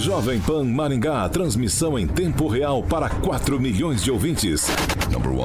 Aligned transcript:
Jovem 0.00 0.40
Pan 0.40 0.64
Maringá, 0.64 1.28
transmissão 1.28 1.98
em 1.98 2.06
tempo 2.06 2.48
real 2.48 2.82
para 2.82 3.10
4 3.10 3.60
milhões 3.60 4.02
de 4.02 4.10
ouvintes. 4.10 4.66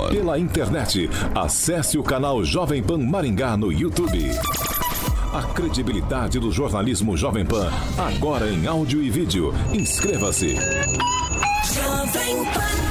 Pela 0.10 0.40
internet, 0.40 1.10
acesse 1.36 1.98
o 1.98 2.04
canal 2.04 2.42
Jovem 2.42 2.82
Pan 2.82 3.00
Maringá 3.00 3.58
no 3.58 3.70
YouTube. 3.70 4.32
A 5.34 5.44
credibilidade 5.54 6.40
do 6.40 6.54
jornalismo 6.54 7.18
Jovem 7.18 7.46
Pan, 7.46 7.70
agora 7.98 8.50
em 8.50 8.66
áudio 8.66 9.04
e 9.04 9.10
vídeo. 9.10 9.54
Inscreva-se. 9.74 10.56
Jovem 10.56 12.46
Pan. 12.46 12.85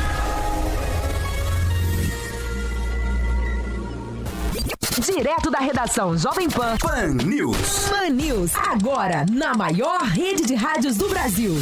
Direto 5.05 5.51
da 5.51 5.59
redação 5.59 6.17
Jovem 6.17 6.49
Pan. 6.49 6.79
Pan 6.79 7.09
News. 7.09 7.91
Pan 7.91 8.09
News. 8.09 8.53
Agora, 8.57 9.27
na 9.31 9.53
maior 9.53 10.01
rede 10.01 10.47
de 10.47 10.55
rádios 10.55 10.97
do 10.97 11.11
Brasil. 11.11 11.53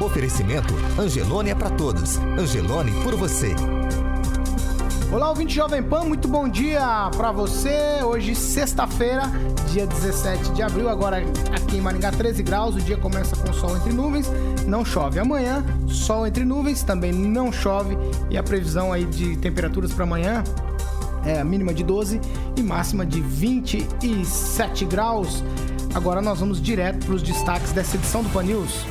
Oferecimento 0.00 0.74
Angelone 0.98 1.50
é 1.50 1.54
para 1.54 1.70
todos. 1.70 2.18
Angelone 2.36 2.90
por 3.04 3.14
você. 3.14 3.54
Olá, 5.12 5.28
ouvinte 5.28 5.54
Jovem 5.54 5.84
Pan, 5.84 6.02
muito 6.02 6.26
bom 6.26 6.48
dia 6.48 7.08
para 7.16 7.30
você. 7.30 8.02
Hoje, 8.02 8.34
sexta-feira, 8.34 9.30
dia 9.70 9.86
17 9.86 10.50
de 10.50 10.62
abril, 10.62 10.88
agora 10.88 11.18
aqui 11.54 11.76
em 11.76 11.80
Maringá, 11.80 12.10
13 12.10 12.42
graus. 12.42 12.74
O 12.74 12.80
dia 12.80 12.96
começa 12.96 13.36
com 13.36 13.52
sol 13.52 13.76
entre 13.76 13.92
nuvens, 13.92 14.28
não 14.66 14.84
chove. 14.84 15.20
Amanhã, 15.20 15.64
sol 15.86 16.26
entre 16.26 16.44
nuvens, 16.44 16.82
também 16.82 17.12
não 17.12 17.52
chove. 17.52 17.96
E 18.28 18.36
a 18.36 18.42
previsão 18.42 18.92
aí 18.92 19.04
de 19.04 19.36
temperaturas 19.36 19.92
para 19.92 20.02
amanhã 20.02 20.42
é 21.26 21.42
mínima 21.42 21.72
de 21.72 21.82
12 21.82 22.20
e 22.56 22.62
máxima 22.62 23.04
de 23.04 23.20
27 23.20 24.84
graus. 24.84 25.42
Agora 25.94 26.20
nós 26.20 26.40
vamos 26.40 26.60
direto 26.60 27.06
para 27.06 27.14
os 27.14 27.22
destaques 27.22 27.72
dessa 27.72 27.96
edição 27.96 28.22
do 28.22 28.28
Pan 28.30 28.42
News. 28.42 28.84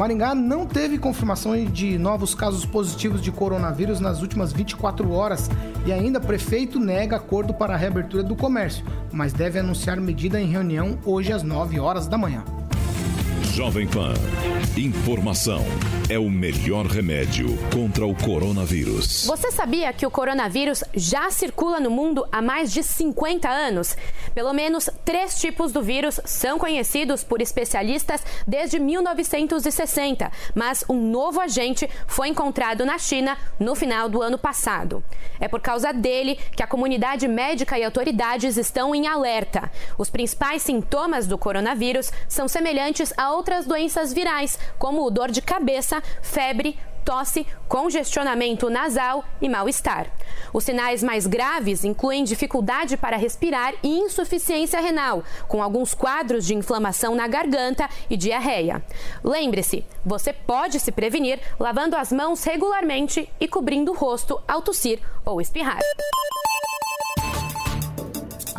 Maringá 0.00 0.34
não 0.34 0.64
teve 0.64 0.96
confirmação 0.96 1.62
de 1.62 1.98
novos 1.98 2.34
casos 2.34 2.64
positivos 2.64 3.20
de 3.20 3.30
coronavírus 3.30 4.00
nas 4.00 4.22
últimas 4.22 4.50
24 4.50 5.12
horas 5.12 5.50
e 5.84 5.92
ainda 5.92 6.18
prefeito 6.18 6.80
nega 6.80 7.16
acordo 7.16 7.52
para 7.52 7.74
a 7.74 7.76
reabertura 7.76 8.22
do 8.22 8.34
comércio, 8.34 8.82
mas 9.12 9.34
deve 9.34 9.58
anunciar 9.58 10.00
medida 10.00 10.40
em 10.40 10.46
reunião 10.46 10.98
hoje 11.04 11.34
às 11.34 11.42
9 11.42 11.78
horas 11.78 12.06
da 12.06 12.16
manhã. 12.16 12.42
Jovem 13.60 13.86
Pan. 13.86 14.14
Informação 14.74 15.62
é 16.08 16.18
o 16.18 16.30
melhor 16.30 16.86
remédio 16.86 17.58
contra 17.70 18.06
o 18.06 18.14
coronavírus. 18.14 19.26
Você 19.26 19.50
sabia 19.50 19.92
que 19.92 20.06
o 20.06 20.10
coronavírus 20.10 20.82
já 20.94 21.30
circula 21.30 21.78
no 21.78 21.90
mundo 21.90 22.26
há 22.32 22.40
mais 22.40 22.72
de 22.72 22.82
50 22.82 23.46
anos? 23.46 23.94
Pelo 24.34 24.54
menos 24.54 24.88
três 25.04 25.38
tipos 25.38 25.72
do 25.72 25.82
vírus 25.82 26.18
são 26.24 26.58
conhecidos 26.58 27.22
por 27.22 27.42
especialistas 27.42 28.22
desde 28.46 28.78
1960, 28.78 30.32
mas 30.54 30.82
um 30.88 31.10
novo 31.10 31.38
agente 31.38 31.86
foi 32.06 32.28
encontrado 32.28 32.86
na 32.86 32.96
China 32.96 33.36
no 33.58 33.74
final 33.74 34.08
do 34.08 34.22
ano 34.22 34.38
passado. 34.38 35.04
É 35.38 35.48
por 35.48 35.60
causa 35.60 35.92
dele 35.92 36.38
que 36.56 36.62
a 36.62 36.66
comunidade 36.66 37.28
médica 37.28 37.78
e 37.78 37.84
autoridades 37.84 38.56
estão 38.56 38.94
em 38.94 39.06
alerta. 39.06 39.70
Os 39.98 40.08
principais 40.08 40.62
sintomas 40.62 41.26
do 41.26 41.36
coronavírus 41.36 42.10
são 42.26 42.48
semelhantes 42.48 43.12
a 43.18 43.32
outras 43.32 43.49
doenças 43.66 44.12
virais, 44.12 44.58
como 44.78 45.10
dor 45.10 45.30
de 45.30 45.42
cabeça, 45.42 46.02
febre, 46.22 46.78
tosse, 47.04 47.46
congestionamento 47.68 48.70
nasal 48.70 49.24
e 49.40 49.48
mal-estar. 49.48 50.06
Os 50.52 50.64
sinais 50.64 51.02
mais 51.02 51.26
graves 51.26 51.84
incluem 51.84 52.24
dificuldade 52.24 52.96
para 52.96 53.16
respirar 53.16 53.74
e 53.82 53.88
insuficiência 53.88 54.80
renal, 54.80 55.24
com 55.48 55.62
alguns 55.62 55.94
quadros 55.94 56.46
de 56.46 56.54
inflamação 56.54 57.14
na 57.14 57.26
garganta 57.26 57.88
e 58.08 58.16
diarreia. 58.16 58.82
Lembre-se, 59.24 59.84
você 60.04 60.32
pode 60.32 60.78
se 60.78 60.92
prevenir 60.92 61.40
lavando 61.58 61.96
as 61.96 62.12
mãos 62.12 62.42
regularmente 62.44 63.28
e 63.40 63.48
cobrindo 63.48 63.92
o 63.92 63.96
rosto 63.96 64.40
ao 64.46 64.62
tossir 64.62 65.00
ou 65.24 65.40
espirrar. 65.40 65.80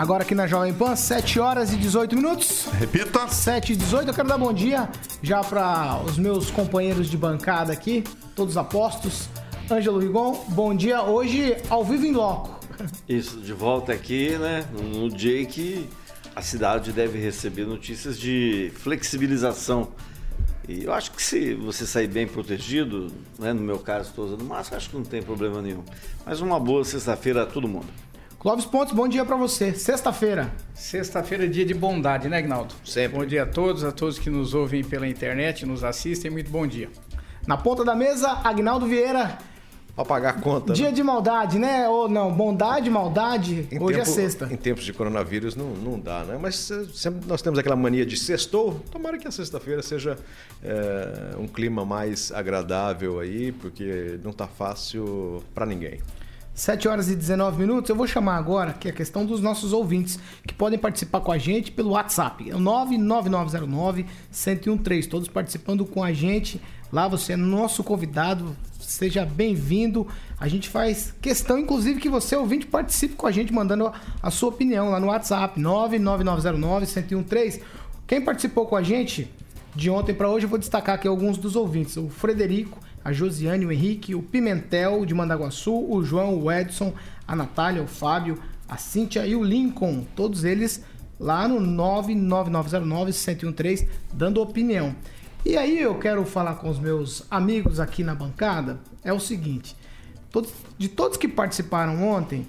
Agora 0.01 0.23
aqui 0.23 0.33
na 0.33 0.47
Jovem 0.47 0.73
Pan, 0.73 0.95
7 0.95 1.39
horas 1.39 1.71
e 1.71 1.77
18 1.77 2.15
minutos. 2.15 2.65
Repita. 2.79 3.27
7 3.27 3.73
e 3.73 3.75
18. 3.75 4.07
Eu 4.07 4.13
quero 4.15 4.27
dar 4.27 4.37
bom 4.39 4.51
dia 4.51 4.89
já 5.21 5.43
para 5.43 6.01
os 6.03 6.17
meus 6.17 6.49
companheiros 6.49 7.07
de 7.07 7.15
bancada 7.15 7.71
aqui, 7.71 8.03
todos 8.35 8.57
apostos. 8.57 9.29
Ângelo 9.69 9.99
Rigon, 9.99 10.43
bom 10.47 10.73
dia. 10.73 11.03
Hoje 11.03 11.55
ao 11.69 11.85
vivo 11.85 12.03
em 12.03 12.13
loco. 12.13 12.59
Isso, 13.07 13.41
de 13.41 13.53
volta 13.53 13.93
aqui, 13.93 14.35
né? 14.39 14.65
No 14.73 15.07
dia 15.07 15.45
que 15.45 15.87
a 16.35 16.41
cidade 16.41 16.91
deve 16.91 17.19
receber 17.19 17.67
notícias 17.67 18.17
de 18.17 18.73
flexibilização. 18.77 19.89
E 20.67 20.85
eu 20.85 20.93
acho 20.93 21.11
que 21.11 21.21
se 21.21 21.53
você 21.53 21.85
sair 21.85 22.07
bem 22.07 22.25
protegido, 22.25 23.11
né? 23.37 23.53
No 23.53 23.61
meu 23.61 23.77
caso, 23.77 24.09
estou 24.09 24.25
usando 24.25 24.43
máscara, 24.43 24.77
acho 24.77 24.89
que 24.89 24.95
não 24.95 25.03
tem 25.03 25.21
problema 25.21 25.61
nenhum. 25.61 25.83
Mas 26.25 26.41
uma 26.41 26.59
boa 26.59 26.83
sexta-feira 26.83 27.43
a 27.43 27.45
todo 27.45 27.67
mundo. 27.67 27.85
Clóvis 28.41 28.65
Pontes, 28.65 28.91
bom 28.91 29.07
dia 29.07 29.23
para 29.23 29.35
você. 29.35 29.71
Sexta-feira. 29.71 30.51
Sexta-feira 30.73 31.45
é 31.45 31.47
dia 31.47 31.63
de 31.63 31.75
bondade, 31.75 32.27
né, 32.27 32.41
Gnaldo? 32.41 32.73
Sempre. 32.83 33.19
Bom 33.19 33.23
dia 33.23 33.43
a 33.43 33.45
todos, 33.45 33.83
a 33.83 33.91
todos 33.91 34.17
que 34.17 34.31
nos 34.31 34.55
ouvem 34.55 34.83
pela 34.83 35.07
internet, 35.07 35.63
nos 35.63 35.83
assistem, 35.83 36.31
muito 36.31 36.49
bom 36.49 36.65
dia. 36.65 36.89
Na 37.45 37.55
ponta 37.55 37.85
da 37.85 37.93
mesa, 37.93 38.39
Agnaldo 38.43 38.87
Vieira. 38.87 39.37
Pra 39.93 40.03
pagar 40.03 40.29
a 40.31 40.33
conta. 40.41 40.73
Dia 40.73 40.87
né? 40.87 40.91
de 40.91 41.03
maldade, 41.03 41.59
né? 41.59 41.87
Ou 41.87 42.09
não, 42.09 42.33
bondade, 42.33 42.89
maldade. 42.89 43.67
Em 43.71 43.79
Hoje 43.79 43.99
é 43.99 44.03
tempo- 44.03 44.15
sexta. 44.15 44.49
Em 44.51 44.57
tempos 44.57 44.85
de 44.85 44.93
coronavírus 44.93 45.55
não, 45.55 45.67
não 45.75 45.99
dá, 45.99 46.23
né? 46.23 46.39
Mas 46.41 46.71
eh, 46.71 46.85
sempre 46.95 47.27
nós 47.27 47.43
temos 47.43 47.59
aquela 47.59 47.75
mania 47.75 48.07
de 48.07 48.17
sextou. 48.17 48.81
Tomara 48.89 49.19
que 49.19 49.27
a 49.27 49.31
sexta-feira 49.31 49.83
seja 49.83 50.17
eh, 50.63 51.35
um 51.37 51.45
clima 51.45 51.85
mais 51.85 52.31
agradável 52.31 53.19
aí, 53.19 53.51
porque 53.51 54.19
não 54.23 54.33
tá 54.33 54.47
fácil 54.47 55.43
pra 55.53 55.63
ninguém. 55.63 55.99
7 56.53 56.87
horas 56.87 57.09
e 57.09 57.15
19 57.15 57.57
minutos. 57.59 57.89
Eu 57.89 57.95
vou 57.95 58.05
chamar 58.05 58.35
agora 58.37 58.73
que 58.73 58.87
a 58.89 58.93
questão 58.93 59.25
dos 59.25 59.41
nossos 59.41 59.73
ouvintes 59.73 60.19
que 60.45 60.53
podem 60.53 60.77
participar 60.77 61.21
com 61.21 61.31
a 61.31 61.37
gente 61.37 61.71
pelo 61.71 61.91
WhatsApp. 61.91 62.49
É 62.49 62.55
o 62.55 62.59
99909-1013. 62.59 65.07
Todos 65.09 65.27
participando 65.27 65.85
com 65.85 66.03
a 66.03 66.13
gente. 66.13 66.61
Lá 66.91 67.07
você 67.07 67.33
é 67.33 67.37
nosso 67.37 67.83
convidado. 67.83 68.55
Seja 68.79 69.25
bem-vindo. 69.25 70.05
A 70.39 70.47
gente 70.47 70.69
faz 70.69 71.13
questão, 71.21 71.57
inclusive, 71.57 71.99
que 72.01 72.09
você, 72.09 72.35
ouvinte, 72.35 72.65
participe 72.67 73.15
com 73.15 73.25
a 73.27 73.31
gente, 73.31 73.53
mandando 73.53 73.87
a- 73.87 73.93
a 74.21 74.29
sua 74.29 74.49
opinião 74.49 74.89
lá 74.89 74.99
no 74.99 75.07
WhatsApp. 75.07 75.59
99909-1013. 75.59 77.61
Quem 78.05 78.21
participou 78.21 78.65
com 78.65 78.75
a 78.75 78.83
gente 78.83 79.31
de 79.73 79.89
ontem 79.89 80.13
para 80.13 80.29
hoje, 80.29 80.45
eu 80.45 80.49
vou 80.49 80.59
destacar 80.59 80.95
aqui 80.95 81.07
alguns 81.07 81.37
dos 81.37 81.55
ouvintes. 81.55 81.95
O 81.95 82.09
Frederico, 82.09 82.77
a 83.03 83.11
Josiane, 83.11 83.65
o 83.65 83.71
Henrique, 83.71 84.15
o 84.15 84.21
Pimentel 84.21 85.05
de 85.05 85.13
Mandaguaçu, 85.13 85.73
o 85.73 86.03
João, 86.03 86.39
o 86.39 86.51
Edson, 86.51 86.93
a 87.27 87.35
Natália, 87.35 87.81
o 87.81 87.87
Fábio, 87.87 88.37
a 88.67 88.77
Cíntia 88.77 89.25
e 89.25 89.35
o 89.35 89.43
Lincoln. 89.43 90.05
Todos 90.15 90.43
eles 90.43 90.83
lá 91.19 91.47
no 91.47 91.59
99909-1013, 91.59 93.87
dando 94.13 94.41
opinião. 94.41 94.95
E 95.45 95.57
aí 95.57 95.79
eu 95.79 95.95
quero 95.95 96.23
falar 96.25 96.55
com 96.55 96.69
os 96.69 96.79
meus 96.79 97.23
amigos 97.29 97.79
aqui 97.79 98.03
na 98.03 98.13
bancada, 98.13 98.79
é 99.03 99.11
o 99.11 99.19
seguinte, 99.19 99.75
todos- 100.31 100.51
de 100.77 100.87
todos 100.87 101.17
que 101.17 101.27
participaram 101.27 102.03
ontem, 102.07 102.47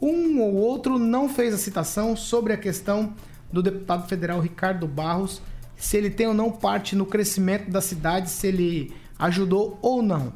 um 0.00 0.40
ou 0.40 0.54
outro 0.54 0.98
não 0.98 1.28
fez 1.28 1.52
a 1.52 1.58
citação 1.58 2.16
sobre 2.16 2.54
a 2.54 2.56
questão 2.56 3.12
do 3.52 3.62
deputado 3.62 4.08
federal 4.08 4.40
Ricardo 4.40 4.86
Barros, 4.86 5.42
se 5.76 5.96
ele 5.96 6.08
tem 6.08 6.26
ou 6.26 6.34
não 6.34 6.50
parte 6.50 6.96
no 6.96 7.04
crescimento 7.04 7.70
da 7.70 7.82
cidade, 7.82 8.30
se 8.30 8.46
ele 8.46 8.94
ajudou 9.20 9.78
ou 9.80 10.02
não. 10.02 10.32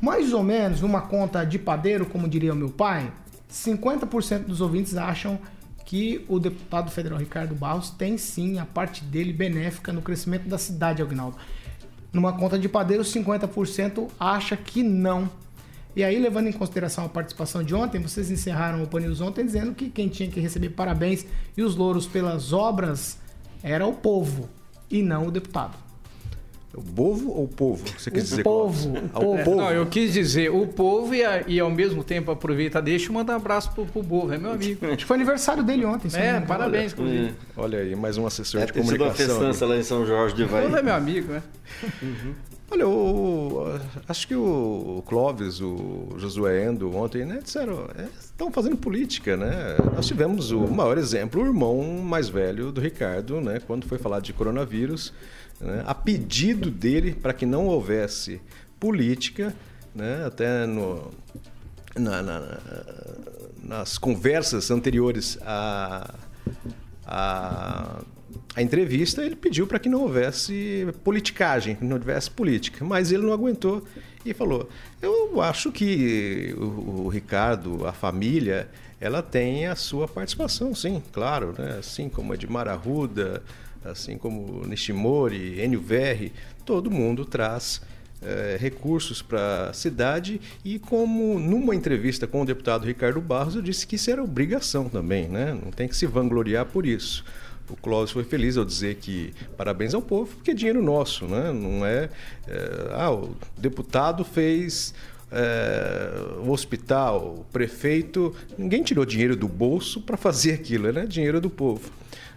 Mais 0.00 0.32
ou 0.32 0.42
menos, 0.42 0.80
numa 0.80 1.02
conta 1.02 1.44
de 1.44 1.58
padeiro, 1.58 2.06
como 2.06 2.28
diria 2.28 2.52
o 2.52 2.56
meu 2.56 2.70
pai, 2.70 3.12
50% 3.50 4.44
dos 4.44 4.60
ouvintes 4.60 4.96
acham 4.96 5.38
que 5.84 6.24
o 6.28 6.38
deputado 6.38 6.90
federal 6.90 7.18
Ricardo 7.18 7.54
Barros 7.54 7.90
tem 7.90 8.16
sim 8.16 8.58
a 8.58 8.64
parte 8.64 9.02
dele 9.04 9.32
benéfica 9.32 9.92
no 9.92 10.00
crescimento 10.00 10.48
da 10.48 10.56
cidade, 10.56 11.02
Agnaldo. 11.02 11.36
Numa 12.12 12.32
conta 12.32 12.58
de 12.58 12.68
padeiro, 12.68 13.02
50% 13.02 14.08
acha 14.18 14.56
que 14.56 14.82
não. 14.82 15.28
E 15.94 16.04
aí, 16.04 16.18
levando 16.18 16.46
em 16.46 16.52
consideração 16.52 17.04
a 17.04 17.08
participação 17.08 17.62
de 17.62 17.74
ontem, 17.74 18.00
vocês 18.00 18.30
encerraram 18.30 18.82
o 18.82 18.86
Pan 18.86 19.00
ontem 19.22 19.44
dizendo 19.44 19.74
que 19.74 19.90
quem 19.90 20.08
tinha 20.08 20.30
que 20.30 20.38
receber 20.38 20.70
parabéns 20.70 21.26
e 21.56 21.62
os 21.62 21.74
louros 21.74 22.06
pelas 22.06 22.52
obras 22.52 23.18
era 23.62 23.86
o 23.86 23.92
povo 23.92 24.48
e 24.88 25.02
não 25.02 25.26
o 25.26 25.30
deputado. 25.30 25.89
O 26.72 26.82
povo 26.82 27.30
ou 27.30 27.44
o 27.44 27.48
povo? 27.48 27.84
Você 27.98 28.10
quis 28.12 28.22
O 28.22 28.26
dizer 28.26 28.42
povo, 28.44 28.90
o 28.96 29.08
povo. 29.08 29.44
povo. 29.44 29.56
Não, 29.56 29.70
eu 29.72 29.86
quis 29.86 30.12
dizer 30.12 30.50
o 30.50 30.66
povo 30.68 31.12
e, 31.14 31.24
a- 31.24 31.42
e 31.46 31.58
ao 31.58 31.68
mesmo 31.70 32.04
tempo 32.04 32.30
aproveitar, 32.30 32.80
deixa 32.80 33.08
eu 33.08 33.12
mandar 33.12 33.32
um 33.32 33.36
abraço 33.36 33.72
pro, 33.72 33.84
pro 33.86 34.04
povo, 34.04 34.32
é 34.32 34.38
meu 34.38 34.52
amigo. 34.52 34.86
Acho 34.86 34.98
que 34.98 35.04
foi 35.04 35.16
aniversário 35.16 35.64
dele 35.64 35.84
ontem. 35.84 36.08
É, 36.16 36.38
parabéns, 36.40 36.92
inclusive. 36.92 37.34
Olha 37.56 37.80
aí, 37.80 37.96
mais 37.96 38.16
um 38.16 38.24
assessor 38.24 38.60
É, 38.62 38.66
de 38.66 38.72
tem 38.72 38.82
sido 38.84 38.92
uma 38.92 38.98
comunicação. 39.10 39.36
festança 39.40 39.66
lá 39.66 39.76
em 39.76 39.82
São 39.82 40.06
Jorge 40.06 40.34
de 40.36 40.44
O 40.44 40.48
povo 40.48 40.62
é 40.64 40.68
Vai. 40.68 40.82
meu 40.82 40.94
amigo, 40.94 41.32
né? 41.32 41.42
Olha, 42.72 42.86
o- 42.86 43.80
acho 44.08 44.28
que 44.28 44.34
o 44.36 45.02
Clóvis, 45.06 45.60
o 45.60 46.10
Josué 46.18 46.66
Endo 46.66 46.94
ontem, 46.96 47.24
né, 47.24 47.40
disseram, 47.42 47.88
é, 47.98 48.04
estão 48.20 48.52
fazendo 48.52 48.76
política, 48.76 49.36
né? 49.36 49.76
Nós 49.92 50.06
tivemos 50.06 50.52
o 50.52 50.60
maior 50.68 50.96
exemplo, 50.96 51.42
o 51.42 51.46
irmão 51.46 51.82
mais 52.00 52.28
velho 52.28 52.70
do 52.70 52.80
Ricardo, 52.80 53.40
né, 53.40 53.60
quando 53.66 53.86
foi 53.88 53.98
falar 53.98 54.20
de 54.20 54.32
coronavírus, 54.32 55.12
né, 55.60 55.82
a 55.86 55.94
pedido 55.94 56.70
dele 56.70 57.12
para 57.12 57.32
que 57.32 57.44
não 57.46 57.66
houvesse 57.66 58.40
política, 58.78 59.54
né, 59.94 60.24
até 60.26 60.66
no, 60.66 61.10
na- 61.96 62.22
na- 62.22 62.58
nas 63.62 63.98
conversas 63.98 64.70
anteriores 64.70 65.38
à, 65.42 66.14
à, 67.06 68.00
à 68.56 68.62
entrevista, 68.62 69.22
ele 69.24 69.36
pediu 69.36 69.66
para 69.66 69.78
que 69.78 69.88
não 69.88 70.02
houvesse 70.02 70.86
politicagem, 71.04 71.74
que 71.76 71.84
não 71.84 71.98
tivesse 71.98 72.30
política. 72.30 72.84
Mas 72.84 73.12
ele 73.12 73.24
não 73.24 73.32
aguentou 73.32 73.84
e 74.24 74.32
falou: 74.34 74.68
Eu 75.00 75.40
acho 75.40 75.70
que 75.70 76.54
o, 76.58 77.04
o 77.04 77.08
Ricardo, 77.08 77.86
a 77.86 77.92
família, 77.92 78.68
ela 79.00 79.22
tem 79.22 79.66
a 79.66 79.74
sua 79.74 80.06
participação, 80.08 80.74
sim, 80.74 81.02
claro, 81.12 81.54
né? 81.58 81.76
assim 81.78 82.08
como 82.08 82.34
Edmar 82.34 82.68
Arruda, 82.68 83.42
assim 83.84 84.18
como 84.18 84.66
Nishimori, 84.66 85.60
Enio 85.60 85.80
Verri, 85.80 86.32
todo 86.64 86.90
mundo 86.90 87.24
traz 87.24 87.80
eh, 88.22 88.58
recursos 88.60 89.22
para 89.22 89.70
a 89.70 89.72
cidade 89.72 90.40
e 90.62 90.78
como 90.78 91.38
numa 91.38 91.74
entrevista 91.74 92.26
com 92.26 92.42
o 92.42 92.44
deputado 92.44 92.84
Ricardo 92.84 93.18
Barros 93.18 93.56
eu 93.56 93.62
disse 93.62 93.86
que 93.86 93.96
isso 93.96 94.10
era 94.10 94.22
obrigação 94.22 94.90
também, 94.90 95.26
né? 95.26 95.58
Não 95.64 95.70
tem 95.70 95.88
que 95.88 95.96
se 95.96 96.06
vangloriar 96.06 96.66
por 96.66 96.84
isso. 96.84 97.24
O 97.70 97.76
Clóvis 97.76 98.10
foi 98.10 98.24
feliz 98.24 98.58
ao 98.58 98.64
dizer 98.64 98.96
que 98.96 99.32
parabéns 99.56 99.94
ao 99.94 100.02
povo, 100.02 100.34
porque 100.34 100.50
é 100.50 100.54
dinheiro 100.54 100.82
nosso, 100.82 101.26
né? 101.26 101.50
Não 101.50 101.86
é, 101.86 102.10
eh, 102.46 102.90
ah, 102.92 103.10
o 103.10 103.34
deputado 103.56 104.22
fez 104.22 104.92
eh, 105.32 106.12
o 106.44 106.50
hospital, 106.50 107.36
o 107.40 107.44
prefeito, 107.50 108.34
ninguém 108.58 108.82
tirou 108.82 109.06
dinheiro 109.06 109.34
do 109.34 109.48
bolso 109.48 110.00
para 110.00 110.18
fazer 110.18 110.52
aquilo, 110.52 110.92
né? 110.92 111.06
Dinheiro 111.06 111.40
do 111.40 111.48
povo 111.48 111.90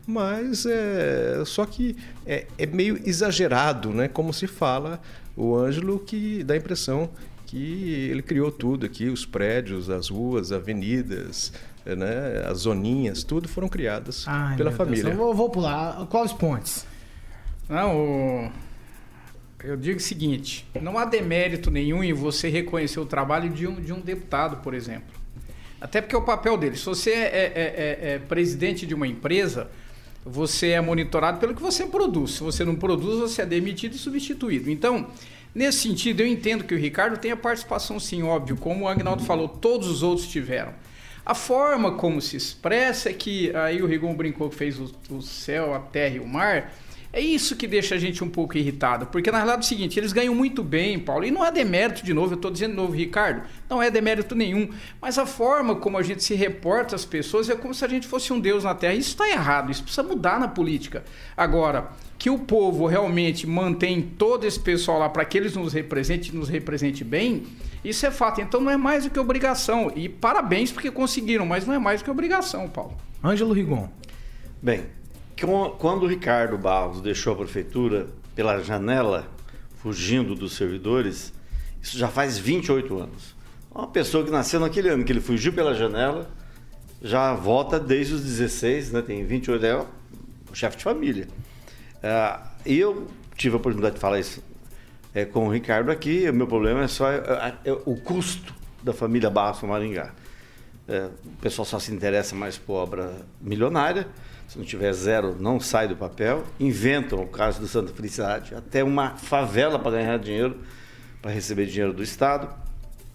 mas 0.06 0.66
é 0.66 1.44
só 1.46 1.66
que 1.66 1.96
é, 2.26 2.46
é 2.58 2.66
meio 2.66 3.00
exagerado, 3.08 3.90
né? 3.92 4.08
Como 4.08 4.34
se 4.34 4.48
fala 4.48 5.02
o 5.36 5.56
Ângelo 5.56 6.00
que 6.00 6.44
dá 6.44 6.54
a 6.54 6.58
impressão 6.58 7.10
que 7.46 8.08
ele 8.10 8.22
criou 8.22 8.52
tudo 8.52 8.86
aqui, 8.86 9.06
os 9.08 9.26
prédios, 9.26 9.90
as 9.90 10.10
ruas, 10.10 10.52
avenidas, 10.52 11.54
né? 11.86 12.44
As 12.48 12.60
zoninhas, 12.60 13.24
tudo 13.24 13.48
foram 13.48 13.68
criadas 13.68 14.26
Ai, 14.28 14.58
pela 14.58 14.70
Deus, 14.72 14.78
família. 14.78 15.10
eu 15.12 15.16
vou, 15.18 15.34
vou 15.34 15.50
pular. 15.50 16.06
Clóvis 16.08 16.34
Pontes. 16.34 16.86
Não, 17.70 18.52
eu 19.64 19.78
digo 19.78 19.98
o 19.98 20.02
seguinte: 20.02 20.66
não 20.82 20.98
há 20.98 21.06
demérito 21.06 21.72
nenhum 21.72 22.04
em 22.04 22.12
você 22.14 22.50
reconhecer 22.50 23.00
o 23.00 23.06
trabalho 23.06 23.50
de 23.50 23.66
um, 23.68 23.76
de 23.80 23.94
um 23.94 24.00
deputado, 24.02 24.58
por 24.58 24.74
exemplo. 24.74 25.14
Até 25.80 26.02
porque 26.02 26.16
é 26.16 26.18
o 26.18 26.24
papel 26.24 26.58
dele. 26.58 26.78
Se 26.78 26.86
você 26.86 27.12
é, 27.12 27.16
é- 27.16 27.54
é- 27.56 28.14
é 28.16 28.20
presidente 28.20 28.86
de 28.86 28.94
uma 28.94 29.06
empresa, 29.08 29.70
você 30.26 30.70
é 30.70 30.82
monitorado 30.82 31.40
pelo 31.40 31.56
que 31.56 31.62
você 31.62 31.86
produz. 31.86 32.32
Se 32.32 32.44
você 32.44 32.64
não 32.64 32.76
produz, 32.76 33.20
você 33.20 33.42
é 33.42 33.46
demitido 33.46 33.96
e 33.96 33.98
substituído. 33.98 34.70
Então, 34.70 35.08
nesse 35.54 35.80
sentido, 35.80 36.22
eu 36.22 36.28
entendo 36.28 36.64
que 36.64 36.74
o 36.74 36.78
Ricardo 36.78 37.18
tem 37.18 37.32
a 37.32 37.38
participação, 37.38 38.00
sim, 38.00 38.24
óbvio. 38.24 38.58
Como 38.58 38.86
o 38.86 38.88
Agnaldo 38.88 39.24
falou, 39.24 39.48
todos 39.48 39.88
os 39.88 40.04
outros 40.04 40.28
tiveram. 40.28 40.74
A 41.26 41.34
forma 41.34 41.94
como 41.94 42.22
se 42.22 42.36
expressa 42.36 43.10
é 43.10 43.14
que 43.14 43.56
aí 43.56 43.82
o 43.82 43.86
Rigon 43.86 44.14
brincou 44.14 44.50
que 44.50 44.56
fez 44.56 44.80
o, 44.80 44.92
o 45.10 45.22
céu, 45.22 45.74
a 45.74 45.80
terra 45.80 46.16
e 46.16 46.20
o 46.20 46.28
mar. 46.28 46.74
É 47.16 47.22
isso 47.22 47.56
que 47.56 47.68
deixa 47.68 47.94
a 47.94 47.98
gente 48.00 48.24
um 48.24 48.30
pouco 48.30 48.58
irritado, 48.58 49.06
porque 49.06 49.30
na 49.30 49.38
realidade 49.38 49.62
é 49.62 49.66
o 49.66 49.70
seguinte, 49.70 50.00
eles 50.00 50.12
ganham 50.12 50.34
muito 50.34 50.64
bem, 50.64 50.98
Paulo, 50.98 51.24
e 51.24 51.30
não 51.30 51.46
é 51.46 51.52
demérito 51.52 52.04
de 52.04 52.12
novo, 52.12 52.34
eu 52.34 52.38
estou 52.38 52.50
dizendo 52.50 52.72
de 52.72 52.78
novo, 52.78 52.92
Ricardo, 52.94 53.44
não 53.70 53.80
é 53.84 53.92
demérito 53.92 54.34
nenhum, 54.34 54.68
mas 55.00 55.20
a 55.20 55.26
forma 55.28 55.76
como 55.76 55.96
a 55.96 56.02
gente 56.02 56.24
se 56.24 56.34
reporta 56.34 56.96
às 56.96 57.06
pessoas 57.06 57.52
é 57.52 57.56
como 57.56 57.72
se 57.72 57.86
a 57.86 57.88
gente 57.88 58.08
fosse 58.08 58.34
um 58.34 58.40
deus 58.40 58.64
na 58.64 58.74
Terra. 58.74 58.96
Isso 58.96 59.10
está 59.10 59.30
errado, 59.30 59.72
isso 59.72 59.84
precisa 59.84 60.02
mudar 60.02 60.40
na 60.40 60.48
política. 60.48 61.04
Agora, 61.38 61.92
que 62.18 62.32
o 62.32 62.40
povo 62.40 62.88
realmente 62.88 63.46
mantém 63.46 64.02
todo 64.02 64.46
esse 64.46 64.60
pessoal 64.60 64.98
lá 64.98 65.08
para 65.08 65.24
que 65.24 65.38
eles 65.38 65.56
nos 65.56 65.72
representem, 65.72 66.32
nos 66.32 66.50
represente 66.50 67.04
bem, 67.04 67.44
isso 67.86 68.08
é 68.08 68.12
fato. 68.12 68.42
Então 68.42 68.60
não 68.60 68.72
é 68.72 68.78
mais 68.78 69.04
do 69.04 69.12
que 69.12 69.20
obrigação. 69.20 69.92
E 69.96 70.10
parabéns 70.10 70.72
porque 70.72 70.90
conseguiram, 70.90 71.46
mas 71.46 71.68
não 71.68 71.76
é 71.76 71.80
mais 71.80 72.02
do 72.02 72.06
que 72.06 72.10
obrigação, 72.10 72.68
Paulo. 72.68 72.98
Ângelo 73.24 73.54
Rigon. 73.54 73.88
Bem, 74.62 74.86
quando 75.78 76.04
o 76.04 76.08
Ricardo 76.08 76.58
Barros 76.58 77.02
deixou 77.02 77.34
a 77.34 77.36
prefeitura 77.36 78.08
pela 78.36 78.62
janela, 78.62 79.28
fugindo 79.78 80.36
dos 80.36 80.54
servidores, 80.54 81.34
isso 81.82 81.98
já 81.98 82.08
faz 82.08 82.38
28 82.38 83.00
anos. 83.00 83.36
Uma 83.74 83.88
pessoa 83.88 84.24
que 84.24 84.32
nasceu 84.32 84.60
naquele 84.60 84.90
ano 84.90 85.04
que 85.04 85.12
ele 85.12 85.22
fugiu 85.22 85.52
pela 85.52 85.74
janela, 85.74 86.30
já 87.02 87.34
vota 87.34 87.80
desde 87.80 88.14
os 88.14 88.22
16, 88.22 88.92
né? 88.92 89.02
tem 89.02 89.26
28 89.26 89.66
é 89.66 89.76
o 89.76 89.86
chefe 90.54 90.78
de 90.78 90.84
família. 90.84 91.28
Ah, 92.02 92.52
E 92.66 92.78
eu 92.78 93.08
tive 93.36 93.56
a 93.56 93.58
oportunidade 93.58 93.96
de 93.96 94.02
falar 94.02 94.20
isso 94.20 94.42
é, 95.14 95.26
com 95.26 95.48
o 95.48 95.52
Ricardo 95.52 95.92
aqui, 95.92 96.30
o 96.30 96.34
meu 96.34 96.48
problema 96.48 96.84
é 96.84 96.88
só 96.88 97.12
é, 97.12 97.56
é, 97.66 97.72
o 97.86 97.96
custo 97.96 98.54
da 98.82 98.94
família 98.94 99.30
Barros 99.30 99.62
Maringá. 99.62 100.14
O 100.88 101.38
pessoal 101.42 101.66
só 101.66 101.80
se 101.80 101.94
interessa 101.94 102.36
mais 102.36 102.58
por 102.58 102.74
obra 102.74 103.14
milionária. 103.40 104.08
Se 104.48 104.58
não 104.58 104.66
tiver 104.66 104.94
zero, 104.94 105.36
não 105.40 105.60
sai 105.60 105.88
do 105.88 105.96
papel. 105.96 106.44
Inventam 106.60 107.22
o 107.22 107.28
caso 107.28 107.60
do 107.60 107.68
Santa 107.68 107.94
Felicidade, 107.94 108.54
até 108.54 108.84
uma 108.84 109.12
favela 109.12 109.80
para 109.80 109.92
ganhar 109.92 110.20
dinheiro, 110.20 110.58
para 111.22 111.32
receber 111.32 111.66
dinheiro 111.66 111.94
do 111.94 112.04
Estado. 112.04 112.50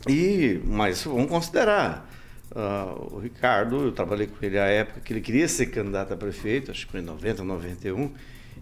E, 0.09 0.61
mas 0.65 1.03
vamos 1.05 1.29
considerar. 1.29 2.09
ah, 2.55 2.95
o 3.11 3.19
Ricardo, 3.19 3.85
eu 3.85 3.93
trabalhei 3.93 4.27
com 4.27 4.45
ele 4.45 4.59
à 4.59 4.67
época 4.67 5.01
que 5.01 5.13
ele 5.13 5.21
queria 5.21 5.49
ser 5.49 5.67
candidato 5.67 6.15
a 6.15 6.17
prefeito, 6.17 6.71
acho 6.71 6.87
que 6.87 6.93
foi 6.93 7.01
em 7.01 7.05
90, 7.05 7.45
91, 7.45 8.11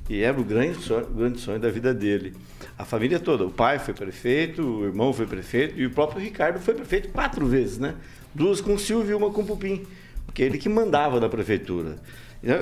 e 0.09 0.23
era 0.23 0.39
o 0.39 0.45
grande 0.45 0.83
sonho, 0.83 1.07
o 1.07 1.15
grande 1.15 1.41
sonho 1.41 1.59
da 1.59 1.71
vida 1.71 1.93
dele. 1.93 2.35
A 2.79 2.85
família 2.85 3.19
toda, 3.19 3.45
o 3.45 3.51
pai 3.51 3.79
foi 3.79 3.95
prefeito, 3.95 4.63
o 4.63 4.85
irmão 4.85 5.13
foi 5.13 5.27
prefeito 5.27 5.79
e 5.79 5.87
o 5.87 5.91
próprio 5.91 6.21
Ricardo 6.21 6.61
foi 6.61 6.75
prefeito 6.75 7.09
quatro 7.09 7.47
vezes, 7.47 7.79
né? 7.79 7.95
Duas 8.35 8.61
com 8.61 8.75
o 8.75 8.79
Silvio 8.79 9.13
e 9.13 9.15
uma 9.15 9.31
com 9.31 9.43
o 9.43 9.47
Pupim, 9.47 9.87
porque 10.27 10.43
ele 10.43 10.59
que 10.59 10.69
mandava 10.69 11.19
na 11.19 11.29
prefeitura. 11.29 11.97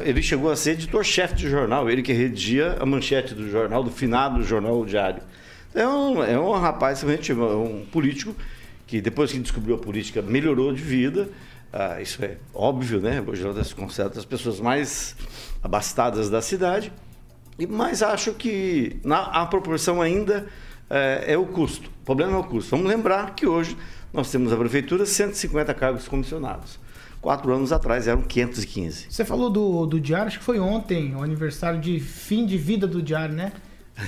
Ele 0.05 0.23
chegou 0.23 0.51
a 0.51 0.57
ser 0.57 0.73
editor-chefe 0.73 1.35
de 1.35 1.49
jornal, 1.49 1.91
ele 1.91 2.03
que 2.03 2.13
redigia 2.13 2.77
a 2.81 2.87
manchete 2.87 3.35
do 3.35 3.51
jornal, 3.51 3.85
do 3.85 3.91
finado 3.91 4.39
do 4.39 4.45
jornal 4.45 4.83
Diário. 4.85 5.23
É 5.75 5.87
um, 5.87 6.23
é 6.23 6.39
um 6.39 6.53
rapaz, 6.53 7.03
realmente, 7.03 7.33
é 7.33 7.35
um 7.35 7.85
político 7.93 8.35
que 8.87 9.01
depois 9.01 9.31
que 9.31 9.39
descobriu 9.39 9.75
a 9.75 9.79
política 9.79 10.23
melhorou 10.23 10.73
de 10.73 10.83
vida. 10.83 11.29
Ah, 11.73 12.01
isso 12.01 12.25
é 12.25 12.37
óbvio, 12.55 13.01
né? 13.01 13.23
Hoje 13.27 13.45
ela 13.45 13.65
se 13.65 13.75
considera 13.75 14.09
das 14.09 14.25
pessoas 14.25 14.61
mais 14.61 15.17
abastadas 15.63 16.31
da 16.31 16.41
cidade. 16.41 16.93
E, 17.59 17.67
mas 17.67 18.03
acho 18.03 18.33
que 18.33 18.97
na, 19.05 19.21
a 19.23 19.47
proporção 19.47 20.01
ainda 20.01 20.47
é, 20.89 21.33
é 21.33 21.37
o 21.37 21.47
custo. 21.47 21.91
O 22.03 22.05
problema 22.05 22.33
é 22.33 22.37
o 22.37 22.45
custo. 22.45 22.71
Vamos 22.71 22.87
lembrar 22.87 23.35
que 23.35 23.47
hoje 23.47 23.77
nós 24.13 24.31
temos 24.31 24.51
na 24.51 24.57
prefeitura 24.57 25.05
150 25.05 25.75
cargos 25.75 26.07
comissionados. 26.07 26.79
Quatro 27.25 27.55
anos 27.55 27.73
atrás 27.73 28.07
eram 28.07 28.21
515. 28.21 29.07
Você 29.09 29.25
falou 29.25 29.49
do, 29.49 29.87
do 29.87 29.99
diário, 29.99 30.27
acho 30.27 30.39
que 30.39 30.45
foi 30.45 30.59
ontem, 30.59 31.15
o 31.15 31.23
aniversário 31.23 31.81
de 31.81 31.99
fim 31.99 32.45
de 32.45 32.59
vida 32.59 32.87
do 32.87 33.01
diário, 33.01 33.35
né? 33.35 33.51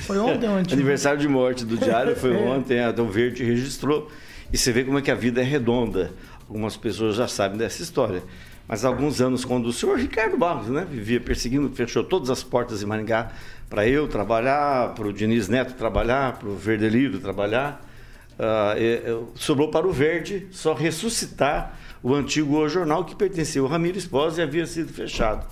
Foi 0.03 0.19
ontem 0.19 0.47
ou 0.47 0.57
ontem? 0.61 0.75
Aniversário 0.75 1.19
de 1.19 1.27
morte 1.27 1.65
do 1.65 1.79
diário 1.79 2.15
foi 2.15 2.37
ontem, 2.37 2.79
a 2.79 2.93
Dom 2.93 3.09
Verde 3.09 3.43
registrou. 3.43 4.11
E 4.53 4.59
você 4.59 4.71
vê 4.71 4.85
como 4.85 4.99
é 4.99 5.01
que 5.01 5.11
a 5.11 5.15
vida 5.15 5.41
é 5.41 5.45
redonda. 5.45 6.13
Algumas 6.47 6.77
pessoas 6.77 7.17
já 7.17 7.27
sabem 7.27 7.57
dessa 7.57 7.83
história. 7.83 8.23
Mas 8.69 8.85
há 8.85 8.89
alguns 8.89 9.19
anos, 9.23 9.47
quando 9.47 9.65
o 9.65 9.73
senhor 9.73 9.99
Ricardo 9.99 10.37
Barros 10.37 10.69
né, 10.69 10.87
vivia 10.87 11.19
perseguindo, 11.19 11.71
fechou 11.75 12.05
todas 12.05 12.29
as 12.29 12.43
portas 12.43 12.83
em 12.83 12.87
Maringá 12.87 13.33
para 13.71 13.89
eu 13.89 14.07
trabalhar, 14.07 14.93
para 14.93 15.07
o 15.07 15.13
Diniz 15.13 15.49
Neto 15.49 15.73
trabalhar, 15.73 16.35
para 16.39 16.51
o 16.51 16.55
Verdeliro 16.55 17.19
trabalhar, 17.19 17.83
e- 18.77 19.01
sobrou 19.37 19.71
para 19.71 19.89
o 19.89 19.91
Verde 19.91 20.49
só 20.51 20.75
ressuscitar 20.75 21.79
o 22.09 22.15
antigo 22.15 22.69
Jornal 22.69 23.05
que 23.05 23.15
pertencia 23.15 23.61
ao 23.61 23.67
Ramiro 23.67 23.99
Esposa 23.99 24.41
e 24.41 24.45
havia 24.45 24.67
sido 24.67 24.93
fechado 24.93 25.47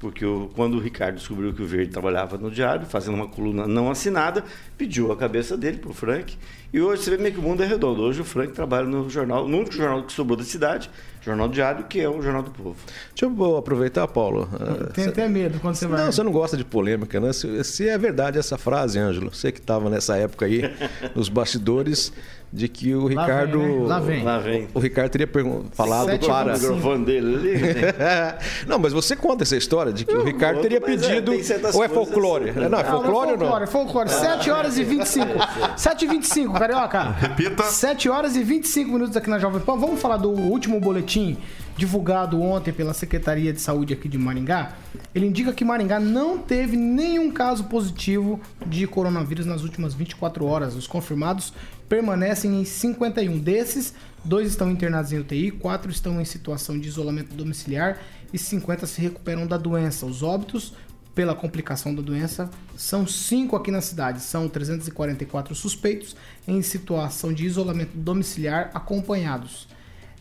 porque 0.00 0.26
o- 0.26 0.50
quando 0.54 0.74
o 0.74 0.80
Ricardo 0.80 1.14
descobriu 1.16 1.54
que 1.54 1.62
o 1.62 1.66
Verde 1.66 1.90
trabalhava 1.92 2.36
no 2.36 2.50
diário, 2.50 2.84
fazendo 2.84 3.14
uma 3.14 3.28
coluna 3.28 3.66
não 3.66 3.90
assinada, 3.90 4.44
pediu 4.76 5.10
a 5.10 5.16
cabeça 5.16 5.56
dele 5.56 5.78
para 5.78 5.90
o 5.90 5.94
Frank 5.94 6.36
E 6.74 6.80
hoje 6.80 7.02
você 7.04 7.10
vê 7.12 7.16
meio 7.22 7.32
que 7.32 7.40
o 7.40 7.42
mundo 7.42 7.62
é 7.62 7.66
redondo. 7.66 8.02
Hoje 8.02 8.20
o 8.20 8.24
Frank 8.24 8.52
trabalha 8.52 8.84
no 8.86 9.08
jornal, 9.08 9.48
no 9.48 9.58
único 9.58 9.72
jornal 9.72 10.02
que 10.02 10.12
sobrou 10.12 10.36
da 10.36 10.42
cidade, 10.44 10.90
Jornal 11.24 11.48
Diário, 11.48 11.84
que 11.84 12.00
é 12.00 12.08
o 12.08 12.20
Jornal 12.20 12.42
do 12.42 12.50
Povo. 12.50 12.76
Deixa 13.14 13.24
eu 13.34 13.56
aproveitar, 13.56 14.06
Paulo. 14.06 14.48
Ah, 14.52 14.92
Tem 14.92 15.06
até 15.06 15.26
medo 15.26 15.58
quando 15.58 15.74
você 15.74 15.86
vai. 15.86 16.04
Não, 16.04 16.12
você 16.12 16.22
não 16.22 16.32
gosta 16.32 16.56
de 16.56 16.64
polêmica, 16.64 17.18
né? 17.18 17.32
Se, 17.32 17.64
se 17.64 17.88
é 17.88 17.96
verdade 17.96 18.38
essa 18.38 18.58
frase, 18.58 18.98
Ângelo, 18.98 19.34
você 19.34 19.50
que 19.50 19.58
estava 19.58 19.88
nessa 19.88 20.16
época 20.16 20.44
aí, 20.44 20.62
nos 21.16 21.28
bastidores, 21.28 22.12
de 22.54 22.68
que 22.68 22.94
o 22.94 23.02
Lá 23.12 23.22
Ricardo. 23.24 23.58
vem, 23.58 23.80
né? 23.80 23.86
Lá 23.88 23.98
vem. 24.00 24.22
Lá 24.22 24.38
vem. 24.38 24.68
O 24.72 24.78
Ricardo 24.78 25.10
teria 25.10 25.28
falado 25.72 26.06
Sete 26.06 26.26
para. 26.26 26.52
O 26.54 26.56
microfone 26.56 27.04
dele 27.04 27.34
ali. 27.34 27.58
né? 27.58 28.38
não, 28.68 28.78
mas 28.78 28.92
você 28.92 29.16
conta 29.16 29.42
essa 29.42 29.56
história 29.56 29.92
de 29.92 30.04
que 30.04 30.14
o 30.14 30.18
Eu 30.20 30.24
Ricardo 30.24 30.56
conto, 30.58 30.62
teria 30.62 30.78
é, 30.78 30.80
pedido. 30.80 31.32
tem 31.32 31.42
certas 31.42 31.74
ou 31.74 31.82
é 31.82 31.88
folclore? 31.88 32.50
assim. 32.50 32.60
não, 32.60 32.66
é 32.66 32.68
não 32.68 32.84
folclore 32.84 33.30
é 33.30 33.32
ou 33.32 33.38
não? 33.38 33.46
folclore, 33.48 33.66
folclore. 33.66 34.08
7 34.08 34.50
horas 34.50 34.78
e 34.78 34.84
25. 34.84 35.26
7 35.76 36.04
e 36.04 36.08
25, 36.08 36.52
Carioca. 36.58 37.02
Repita. 37.10 37.64
7 37.64 38.08
horas 38.08 38.36
e 38.36 38.42
25 38.44 38.92
minutos 38.92 39.16
aqui 39.16 39.28
na 39.28 39.40
Jovem 39.40 39.60
Pan. 39.60 39.76
Vamos 39.76 40.00
falar 40.00 40.18
do 40.18 40.30
último 40.30 40.78
boletim 40.78 41.13
divulgado 41.76 42.40
ontem 42.40 42.72
pela 42.72 42.94
Secretaria 42.94 43.52
de 43.52 43.60
Saúde 43.60 43.92
aqui 43.92 44.08
de 44.08 44.16
Maringá. 44.16 44.76
Ele 45.14 45.26
indica 45.26 45.52
que 45.52 45.64
Maringá 45.64 45.98
não 45.98 46.38
teve 46.38 46.76
nenhum 46.76 47.30
caso 47.30 47.64
positivo 47.64 48.40
de 48.66 48.86
coronavírus 48.86 49.46
nas 49.46 49.62
últimas 49.62 49.94
24 49.94 50.44
horas. 50.44 50.74
Os 50.74 50.86
confirmados 50.86 51.52
permanecem 51.88 52.60
em 52.60 52.64
51. 52.64 53.38
Desses, 53.38 53.94
dois 54.24 54.48
estão 54.48 54.70
internados 54.70 55.12
em 55.12 55.18
UTI, 55.18 55.50
quatro 55.50 55.90
estão 55.90 56.20
em 56.20 56.24
situação 56.24 56.78
de 56.78 56.88
isolamento 56.88 57.34
domiciliar 57.34 57.98
e 58.32 58.38
50 58.38 58.86
se 58.86 59.00
recuperam 59.00 59.46
da 59.46 59.56
doença. 59.56 60.06
Os 60.06 60.22
óbitos 60.22 60.74
pela 61.14 61.34
complicação 61.34 61.94
da 61.94 62.02
doença 62.02 62.50
são 62.76 63.06
cinco 63.06 63.54
aqui 63.54 63.70
na 63.70 63.80
cidade. 63.80 64.20
São 64.20 64.48
344 64.48 65.54
suspeitos 65.54 66.16
em 66.46 66.60
situação 66.62 67.32
de 67.32 67.46
isolamento 67.46 67.96
domiciliar 67.96 68.70
acompanhados. 68.74 69.68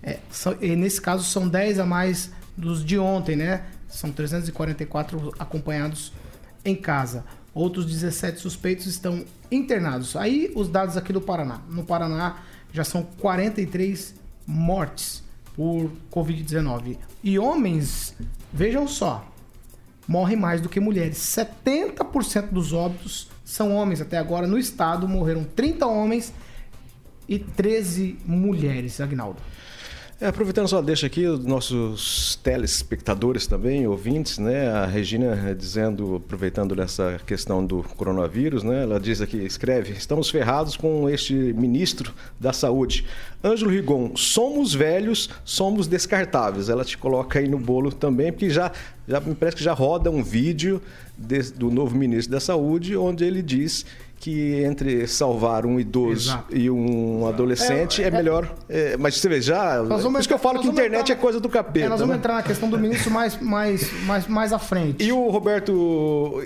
É, 0.04 0.20
são- 0.30 0.58
e 0.62 0.76
nesse 0.76 1.02
caso 1.02 1.24
são 1.24 1.48
10 1.48 1.80
a 1.80 1.86
mais 1.86 2.32
dos 2.58 2.84
de 2.84 3.00
ontem, 3.00 3.36
né? 3.36 3.64
São 3.88 4.12
344 4.12 5.34
acompanhados 5.40 6.12
em 6.66 6.76
casa. 6.76 7.24
Outros 7.54 7.86
17 7.86 8.40
suspeitos 8.40 8.86
estão 8.88 9.24
internados. 9.52 10.16
Aí 10.16 10.52
os 10.56 10.68
dados 10.68 10.98
aqui 10.98 11.14
do 11.14 11.22
Paraná. 11.22 11.62
No 11.70 11.84
Paraná 11.84 12.38
já 12.72 12.84
são 12.84 13.04
43 13.04 14.16
mortes 14.46 15.24
por 15.56 15.92
Covid-19. 16.12 16.98
E 17.24 17.38
homens, 17.38 18.16
vejam 18.52 18.88
só, 18.88 19.26
morrem 20.08 20.36
mais 20.36 20.60
do 20.60 20.68
que 20.68 20.80
mulheres. 20.80 21.18
70% 21.20 22.50
dos 22.52 22.74
óbitos 22.74 23.30
são 23.46 23.76
homens 23.76 24.02
até 24.02 24.18
agora. 24.18 24.48
No 24.48 24.58
estado 24.58 25.08
morreram 25.08 25.44
30 25.44 25.86
homens 25.86 26.34
e 27.30 27.38
13 27.38 28.18
mulheres, 28.26 29.00
Agnaldo. 29.00 29.40
É, 30.24 30.28
aproveitando 30.28 30.70
só 30.70 30.82
deixa 30.82 31.06
aqui 31.08 31.26
os 31.28 31.44
nossos 31.44 32.40
telespectadores 32.42 33.46
também, 33.46 33.86
ouvintes, 33.86 34.38
né? 34.38 34.70
A 34.70 34.86
Regina 34.86 35.54
dizendo, 35.54 36.16
aproveitando 36.16 36.74
dessa 36.74 37.20
questão 37.28 37.66
do 37.66 37.84
coronavírus, 37.84 38.64
né? 38.64 38.84
Ela 38.84 39.02
diz 39.02 39.20
aqui, 39.20 39.36
escreve, 39.36 39.92
estamos 39.92 40.30
ferrados 40.30 40.78
com 40.78 41.10
este 41.10 41.34
ministro 41.34 42.14
da 42.40 42.54
saúde. 42.54 43.06
Ângelo 43.44 43.70
Rigon, 43.70 44.16
somos 44.16 44.74
velhos, 44.74 45.30
somos 45.44 45.88
descartáveis. 45.88 46.70
Ela 46.70 46.86
te 46.86 46.98
coloca 46.98 47.40
aí 47.40 47.50
no 47.50 47.60
bolo 47.60 47.92
também, 47.92 48.32
porque 48.32 48.50
já, 48.50 48.72
já 49.06 49.20
me 49.20 49.36
parece 49.36 49.58
que 49.58 49.64
já 49.66 49.74
roda 49.74 50.10
um 50.10 50.24
vídeo 50.24 50.82
de- 51.18 51.52
do 51.52 51.70
novo 51.70 51.98
ministro 51.98 52.32
da 52.32 52.40
saúde, 52.40 52.96
onde 52.96 53.26
ele 53.26 53.42
diz 53.42 53.86
que 54.24 54.64
entre 54.64 55.06
salvar 55.06 55.66
um 55.66 55.78
idoso 55.78 56.30
Exato. 56.30 56.56
e 56.56 56.70
um 56.72 57.28
adolescente 57.28 58.02
é, 58.02 58.06
É, 58.06 58.08
é- 58.08 58.12
melhor. 58.12 58.56
é, 58.70 58.96
mas 58.96 59.18
você 59.18 59.28
vê, 59.28 59.42
já. 59.42 59.80
Nós 59.84 59.98
Por 59.98 60.04
vamos 60.04 60.20
isso 60.22 60.30
que 60.30 60.34
eu 60.34 60.40
falo 60.40 60.62
que 60.62 60.68
internet 60.70 61.02
entrar- 61.12 61.14
é 61.14 61.18
coisa 61.18 61.42
do 61.42 61.50
É, 61.50 61.52
capeta. 61.52 61.90
nós 61.90 62.00
vamos 62.00 62.14
né? 62.16 62.20
entrar 62.20 62.36
na 62.36 62.42
questão 62.42 62.70
do 62.70 62.80
ministro 62.80 63.12
mais, 63.12 63.38
mais, 63.42 63.92
mais, 64.06 64.26
mais 64.26 64.54
à 64.54 64.60
frente. 64.60 65.04
E 65.04 65.12
o 65.12 65.28
Roberto 65.30 66.42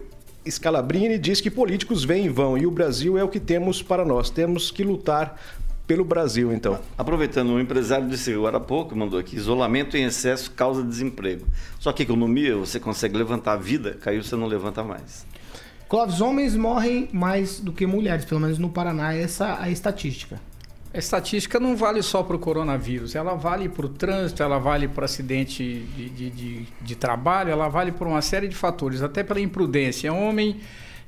Scalabrini 0.49 1.19
diz 1.19 1.39
que 1.39 1.51
políticos 1.51 2.03
vêm 2.03 2.25
e 2.25 2.29
vão 2.29 2.57
e 2.57 2.65
o 2.65 2.71
Brasil 2.71 3.15
é 3.15 3.23
o 3.23 3.27
que 3.29 3.39
temos 3.39 3.83
para 3.83 4.03
nós. 4.03 4.31
Temos 4.31 4.71
que 4.71 4.83
lutar 4.83 5.39
pelo 5.85 6.03
Brasil, 6.03 6.51
então. 6.51 6.79
Aproveitando, 6.97 7.51
um 7.51 7.59
empresário 7.59 8.07
disse 8.09 8.33
agora 8.33 8.57
há 8.57 8.59
pouco, 8.59 8.95
mandou 8.95 9.19
aqui, 9.19 9.35
isolamento 9.35 9.95
em 9.95 10.03
excesso 10.05 10.49
causa 10.49 10.81
desemprego. 10.83 11.45
Só 11.79 11.91
que 11.93 12.01
economia, 12.01 12.55
você 12.55 12.79
consegue 12.79 13.15
levantar 13.15 13.53
a 13.53 13.57
vida, 13.57 13.95
caiu, 14.01 14.23
você 14.23 14.35
não 14.35 14.47
levanta 14.47 14.83
mais. 14.83 15.27
Clóvis, 15.89 16.19
homens 16.19 16.55
morrem 16.55 17.07
mais 17.13 17.61
do 17.61 17.71
que 17.71 17.87
mulheres, 17.87 18.25
pelo 18.25 18.41
menos 18.41 18.57
no 18.57 18.69
Paraná, 18.69 19.13
essa 19.13 19.45
é 19.45 19.63
a 19.63 19.69
estatística. 19.69 20.39
A 20.93 20.97
estatística 20.97 21.59
não 21.59 21.77
vale 21.77 22.01
só 22.01 22.23
para 22.23 22.35
o 22.35 22.39
coronavírus, 22.39 23.15
ela 23.15 23.35
vale 23.35 23.69
para 23.69 23.85
o 23.85 23.89
trânsito, 23.89 24.43
ela 24.43 24.57
vale 24.57 24.87
para 24.87 25.05
acidente 25.05 25.63
de, 25.95 26.09
de, 26.09 26.29
de, 26.29 26.67
de 26.81 26.95
trabalho, 26.95 27.51
ela 27.51 27.69
vale 27.69 27.93
por 27.93 28.05
uma 28.05 28.21
série 28.21 28.49
de 28.49 28.55
fatores, 28.55 29.01
até 29.01 29.23
pela 29.23 29.39
imprudência. 29.39 30.11
Homem 30.11 30.59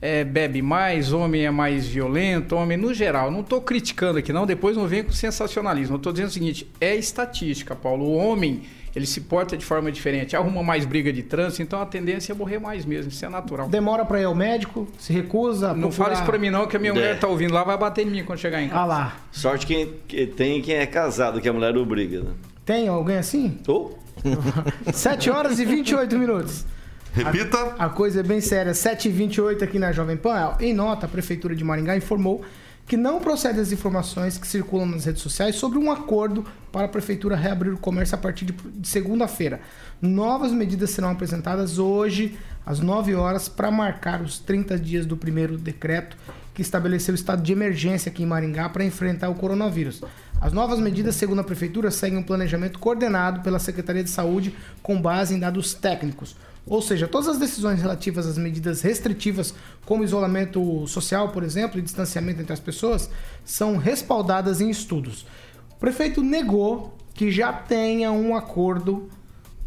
é, 0.02 0.24
bebe 0.24 0.62
mais, 0.62 1.12
homem 1.14 1.46
é 1.46 1.52
mais 1.52 1.88
violento, 1.88 2.56
homem 2.56 2.78
no 2.78 2.94
geral. 2.94 3.30
Não 3.32 3.42
estou 3.42 3.62
criticando 3.62 4.20
aqui, 4.20 4.32
não, 4.32 4.46
depois 4.46 4.78
não 4.78 4.88
vem 4.88 5.04
com 5.04 5.12
sensacionalismo. 5.12 5.96
Eu 5.96 5.98
estou 5.98 6.12
dizendo 6.14 6.30
o 6.30 6.32
seguinte: 6.32 6.70
é 6.80 6.96
estatística, 6.96 7.76
Paulo. 7.76 8.06
O 8.06 8.16
homem 8.16 8.62
ele 8.96 9.06
se 9.06 9.22
porta 9.22 9.56
de 9.56 9.64
forma 9.64 9.92
diferente, 9.92 10.36
arruma 10.36 10.64
mais 10.64 10.84
briga 10.84 11.14
de 11.14 11.22
trânsito, 11.22 11.62
então 11.62 11.80
a 11.80 11.86
tendência 11.86 12.34
é 12.34 12.36
morrer 12.36 12.58
mais 12.60 12.86
mesmo, 12.86 13.12
isso 13.12 13.24
é 13.24 13.30
natural. 13.30 13.70
Demora 13.70 14.04
pra 14.04 14.20
ir 14.20 14.24
ao 14.24 14.34
médico, 14.34 14.88
se 14.98 15.14
recusa. 15.14 15.74
Não 15.74 15.90
procurar- 15.90 16.06
fala 16.06 16.14
isso 16.14 16.24
pra 16.24 16.40
mim 16.40 16.50
não, 16.50 16.66
que 16.66 16.76
a 16.76 16.80
minha 16.80 16.92
É. 16.92 16.96
mulher 16.96 17.20
tá 17.20 17.28
ouvindo 17.28 17.54
lá, 17.54 17.64
vai 17.64 17.78
bater 17.78 18.08
em 18.08 18.10
mim 18.10 18.24
quando 18.24 18.40
chegar 18.40 18.62
em 18.64 18.68
casa. 18.68 18.82
Ah 18.82 18.86
lá. 18.86 19.18
Sorte 19.32 19.68
quem 19.68 19.94
que 20.08 20.26
tem 20.26 20.60
quem 20.62 20.74
é 20.76 20.88
casado, 20.88 21.40
que 21.40 21.48
a 21.48 21.54
mulher 21.54 21.78
obriga, 21.78 22.22
né? 22.22 22.32
Tem 22.66 22.88
alguém 22.88 23.18
assim? 23.18 23.60
Ou 23.68 24.00
7 24.92 25.30
horas 25.30 25.60
e 25.60 25.66
28 25.66 26.18
minutos. 26.18 26.66
Repita. 27.14 27.76
A 27.78 27.90
coisa 27.90 28.20
é 28.20 28.24
bem 28.24 28.42
séria. 28.42 28.72
7h28 28.72 29.64
aqui 29.64 29.80
na 29.80 29.92
Jovem 29.92 30.18
Pan. 30.18 30.56
Em 30.60 30.74
nota, 30.74 31.06
a 31.06 31.10
Prefeitura 31.10 31.56
de 31.56 31.64
Maringá 31.64 31.96
informou 31.98 32.44
que 32.90 32.98
não 32.98 33.20
procede 33.20 33.60
as 33.60 33.72
informações 33.72 34.40
que 34.40 34.48
circulam 34.48 34.88
nas 34.88 35.06
redes 35.06 35.22
sociais 35.22 35.56
sobre 35.56 35.78
um 35.78 35.92
acordo 35.92 36.44
para 36.72 36.86
a 36.86 36.90
Prefeitura 36.90 37.36
reabrir 37.36 37.72
o 37.72 37.78
comércio 37.78 38.16
a 38.16 38.18
partir 38.18 38.46
de 38.46 38.52
de 38.52 38.88
segunda-feira. 38.88 39.62
Novas 40.02 40.52
medidas 40.52 40.90
serão 40.90 41.12
apresentadas 41.12 41.78
hoje, 41.78 42.36
às 42.66 42.80
9 42.80 43.14
horas, 43.14 43.48
para 43.48 43.70
marcar 43.70 44.22
os 44.22 44.40
30 44.40 44.80
dias 44.80 45.06
do 45.06 45.16
primeiro 45.16 45.56
decreto 45.56 46.18
que 46.52 46.64
estabeleceu 46.64 47.14
o 47.14 47.16
estado 47.16 47.44
de 47.44 47.52
emergência 47.52 48.10
aqui 48.10 48.24
em 48.24 48.26
Maringá 48.26 48.68
para 48.70 48.84
enfrentar 48.84 49.30
o 49.30 49.36
coronavírus. 49.36 50.02
As 50.42 50.52
novas 50.52 50.80
medidas, 50.80 51.16
segundo 51.16 51.42
a 51.42 51.44
Prefeitura, 51.44 51.92
seguem 51.92 52.18
um 52.18 52.24
planejamento 52.24 52.80
coordenado 52.80 53.42
pela 53.42 53.60
Secretaria 53.60 54.04
de 54.04 54.10
Saúde 54.10 54.56
com 54.82 55.00
base 55.00 55.36
em 55.36 55.40
dados 55.40 55.76
técnicos. 55.76 56.36
Ou 56.70 56.84
seja, 56.84 57.08
todas 57.08 57.28
as 57.28 57.40
decisões 57.40 57.82
relativas 57.82 58.28
às 58.28 58.38
medidas 58.38 58.82
restritivas, 58.82 59.56
como 59.86 60.04
isolamento 60.04 60.86
social, 60.86 61.30
por 61.30 61.44
exemplo, 61.44 61.80
e 61.80 61.82
distanciamento 61.82 62.40
entre 62.40 62.54
as 62.54 62.60
pessoas, 62.60 63.10
são 63.44 63.76
respaldadas 63.76 64.62
em 64.62 64.70
estudos. 64.70 65.26
O 65.72 65.80
prefeito 65.80 66.22
negou 66.22 66.96
que 67.16 67.32
já 67.32 67.52
tenha 67.52 68.12
um 68.12 68.36
acordo 68.36 69.10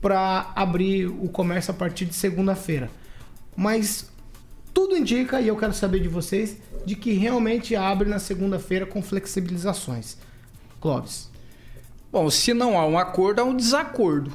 para 0.01 0.53
abrir 0.55 1.07
o 1.07 1.29
comércio 1.29 1.73
a 1.73 1.75
partir 1.75 2.05
de 2.05 2.15
segunda-feira. 2.15 2.89
Mas 3.57 4.09
tudo 4.73 4.97
indica, 4.97 5.41
e 5.41 5.49
eu 5.49 5.57
quero 5.57 5.75
saber 5.75 6.01
de 6.01 6.09
vocês, 6.09 6.57
de 6.87 6.95
que 6.95 7.13
realmente 7.15 7.75
abre 7.75 8.09
na 8.09 8.21
segunda-feira 8.21 8.87
com 8.87 9.03
flexibilizações. 9.03 10.17
Clóvis. 10.81 11.29
Bom, 12.13 12.31
se 12.31 12.55
não 12.55 12.79
há 12.79 12.87
um 12.87 12.97
acordo, 12.97 13.41
há 13.41 13.45
um 13.45 13.57
desacordo. 13.57 14.33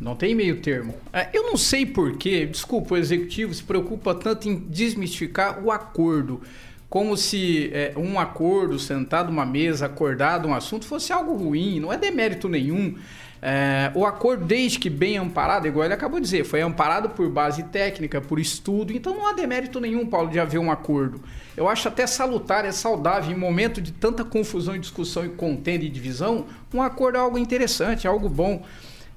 Não 0.00 0.14
tem 0.14 0.34
meio 0.34 0.60
termo. 0.60 0.94
É, 1.12 1.28
Eu 1.32 1.44
não 1.44 1.56
sei 1.56 1.86
porquê, 1.86 2.46
desculpa, 2.46 2.94
o 2.94 2.98
executivo 2.98 3.54
se 3.54 3.62
preocupa 3.62 4.14
tanto 4.14 4.48
em 4.48 4.56
desmistificar 4.56 5.62
o 5.64 5.70
acordo. 5.70 6.40
Como 6.88 7.16
se 7.16 7.70
é, 7.72 7.92
um 7.96 8.18
acordo, 8.18 8.78
sentado 8.78 9.30
numa 9.30 9.46
mesa, 9.46 9.86
acordado 9.86 10.46
um 10.46 10.54
assunto, 10.54 10.86
fosse 10.86 11.12
algo 11.12 11.34
ruim. 11.34 11.80
Não 11.80 11.92
é 11.92 11.96
demérito 11.96 12.48
nenhum. 12.48 12.96
É, 13.42 13.92
o 13.94 14.04
acordo, 14.04 14.44
desde 14.44 14.78
que 14.78 14.88
bem 14.88 15.18
amparado, 15.18 15.66
igual 15.66 15.84
ele 15.84 15.94
acabou 15.94 16.18
de 16.18 16.24
dizer, 16.24 16.44
foi 16.44 16.62
amparado 16.62 17.10
por 17.10 17.28
base 17.28 17.62
técnica, 17.64 18.20
por 18.20 18.40
estudo, 18.40 18.92
então 18.92 19.14
não 19.14 19.26
há 19.26 19.32
demérito 19.32 19.78
nenhum, 19.78 20.06
Paulo, 20.06 20.30
de 20.30 20.40
haver 20.40 20.58
um 20.58 20.70
acordo. 20.70 21.20
Eu 21.56 21.68
acho 21.68 21.86
até 21.86 22.06
salutar, 22.06 22.64
é 22.64 22.72
saudável, 22.72 23.30
em 23.30 23.38
momento 23.38 23.80
de 23.80 23.92
tanta 23.92 24.24
confusão 24.24 24.74
e 24.74 24.78
discussão 24.78 25.24
e 25.24 25.28
contenda 25.28 25.84
e 25.84 25.88
divisão, 25.88 26.46
um 26.72 26.82
acordo 26.82 27.18
é 27.18 27.20
algo 27.20 27.38
interessante, 27.38 28.06
é 28.06 28.10
algo 28.10 28.28
bom. 28.28 28.64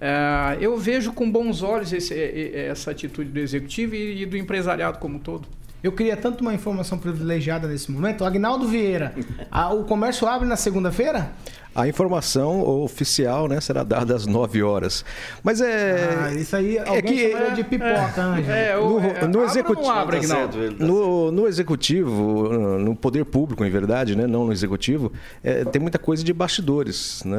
É, 0.01 0.57
eu 0.61 0.77
vejo 0.77 1.11
com 1.11 1.29
bons 1.29 1.61
olhos 1.61 1.91
esse- 1.91 2.15
essa 2.55 2.91
atitude 2.91 3.29
do 3.29 3.39
executivo 3.39 3.95
e, 3.95 4.21
e 4.21 4.25
do 4.25 4.37
empresariado 4.37 4.97
como 4.99 5.15
um 5.15 5.19
todo. 5.19 5.47
Eu 5.81 5.91
queria 5.93 6.17
tanto 6.17 6.41
uma 6.41 6.53
informação 6.53 6.97
privilegiada 6.97 7.67
nesse 7.67 7.89
momento. 7.91 8.25
Agnaldo 8.25 8.67
Vieira, 8.67 9.13
a- 9.49 9.73
o 9.73 9.83
comércio 9.85 10.27
abre 10.27 10.47
na 10.47 10.55
segunda-feira? 10.57 11.31
A 11.75 11.87
informação 11.87 12.61
oficial 12.83 13.47
né, 13.47 13.61
será 13.61 13.83
dada 13.83 14.15
às 14.15 14.25
9 14.25 14.61
horas. 14.63 15.05
Mas 15.43 15.61
é. 15.61 16.17
Ah, 16.19 16.33
isso 16.33 16.55
aí, 16.55 16.77
é 16.77 17.01
que- 17.01 17.31
chama 17.31 17.51
de 17.51 17.63
pipoca, 17.63 18.21
Ângelo. 18.21 18.51
É, 18.51 18.75
No- 18.75 18.99
é, 18.99 19.21
no 19.21 19.27
não 19.39 19.45
executivo- 19.45 19.89
abre, 19.89 20.19
Tá 20.19 20.27
certo, 20.27 20.57
ele 20.57 20.75
tá 20.75 20.83
No, 20.85 21.31
no 21.31 21.47
executivo, 21.47 22.49
no 22.79 22.95
poder 22.95 23.23
público, 23.23 23.63
em 23.63 23.69
verdade, 23.69 24.15
né? 24.15 24.25
não 24.27 24.45
no 24.45 24.51
executivo, 24.51 25.11
é, 25.43 25.63
tem 25.63 25.81
muita 25.81 25.97
coisa 25.99 26.23
de 26.23 26.33
bastidores, 26.33 27.21
né? 27.23 27.37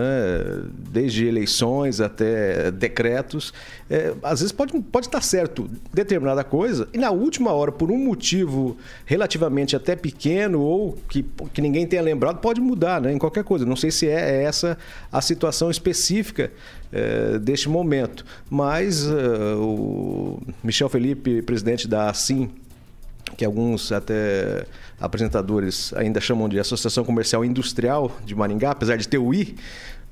desde 0.91 1.27
eleições 1.27 2.01
até 2.01 2.71
decretos. 2.71 3.53
É, 3.91 4.13
às 4.23 4.41
vezes 4.41 4.53
pode, 4.53 4.79
pode 4.81 5.07
estar 5.07 5.21
certo 5.23 5.69
determinada 5.93 6.45
coisa 6.45 6.89
e 6.95 6.99
na 6.99 7.11
última 7.11 7.53
hora, 7.53 7.73
por 7.73 7.91
um 7.91 7.99
motivo 7.99 8.77
relativamente 9.05 9.75
até 9.75 9.97
pequeno 9.97 10.61
ou 10.61 10.97
que, 11.09 11.25
que 11.53 11.61
ninguém 11.61 11.87
tenha 11.87 12.01
lembrado, 12.03 12.39
pode 12.39 12.61
mudar 12.61 13.01
né? 13.01 13.13
em 13.13 13.19
qualquer 13.19 13.43
coisa. 13.45 13.67
Não 13.67 13.77
sei 13.77 13.91
se 13.91 14.07
é 14.09 14.20
essa 14.21 14.79
a 15.11 15.21
situação 15.21 15.71
específica 15.71 16.50
é, 16.93 17.39
deste 17.39 17.69
momento, 17.69 18.25
mas 18.49 19.07
é, 19.07 19.55
o 19.57 20.39
Michel 20.62 20.89
Felipe, 20.89 21.43
presidente 21.43 21.87
da 21.89 22.11
ASIM, 22.11 22.50
que 23.37 23.45
alguns 23.45 23.93
até 23.93 24.67
apresentadores 25.00 25.93
ainda 25.95 26.21
chamam 26.21 26.49
de 26.49 26.59
Associação 26.59 27.05
Comercial 27.05 27.45
Industrial 27.45 28.15
de 28.25 28.35
Maringá, 28.35 28.73
apesar 28.73 28.97
de 28.97 29.09
ter 29.09 29.19
o 29.19 29.33
I, 29.33 29.57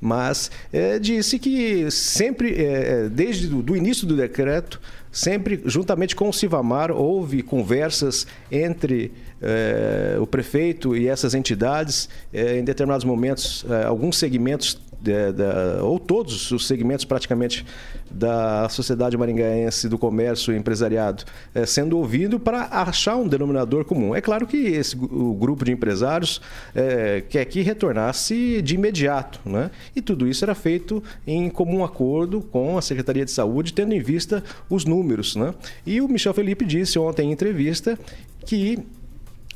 mas 0.01 0.51
é, 0.73 0.99
disse 0.99 1.39
que 1.39 1.91
sempre, 1.91 2.55
é, 2.55 3.09
desde 3.09 3.53
o 3.55 3.77
início 3.77 4.07
do 4.07 4.17
decreto, 4.17 4.81
sempre 5.11 5.63
juntamente 5.65 6.15
com 6.15 6.29
o 6.29 6.33
Civamar, 6.33 6.91
houve 6.91 7.43
conversas 7.43 8.27
entre 8.51 9.13
é, 9.41 10.17
o 10.21 10.27
prefeito 10.27 10.97
e 10.97 11.09
essas 11.09 11.35
entidades, 11.35 12.09
é, 12.33 12.59
em 12.59 12.65
determinados 12.65 13.05
momentos, 13.05 13.65
é, 13.69 13.85
alguns 13.85 14.17
segmentos 14.19 14.81
da- 15.01 15.85
ou 15.85 15.99
todos 15.99 16.51
os 16.51 16.67
segmentos 16.67 17.05
praticamente 17.05 17.65
da 18.11 18.69
sociedade 18.69 19.17
maringaense, 19.17 19.89
do 19.89 19.99
comércio 19.99 20.53
e 20.53 20.57
empresariado, 20.57 21.25
eh, 21.55 21.67
sendo 21.67 21.99
ouvido 21.99 22.41
para 22.41 22.63
achar 22.71 23.17
um 23.17 23.29
denominador 23.29 23.85
comum. 23.85 24.15
É 24.15 24.21
claro 24.21 24.47
que 24.47 24.57
esse, 24.57 24.97
o 24.97 25.35
grupo 25.35 25.65
de 25.65 25.73
empresários 25.73 26.41
eh, 26.75 27.23
quer 27.29 27.45
que 27.45 27.61
retornasse 27.61 28.63
de 28.63 28.75
imediato, 28.75 29.41
né? 29.45 29.71
e 29.95 30.01
tudo 30.01 30.27
isso 30.27 30.45
era 30.45 30.55
feito 30.55 31.03
em 31.27 31.49
comum 31.51 31.85
acordo 31.85 32.41
com 32.41 32.79
a 32.79 32.83
Secretaria 32.83 33.25
de 33.25 33.31
Saúde, 33.31 33.73
tendo 33.73 33.93
em 33.95 34.01
vista 34.01 34.43
os 34.71 34.85
números. 34.85 35.37
Né? 35.37 35.55
E 35.87 36.01
o 36.01 36.09
Michel 36.09 36.35
Felipe 36.35 36.65
disse 36.65 36.99
ontem 36.99 37.29
em 37.29 37.33
entrevista 37.33 37.99
que 38.47 38.79
é, 38.79 38.83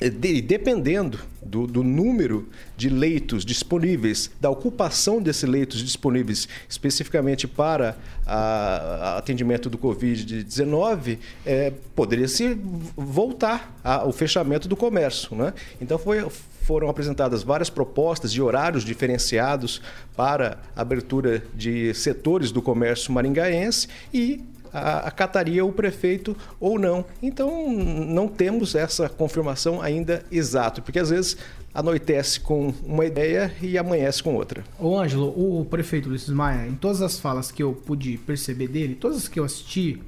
de- 0.01 0.41
dependendo 0.41 1.19
do, 1.43 1.67
do 1.67 1.83
número 1.83 2.49
de 2.77 2.89
leitos 2.89 3.45
disponíveis, 3.45 4.31
da 4.41 4.49
ocupação 4.51 5.21
desses 5.21 5.43
leitos 5.49 5.81
disponíveis 5.81 6.49
especificamente 6.69 7.47
para 7.47 7.97
a- 8.27 9.15
a 9.15 9.19
atendimento 9.19 9.69
do 9.69 9.77
Covid-19, 9.79 11.19
é, 11.45 11.73
poderia 11.95 12.29
se 12.29 12.57
voltar 12.97 13.77
ao 13.85 14.13
fechamento 14.13 14.69
do 14.69 14.77
comércio. 14.77 15.37
Né? 15.37 15.53
Então 15.81 15.99
foi, 15.99 16.27
foram 16.63 16.89
apresentadas 16.89 17.43
várias 17.43 17.69
propostas 17.69 18.33
de 18.33 18.41
horários 18.41 18.85
diferenciados 18.85 19.83
para 20.17 20.59
abertura 20.77 21.43
de 21.55 21.93
setores 21.95 22.51
do 22.53 22.63
comércio 22.63 23.13
maringaense 23.13 23.89
e 24.15 24.41
acataria 24.73 25.65
o 25.65 25.73
prefeito 25.73 26.37
ou 26.59 26.79
não. 26.79 27.05
Então, 27.23 27.71
não 27.73 28.29
temos 28.29 28.75
essa 28.75 29.09
confirmação 29.09 29.81
ainda 29.83 30.25
exata, 30.31 30.81
porque 30.81 30.99
às 30.99 31.11
vezes 31.11 31.37
anoitece 31.75 32.41
com 32.41 32.73
uma 32.85 33.07
ideia 33.07 33.53
e 33.63 33.79
amanhece 33.79 34.23
com 34.23 34.35
outra. 34.35 34.63
Ô 34.79 34.99
Ângelo, 34.99 35.29
o 35.29 35.65
prefeito 35.65 36.09
Luiz 36.09 36.29
Maia, 36.29 36.67
em 36.67 36.75
todas 36.75 37.01
as 37.01 37.19
falas 37.19 37.51
que 37.51 37.63
eu 37.63 37.73
pude 37.73 38.19
perceber 38.19 38.69
dele, 38.69 38.95
todas 38.95 39.17
as 39.19 39.29
que 39.29 39.41
eu 39.41 39.45
assisti, 39.45 40.03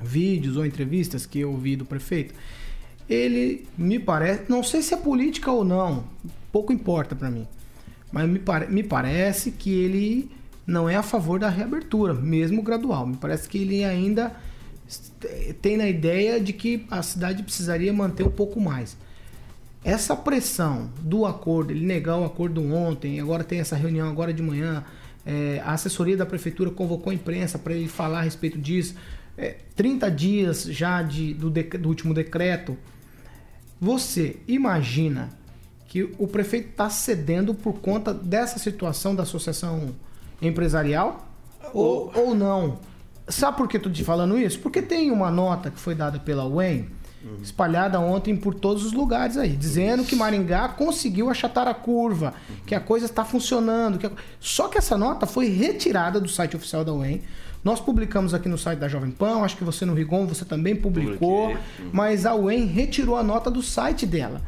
vídeos 0.00 0.56
ou 0.56 0.66
entrevistas 0.66 1.26
que 1.26 1.40
eu 1.40 1.56
vi 1.56 1.76
do 1.76 1.84
prefeito, 1.84 2.34
ele 3.08 3.66
me 3.76 3.98
parece, 3.98 4.42
não 4.48 4.62
sei 4.62 4.82
se 4.82 4.92
é 4.92 4.96
política 4.96 5.50
ou 5.50 5.64
não, 5.64 6.04
pouco 6.52 6.72
importa 6.72 7.16
pra 7.16 7.30
mim, 7.30 7.46
mas 8.12 8.28
me, 8.28 8.38
pare- 8.38 8.66
me 8.66 8.82
parece 8.82 9.50
que 9.50 9.70
ele 9.72 10.30
não 10.68 10.86
é 10.86 10.94
a 10.96 11.02
favor 11.02 11.40
da 11.40 11.48
reabertura, 11.48 12.12
mesmo 12.12 12.60
gradual. 12.62 13.06
Me 13.06 13.16
parece 13.16 13.48
que 13.48 13.56
ele 13.56 13.82
ainda 13.82 14.36
tem 15.62 15.78
na 15.78 15.88
ideia 15.88 16.38
de 16.38 16.52
que 16.52 16.84
a 16.90 17.02
cidade 17.02 17.42
precisaria 17.42 17.90
manter 17.90 18.22
um 18.22 18.30
pouco 18.30 18.60
mais. 18.60 18.94
Essa 19.82 20.14
pressão 20.14 20.90
do 21.00 21.24
acordo, 21.24 21.72
ele 21.72 21.86
negar 21.86 22.18
o 22.18 22.24
acordo 22.24 22.62
ontem, 22.70 23.18
agora 23.18 23.42
tem 23.42 23.60
essa 23.60 23.76
reunião 23.76 24.10
agora 24.10 24.30
de 24.30 24.42
manhã, 24.42 24.84
é, 25.24 25.62
a 25.64 25.72
assessoria 25.72 26.18
da 26.18 26.26
prefeitura 26.26 26.70
convocou 26.70 27.10
a 27.10 27.14
imprensa 27.14 27.58
para 27.58 27.72
ele 27.72 27.88
falar 27.88 28.18
a 28.18 28.22
respeito 28.22 28.58
disso. 28.58 28.94
É, 29.38 29.56
30 29.74 30.10
dias 30.10 30.64
já 30.64 31.02
de, 31.02 31.32
do, 31.32 31.48
dec- 31.48 31.78
do 31.78 31.88
último 31.88 32.12
decreto. 32.12 32.76
Você 33.80 34.36
imagina 34.46 35.30
que 35.86 36.02
o 36.18 36.26
prefeito 36.26 36.68
está 36.70 36.90
cedendo 36.90 37.54
por 37.54 37.80
conta 37.80 38.12
dessa 38.12 38.58
situação 38.58 39.14
da 39.14 39.22
associação 39.22 39.94
empresarial 40.40 41.26
ou, 41.72 42.12
ou 42.14 42.34
não? 42.34 42.78
Sabe 43.28 43.56
por 43.56 43.68
que 43.68 43.76
eu 43.76 43.82
tô 43.82 43.90
te 43.90 44.02
falando 44.04 44.38
isso? 44.38 44.58
Porque 44.60 44.80
tem 44.80 45.10
uma 45.10 45.30
nota 45.30 45.70
que 45.70 45.78
foi 45.78 45.94
dada 45.94 46.18
pela 46.18 46.46
UEM, 46.46 46.88
espalhada 47.42 48.00
ontem 48.00 48.34
por 48.36 48.54
todos 48.54 48.86
os 48.86 48.92
lugares 48.92 49.36
aí, 49.36 49.50
dizendo 49.50 50.04
que 50.04 50.16
Maringá 50.16 50.68
conseguiu 50.68 51.28
achatar 51.28 51.68
a 51.68 51.74
curva, 51.74 52.32
que 52.64 52.74
a 52.74 52.80
coisa 52.80 53.04
está 53.06 53.24
funcionando. 53.24 53.98
que 53.98 54.06
a- 54.06 54.12
Só 54.40 54.68
que 54.68 54.78
essa 54.78 54.96
nota 54.96 55.26
foi 55.26 55.48
retirada 55.48 56.20
do 56.20 56.28
site 56.28 56.56
oficial 56.56 56.84
da 56.84 56.92
UEM. 56.94 57.20
Nós 57.62 57.80
publicamos 57.80 58.32
aqui 58.32 58.48
no 58.48 58.56
site 58.56 58.78
da 58.78 58.88
Jovem 58.88 59.10
Pan, 59.10 59.42
acho 59.42 59.56
que 59.56 59.64
você 59.64 59.84
no 59.84 59.92
Rigon, 59.92 60.26
você 60.26 60.44
também 60.44 60.76
publicou, 60.76 61.48
Publiquei. 61.48 61.90
mas 61.92 62.24
a 62.24 62.34
UEM 62.34 62.64
retirou 62.66 63.16
a 63.16 63.22
nota 63.22 63.50
do 63.50 63.62
site 63.62 64.06
dela. 64.06 64.40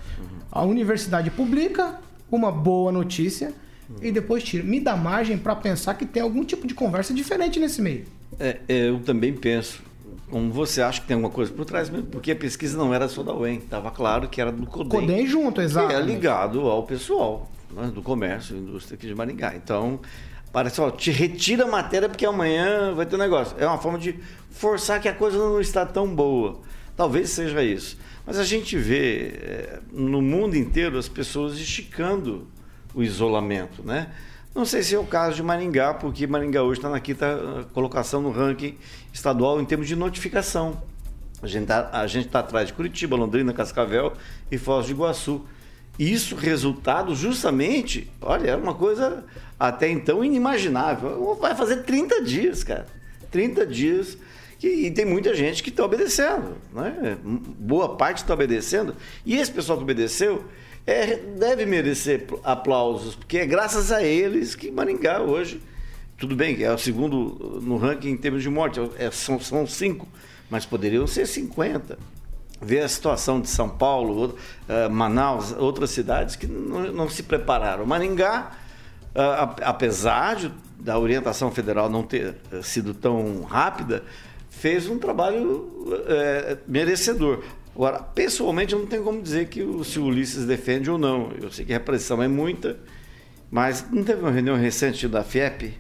A 0.51 0.63
universidade 0.65 1.29
publica 1.29 1.99
uma 2.31 2.51
boa 2.53 2.91
notícia 2.93 3.53
e 4.01 4.13
depois 4.13 4.43
tira. 4.43 4.65
Me 4.65 4.81
dá 4.81 4.97
margem 4.97 5.37
para 5.37 5.55
pensar 5.57 5.95
que 5.95 6.07
tem 6.07 6.23
algum 6.23 6.45
tipo 6.45 6.67
de 6.67 6.75
conversa 6.75 7.13
diferente 7.13 7.59
nesse 7.59 7.83
meio. 7.83 8.05
É, 8.39 8.59
é, 8.69 8.89
eu 8.89 9.01
também 9.01 9.33
penso. 9.33 9.83
Como 10.31 10.53
você 10.53 10.81
acha 10.81 11.01
que 11.01 11.09
tem 11.09 11.17
alguma 11.17 11.33
coisa 11.33 11.53
por 11.53 11.65
trás 11.65 11.91
mesmo? 11.91 12.07
Porque 12.07 12.31
a 12.31 12.37
pesquisa 12.37 12.79
não 12.79 12.95
era 12.95 13.09
só 13.09 13.23
da 13.23 13.35
UEM, 13.35 13.57
estava 13.57 13.91
claro 13.91 14.29
que 14.29 14.41
era 14.41 14.53
do 14.53 14.65
CODEM. 14.65 15.01
Codem 15.01 15.27
junto, 15.27 15.61
exato. 15.61 15.93
É 15.93 16.01
ligado 16.01 16.61
ao 16.61 16.85
pessoal 16.85 17.51
né, 17.73 17.91
do 17.93 18.01
comércio, 18.01 18.57
indústria 18.57 18.97
aqui 18.97 19.09
de 19.09 19.15
Maringá. 19.15 19.55
Então, 19.57 19.99
parece, 20.53 20.81
ó, 20.81 20.89
te 20.89 21.11
retira 21.11 21.65
a 21.65 21.67
matéria 21.67 22.09
porque 22.09 22.25
amanhã 22.25 22.95
vai 22.95 23.07
ter 23.07 23.17
um 23.17 23.19
negócio. 23.19 23.57
É 23.59 23.67
uma 23.67 23.79
forma 23.79 23.99
de 23.99 24.15
forçar 24.51 25.01
que 25.01 25.09
a 25.09 25.15
coisa 25.15 25.37
não 25.37 25.61
está 25.61 25.85
tão 25.85 26.15
boa. 26.15 26.61
Talvez 26.97 27.31
seja 27.31 27.63
isso. 27.65 27.99
Mas 28.25 28.39
a 28.39 28.45
gente 28.45 28.77
vê 28.77 29.33
eh, 29.35 29.81
no 29.93 30.23
mundo 30.23 30.57
inteiro 30.57 30.97
as 30.97 31.09
pessoas 31.09 31.59
esticando 31.59 32.47
o 32.95 33.03
isolamento, 33.03 33.83
né? 33.83 34.09
Não 34.55 34.65
sei 34.65 34.83
se 34.83 34.95
é 34.97 34.99
o 34.99 35.05
caso 35.05 35.37
de 35.37 35.43
Maringá, 35.43 35.95
porque 35.95 36.27
Maringá 36.27 36.63
hoje 36.63 36.81
está 36.81 36.91
na 36.91 36.99
quinta 36.99 37.27
eh, 37.27 37.65
colocação 37.73 38.21
no 38.21 38.33
ranking 38.33 38.77
estadual 39.13 39.61
em 39.61 39.65
termos 39.65 39.87
de 39.87 39.95
notificação. 39.95 40.83
A 41.41 41.47
gente 42.07 42.27
está 42.27 42.41
atrás 42.41 42.67
de 42.67 42.73
Curitiba, 42.75 43.17
Londrina, 43.17 43.53
Cascavel 43.53 44.13
e 44.51 44.59
Foz 44.59 44.87
do 44.87 44.93
Iguaçu. 44.93 45.43
Isso 45.99 46.35
resultado 46.35 47.15
justamente, 47.15 48.11
olha, 48.21 48.51
é 48.51 48.57
uma 48.57 48.75
coisa 48.75 49.25
até 49.59 49.89
então 49.89 50.25
inimaginável. 50.25 51.37
Vai 51.41 51.55
fazer 51.55 51.85
30 51.85 52.23
dias, 52.23 52.65
cara. 52.65 52.87
30 53.31 53.65
dias. 53.67 54.19
e 54.63 54.91
tem 54.91 55.07
muita 55.07 55.33
gente 55.35 55.63
que 55.63 55.71
está 55.71 55.85
obedecendo. 55.85 56.57
Né? 56.73 57.17
Boa 57.23 57.97
parte 57.97 58.19
está 58.19 58.35
obedecendo. 58.35 58.97
E 59.25 59.37
esse 59.37 59.53
pessoal 59.53 59.79
que 59.79 59.85
obedeceu 59.85 60.45
é, 60.93 61.17
deve 61.17 61.67
merecer 61.67 62.27
aplausos, 62.45 63.15
porque 63.15 63.39
é 63.39 63.47
graças 63.47 63.91
a 63.93 64.03
eles 64.03 64.55
que 64.55 64.71
Maringá 64.71 65.21
hoje 65.21 65.61
tudo 66.19 66.37
bem, 66.37 66.63
é 66.63 66.71
o 66.73 66.77
segundo 66.77 67.61
no 67.63 67.79
ranking 67.79 68.11
em 68.11 68.17
termos 68.17 68.43
de 68.43 68.51
morte, 68.51 68.79
é- 68.99 69.11
são, 69.11 69.41
são 69.41 69.67
cinco, 69.67 70.07
mas 70.51 70.67
poderiam 70.67 71.07
ser 71.07 71.27
50. 71.27 71.99
Ver 72.61 72.81
a 72.81 72.89
situação 72.89 73.41
de 73.41 73.49
São 73.49 73.71
Paulo, 73.71 74.15
outro- 74.15 74.37
eh, 74.69 74.87
Manaus, 74.91 75.53
outras 75.53 75.89
cidades 75.93 76.37
que 76.37 76.47
não, 76.47 76.93
não 76.93 77.09
se 77.09 77.23
prepararam. 77.23 77.87
Maringá, 77.87 78.51
ap- 79.15 79.61
apesar 79.65 80.37
de- 80.37 80.53
da 80.79 80.99
orientação 80.99 81.51
federal 81.51 81.89
não 81.89 82.03
ter 82.03 82.35
eh, 82.53 82.61
sido 82.63 82.93
tão 82.93 83.43
rápida, 83.45 84.03
fez 84.51 84.87
um 84.89 84.99
trabalho 84.99 85.95
eh, 86.07 86.59
merecedor. 86.69 87.43
Agora, 87.75 88.01
pessoalmente, 88.03 88.73
eu 88.75 88.79
não 88.81 88.87
tenho 88.87 89.03
como 89.03 89.23
dizer 89.23 89.49
que 89.49 89.63
o, 89.63 89.83
se 89.85 89.99
o 89.99 90.05
Ulisses 90.05 90.45
defende 90.47 90.91
ou 90.91 90.99
não. 90.99 91.31
Eu 91.41 91.51
sei 91.51 91.65
que 91.65 91.73
a 91.73 91.79
repressão 91.79 92.23
é 92.23 92.29
muita, 92.29 92.79
mas 93.51 93.87
não 93.91 94.03
teve 94.05 94.21
uma 94.21 94.31
reunião 94.31 94.57
recente 94.57 95.07
da 95.09 95.23
FIEP? 95.25 95.75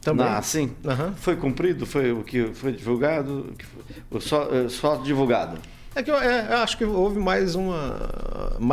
Também. 0.00 0.26
Ah, 0.26 0.40
sim. 0.40 0.70
Aham. 0.84 1.12
Foi 1.14 1.36
cumprido? 1.36 1.84
Foi 1.84 2.10
o 2.12 2.22
que 2.24 2.46
foi 2.54 2.72
divulgado? 2.72 3.48
O 3.50 3.54
que 3.54 3.66
foi- 3.66 3.82
o 4.10 4.20
só, 4.20 4.48
eh, 4.50 4.68
só 4.68 4.96
divulgado. 4.96 5.58
É 6.00 6.02
que 6.02 6.10
eu, 6.10 6.16
é, 6.18 6.46
eu 6.50 6.56
acho 6.56 6.78
que 6.78 6.84
houve 6.84 7.18
mais 7.18 7.54
uma. 7.54 8.08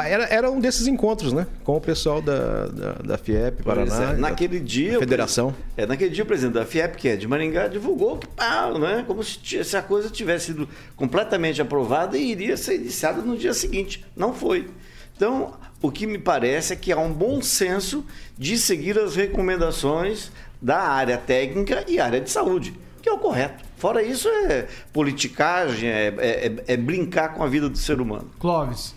Era, 0.06 0.24
era 0.28 0.50
um 0.50 0.62
desses 0.62 0.88
encontros, 0.88 1.34
né? 1.34 1.46
Com 1.62 1.76
o 1.76 1.82
pessoal 1.82 2.22
da, 2.22 2.68
da, 2.68 2.92
da 2.94 3.18
FIEP, 3.18 3.64
Pois 3.64 3.90
Paraná. 3.90 4.14
é, 4.14 4.16
naquele 4.16 4.62
dia. 4.62 4.94
da 4.94 5.00
Federação. 5.00 5.54
É, 5.76 5.86
naquele 5.86 6.10
dia 6.10 6.24
o 6.24 6.28
presidente 6.28 6.54
da 6.54 6.66
FIEP, 6.66 6.96
que 6.96 7.10
é 7.10 7.18
de 7.18 7.28
Maringá, 7.28 7.68
divulgou 7.68 8.18
que 8.18 8.28
pá, 8.28 8.72
né, 8.80 9.04
como 9.06 9.22
se, 9.26 9.62
se 9.62 9.76
a 9.76 9.82
coisa 9.82 10.10
tivesse 10.10 10.48
sido 10.48 10.70
completamente 10.96 11.62
aprovada 11.62 12.18
e 12.18 12.32
iria 12.32 12.56
ser 12.56 12.76
iniciada 12.76 13.22
no 13.22 13.38
dia 13.38 13.54
seguinte. 13.54 14.06
Não 14.16 14.34
foi. 14.34 14.70
Então, 15.14 15.54
o 15.82 15.92
que 15.92 16.08
me 16.08 16.18
parece 16.18 16.72
é 16.72 16.76
que 16.78 16.94
há 16.94 16.98
um 16.98 17.12
bom 17.12 17.42
senso 17.42 18.06
de 18.38 18.58
seguir 18.58 18.98
as 18.98 19.18
recomendações 19.18 20.32
da 20.62 20.80
área 20.80 21.18
técnica 21.18 21.84
e 21.90 22.00
área 22.00 22.22
de 22.22 22.30
saúde, 22.30 22.74
que 23.02 23.10
é 23.10 23.12
o 23.12 23.18
correto. 23.18 23.67
Fora 23.78 24.02
isso, 24.04 24.28
é 24.28 24.68
politicagem, 24.92 25.88
é, 25.90 26.08
é- 26.18 26.48
é- 26.68 26.74
é 26.74 26.78
brincar 26.78 27.34
com 27.34 27.44
a 27.44 27.48
vida 27.48 27.70
do 27.70 27.78
ser 27.78 28.02
humano. 28.02 28.30
Clóvis. 28.40 28.96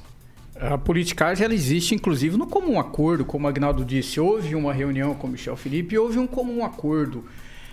A 0.59 0.77
politicagem 0.77 1.45
ela 1.45 1.55
existe, 1.55 1.95
inclusive, 1.95 2.37
no 2.37 2.47
comum 2.47 2.79
acordo, 2.79 3.25
como 3.25 3.47
o 3.47 3.49
Agnaldo 3.49 3.85
disse. 3.85 4.21
Houve 4.21 4.55
uma 4.55 4.73
reunião 4.73 5.15
com 5.15 5.27
o 5.27 5.31
Michel 5.31 5.57
Felipe 5.57 5.95
e 5.95 5.99
houve 5.99 6.19
um 6.19 6.27
comum 6.27 6.65
acordo. 6.65 7.25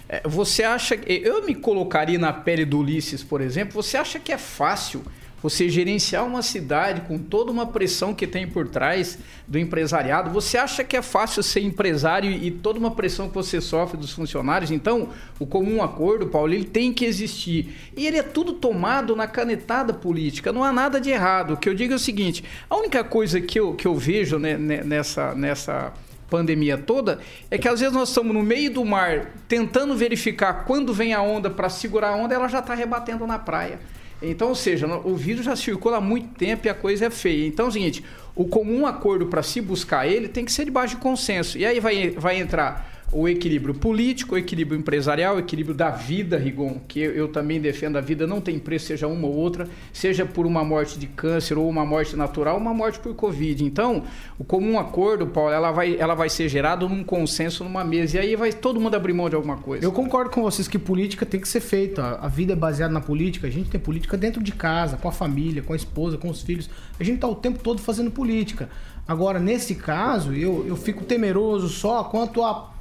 É, 0.08 0.22
Você 0.26 0.63
acha. 0.63 0.96
que- 0.96 1.12
Eu 1.26 1.46
me 1.46 1.54
colocaria 1.54 2.17
na 2.17 2.32
pele 2.32 2.63
do 2.63 2.80
Ulisses, 2.80 3.22
por 3.24 3.41
exemplo. 3.41 3.82
Você 3.84 3.98
acha 3.98 4.20
que 4.20 4.32
é 4.32 4.38
fácil 4.38 5.02
você 5.50 5.70
gerenciar 5.70 6.26
uma 6.26 6.42
cidade 6.42 7.02
com 7.02 7.18
toda 7.18 7.50
uma 7.50 7.66
pressão 7.66 8.14
que 8.14 8.28
tem 8.28 8.46
por 8.46 8.68
trás 8.68 9.18
do 9.48 9.58
empresariado? 9.58 10.30
Você 10.32 10.58
acha 10.58 10.84
que 10.84 10.98
é 10.98 11.02
fácil 11.02 11.42
ser 11.42 11.62
empresário 11.62 12.30
e 12.30 12.52
toda 12.52 12.78
uma 12.78 12.92
pressão 12.92 13.30
que 13.30 13.36
você 13.36 13.62
sofre 13.62 13.98
dos 13.98 14.12
funcionários? 14.12 14.72
Então, 14.72 15.10
o 15.40 15.46
comum 15.46 15.82
acordo, 15.82 16.28
Paulo, 16.28 16.54
ele 16.54 16.66
tem 16.66 16.92
que 16.92 17.06
existir. 17.06 17.74
E 17.96 18.06
ele 18.06 18.18
é 18.18 18.24
tudo 18.24 18.54
tomado 18.54 19.16
na 19.16 19.26
canetada 19.26 19.94
política. 19.94 20.52
Não 20.52 20.66
há 20.66 20.74
nada 20.74 21.00
de 21.00 21.10
errado. 21.12 21.54
O 21.54 21.58
que 21.58 21.70
eu 21.70 21.74
digo 21.74 21.94
é 21.94 21.96
o 21.96 22.00
seguinte: 22.00 22.44
a 22.70 22.76
única 22.76 23.02
coisa 23.04 23.40
que 23.40 23.58
eu, 23.58 23.74
que 23.74 23.88
eu 23.88 23.96
vejo 23.96 24.38
né, 24.38 24.58
né, 24.58 24.84
nessa. 24.84 25.34
nessa 25.34 25.94
pandemia 26.30 26.78
toda 26.78 27.20
é 27.50 27.58
que 27.58 27.70
às 27.70 27.80
vezes 27.80 27.96
nós 27.96 28.10
estamos 28.10 28.34
no 28.34 28.44
meio 28.44 28.70
do 28.70 28.84
mar 28.84 29.32
tentando 29.48 29.96
verificar 29.96 30.66
quando 30.66 30.94
vem 30.94 31.14
a 31.14 31.22
onda 31.22 31.50
para 31.50 31.70
segurar 31.70 32.10
a 32.10 32.16
onda 32.18 32.36
ela 32.36 32.50
já 32.50 32.60
está 32.60 32.74
rebatendo 32.74 33.26
na 33.26 33.40
praia 33.40 33.80
então 34.22 34.50
ou 34.50 34.56
seja 34.56 34.88
o 34.88 35.16
vírus 35.16 35.46
já 35.46 35.56
circula 35.56 35.98
há 35.98 36.02
muito 36.02 36.34
tempo 36.36 36.68
e 36.68 36.70
a 36.70 36.74
coisa 36.74 37.06
é 37.06 37.10
feia. 37.10 37.48
Então 37.48 37.66
é 37.66 37.70
o 37.70 37.72
seguinte 37.72 38.04
o 38.36 38.46
comum 38.46 38.86
acordo 38.86 39.26
para 39.26 39.42
se 39.42 39.60
buscar 39.60 40.08
ele 40.08 40.28
tem 40.28 40.46
que 40.46 40.52
ser 40.52 40.66
debaixo 40.66 40.96
de 40.96 41.02
consenso. 41.02 41.58
E 41.58 41.66
aí 41.66 41.80
vai, 41.80 42.12
vai 42.12 42.38
entrar 42.40 42.97
o 43.12 43.28
equilíbrio 43.28 43.74
político, 43.74 44.36
o 44.36 44.38
equilíbrio 44.38 44.78
empresarial, 44.78 45.38
o 45.38 45.39
equilíbrio 45.39 45.74
da 45.74 45.89
vida, 45.89 46.38
Rigon, 46.38 46.82
que 46.88 47.00
eu, 47.00 47.30
também 47.30 47.60
defendo 47.60 47.98
a 47.98 48.02
vida, 48.02 48.28
não 48.28 48.41
tem 48.41 48.60
preço, 48.60 48.88
seja 48.88 49.08
uma 49.08 49.28
ou 49.28 49.34
outra, 49.34 49.67
seja 49.93 50.26
por 50.26 50.46
uma 50.46 50.63
morte 50.63 51.00
de 51.00 51.08
câncer 51.08 51.58
ou 51.58 51.70
uma 51.70 51.86
morte 51.86 52.17
natural, 52.17 52.58
uma 52.58 52.74
morte 52.74 53.00
por 53.00 53.15
Covid. 53.15 53.63
Então, 53.63 54.04
o 54.38 54.43
comum 54.43 54.78
acordo, 54.78 55.26
Paulo, 55.26 55.52
ela 55.52 55.72
vai, 55.72 55.96
ela 55.98 56.15
vai 56.15 56.30
ser 56.30 56.50
gerado 56.50 56.89
num 56.89 57.04
consenso, 57.04 57.63
numa 57.63 57.84
mesa, 57.84 58.17
e 58.17 58.20
aí 58.20 58.36
vai 58.36 58.52
todo 58.52 58.80
mundo 58.80 58.96
abrir 58.96 59.13
mão 59.13 59.30
de 59.30 59.36
alguma 59.36 59.58
coisa. 59.58 59.86
Eu 59.86 59.91
concordo 59.93 60.30
com 60.30 60.41
vocês 60.41 60.67
que 60.67 60.78
política 60.78 61.26
tem 61.26 61.39
que 61.39 61.48
ser 61.48 61.62
feita. 61.62 62.20
A 62.22 62.28
vida 62.28 62.54
é 62.54 62.56
baseada 62.56 62.93
na 62.93 63.02
política. 63.02 63.48
A 63.48 63.50
gente 63.50 63.70
tem 63.70 63.80
política 63.80 64.17
dentro 64.17 64.43
de 64.43 64.52
casa, 64.52 64.98
com 64.98 65.08
a 65.08 65.12
família, 65.13 65.62
com 65.62 65.72
a 65.72 65.76
esposa, 65.76 66.17
com 66.17 66.30
os 66.30 66.41
filhos. 66.41 66.70
A 67.00 67.04
gente 67.04 67.20
tá 67.20 67.28
o 67.28 67.36
tempo 67.36 67.60
todo 67.60 67.80
fazendo 67.80 68.12
política. 68.12 68.70
Agora, 69.08 69.39
nesse 69.39 69.76
caso, 69.76 70.34
eu, 70.34 70.65
eu 70.67 70.76
fico 70.76 71.06
temeroso 71.06 71.70
só 71.70 72.04
quanto 72.04 72.43
a 72.43 72.77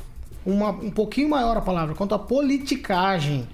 uma, 0.46 0.70
um 0.70 0.90
pouquinho 0.90 1.28
maior 1.28 1.56
a 1.56 1.60
palavra, 1.60 1.94
quanto 1.94 2.14
a 2.14 2.18
politicagem. 2.18 3.46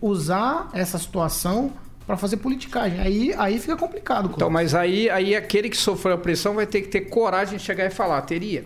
Usar 0.00 0.70
essa 0.72 0.98
situação 0.98 1.72
para 2.06 2.16
fazer 2.16 2.36
politicagem. 2.38 3.00
Aí, 3.00 3.34
aí 3.36 3.58
fica 3.58 3.76
complicado. 3.76 4.30
Então, 4.34 4.48
mas 4.48 4.74
aí, 4.74 5.10
aí 5.10 5.34
aquele 5.34 5.68
que 5.68 5.76
sofreu 5.76 6.14
a 6.14 6.18
pressão 6.18 6.54
vai 6.54 6.66
ter 6.66 6.82
que 6.82 6.88
ter 6.88 7.02
coragem 7.02 7.58
de 7.58 7.62
chegar 7.62 7.84
e 7.84 7.90
falar, 7.90 8.22
teria? 8.22 8.64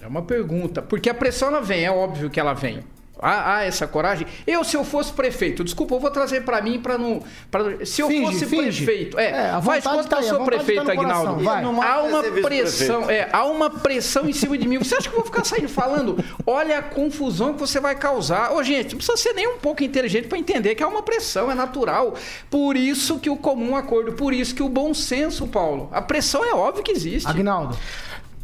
É 0.00 0.06
uma 0.06 0.22
pergunta. 0.22 0.82
Porque 0.82 1.08
a 1.08 1.14
pressão 1.14 1.48
ela 1.48 1.60
vem, 1.60 1.84
é 1.84 1.90
óbvio 1.90 2.28
que 2.28 2.38
ela 2.38 2.52
vem. 2.52 2.80
Há, 3.22 3.56
há 3.58 3.62
essa 3.64 3.86
coragem. 3.86 4.26
Eu, 4.46 4.64
se 4.64 4.76
eu 4.76 4.84
fosse 4.84 5.12
prefeito, 5.12 5.62
desculpa, 5.62 5.94
eu 5.94 6.00
vou 6.00 6.10
trazer 6.10 6.42
para 6.42 6.60
mim 6.60 6.80
para 6.80 6.98
não. 6.98 7.22
Pra, 7.50 7.86
se 7.86 8.02
eu 8.02 8.08
Finge, 8.08 8.32
fosse 8.32 8.46
finge. 8.46 8.84
prefeito. 8.84 9.18
É, 9.18 9.30
É, 9.30 9.50
a 9.50 9.62
faz 9.62 9.84
conta 9.84 10.02
tá 10.04 10.16
que 10.16 10.24
eu 10.24 10.28
sou 10.28 10.38
vontade 10.40 10.56
prefeito, 10.64 10.84
tá 10.84 10.94
coração, 10.94 11.36
Agnaldo. 11.38 11.82
Há 11.82 12.02
uma 12.02 12.22
pressão, 12.42 13.08
é, 13.08 13.28
há 13.32 13.44
uma 13.44 13.70
pressão 13.70 14.28
em 14.28 14.32
cima 14.32 14.58
de 14.58 14.66
mim. 14.66 14.78
Você 14.78 14.96
acha 14.96 15.08
que 15.08 15.14
eu 15.14 15.20
vou 15.20 15.24
ficar 15.24 15.44
saindo 15.44 15.68
falando? 15.68 16.22
Olha 16.46 16.78
a 16.78 16.82
confusão 16.82 17.54
que 17.54 17.60
você 17.60 17.78
vai 17.78 17.94
causar. 17.94 18.52
Ô, 18.52 18.62
gente, 18.62 18.90
não 18.92 18.96
precisa 18.98 19.16
ser 19.16 19.32
nem 19.34 19.46
um 19.46 19.58
pouco 19.58 19.84
inteligente 19.84 20.26
para 20.26 20.38
entender 20.38 20.74
que 20.74 20.82
há 20.82 20.88
uma 20.88 21.02
pressão, 21.02 21.50
é 21.50 21.54
natural. 21.54 22.14
Por 22.50 22.76
isso 22.76 23.18
que 23.20 23.30
o 23.30 23.36
comum 23.36 23.76
acordo, 23.76 24.12
por 24.14 24.32
isso 24.32 24.54
que 24.54 24.62
o 24.62 24.68
bom 24.68 24.92
senso, 24.92 25.46
Paulo. 25.46 25.88
A 25.92 26.02
pressão 26.02 26.44
é 26.44 26.52
óbvio 26.54 26.82
que 26.82 26.90
existe. 26.90 27.28
Agnaldo. 27.28 27.76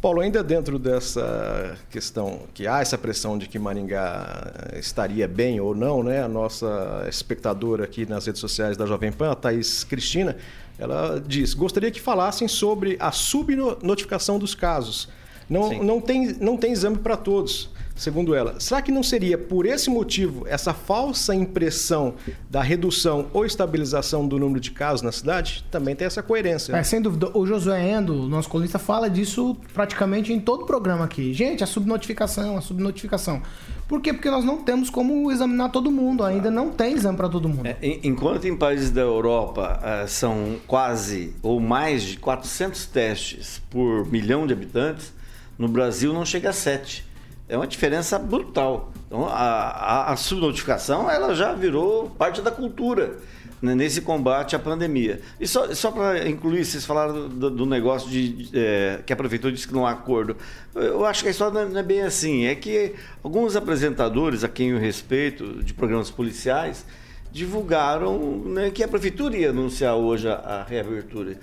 Paulo, 0.01 0.21
ainda 0.21 0.41
dentro 0.41 0.79
dessa 0.79 1.77
questão 1.89 2.43
que 2.53 2.65
há 2.65 2.79
essa 2.79 2.97
pressão 2.97 3.37
de 3.37 3.49
que 3.49 3.59
Maringá 3.59 4.53
estaria 4.77 5.27
bem 5.27 5.59
ou 5.59 5.75
não, 5.75 6.01
né? 6.01 6.23
A 6.23 6.27
nossa 6.27 7.05
espectadora 7.09 7.83
aqui 7.83 8.05
nas 8.05 8.25
redes 8.25 8.39
sociais 8.39 8.77
da 8.77 8.85
Jovem 8.85 9.11
Pan, 9.11 9.31
a 9.31 9.35
Thaís 9.35 9.83
Cristina, 9.83 10.37
ela 10.77 11.21
diz: 11.25 11.53
gostaria 11.53 11.91
que 11.91 11.99
falassem 11.99 12.47
sobre 12.47 12.95
a 12.97 13.11
subnotificação 13.11 14.39
dos 14.39 14.55
casos. 14.55 15.09
Não, 15.49 15.67
Sim. 15.67 15.83
não, 15.83 15.99
tem, 15.99 16.33
não 16.39 16.55
tem 16.55 16.71
exame 16.71 16.97
para 16.97 17.17
todos, 17.17 17.69
segundo 17.99 18.33
ela. 18.33 18.59
Será 18.59 18.81
que 18.81 18.91
não 18.91 19.03
seria 19.03 19.37
por 19.37 19.65
esse 19.65 19.89
motivo, 19.89 20.45
essa 20.47 20.73
falsa 20.73 21.35
impressão 21.35 22.15
da 22.49 22.61
redução 22.61 23.27
ou 23.33 23.45
estabilização 23.45 24.27
do 24.27 24.39
número 24.39 24.59
de 24.59 24.71
casos 24.71 25.01
na 25.01 25.11
cidade? 25.11 25.63
Também 25.69 25.95
tem 25.95 26.07
essa 26.07 26.23
coerência. 26.23 26.75
É, 26.75 26.81
sem 26.83 27.01
dúvida. 27.01 27.29
O 27.37 27.45
Josué 27.45 27.91
Endo, 27.91 28.13
nosso 28.27 28.49
colunista, 28.49 28.79
fala 28.79 29.09
disso 29.09 29.55
praticamente 29.73 30.31
em 30.33 30.39
todo 30.39 30.63
o 30.63 30.65
programa 30.65 31.05
aqui. 31.05 31.33
Gente, 31.33 31.63
a 31.63 31.67
subnotificação, 31.67 32.57
a 32.57 32.61
subnotificação. 32.61 33.41
Por 33.87 34.01
quê? 34.01 34.13
Porque 34.13 34.29
nós 34.29 34.45
não 34.45 34.57
temos 34.63 34.89
como 34.89 35.31
examinar 35.31 35.69
todo 35.69 35.91
mundo. 35.91 36.23
Ainda 36.23 36.49
não 36.51 36.69
tem 36.69 36.93
exame 36.93 37.17
para 37.17 37.27
todo 37.27 37.49
mundo. 37.49 37.65
É, 37.65 37.75
en- 37.81 37.99
enquanto 38.03 38.45
em 38.47 38.55
países 38.55 38.91
da 38.91 39.01
Europa 39.01 39.79
ah, 39.83 40.05
são 40.07 40.57
quase 40.67 41.33
ou 41.41 41.59
mais 41.59 42.03
de 42.03 42.17
400 42.17 42.85
testes 42.85 43.61
por 43.69 44.05
milhão 44.11 44.45
de 44.47 44.53
habitantes, 44.53 45.11
no 45.57 45.67
Brasil 45.67 46.13
não 46.13 46.23
chega 46.25 46.51
a 46.51 46.53
7. 46.53 47.08
É 47.49 47.57
uma 47.57 47.67
diferença 47.67 48.17
brutal. 48.19 48.93
Então, 49.07 49.25
a, 49.25 49.33
a, 49.33 50.13
a 50.13 50.15
subnotificação 50.15 51.09
ela 51.09 51.33
já 51.33 51.53
virou 51.53 52.11
parte 52.11 52.41
da 52.43 52.51
cultura 52.51 53.17
né, 53.59 53.73
nesse 53.73 54.01
combate 54.01 54.55
à 54.55 54.59
pandemia. 54.59 55.19
E 55.39 55.47
só, 55.47 55.73
só 55.73 55.91
para 55.91 56.29
incluir, 56.29 56.63
vocês 56.63 56.85
falaram 56.85 57.27
do, 57.27 57.49
do 57.49 57.65
negócio 57.65 58.07
de, 58.09 58.29
de, 58.29 58.49
é, 58.57 59.01
que 59.05 59.11
a 59.11 59.15
prefeitura 59.15 59.51
disse 59.51 59.67
que 59.67 59.73
não 59.73 59.85
há 59.85 59.91
acordo. 59.91 60.37
Eu 60.75 61.03
acho 61.05 61.23
que 61.23 61.27
a 61.27 61.31
história 61.31 61.53
não 61.53 61.61
é- 61.61 61.73
não 61.73 61.79
é 61.79 61.83
bem 61.83 62.01
assim. 62.01 62.45
É 62.45 62.53
que 62.53 62.93
alguns 63.23 63.55
apresentadores, 63.55 64.43
a 64.43 64.47
quem 64.47 64.69
eu 64.69 64.79
respeito, 64.79 65.63
de 65.63 65.73
programas 65.73 66.11
policiais, 66.11 66.85
divulgaram 67.31 68.43
né, 68.45 68.69
que 68.69 68.83
a 68.83 68.87
prefeitura 68.87 69.35
ia 69.35 69.49
anunciar 69.49 69.95
hoje 69.95 70.27
a, 70.29 70.35
a 70.35 70.63
reabertura. 70.63 71.37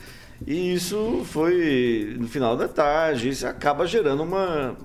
E 0.47 0.75
isso 0.75 1.23
foi 1.25 2.15
no 2.19 2.29
final 2.29 2.57
da 2.57 2.69
tarde, 2.69 3.29
isso 3.29 3.47
acaba 3.47 3.87
gerando 3.87 4.23
uma 4.23 4.77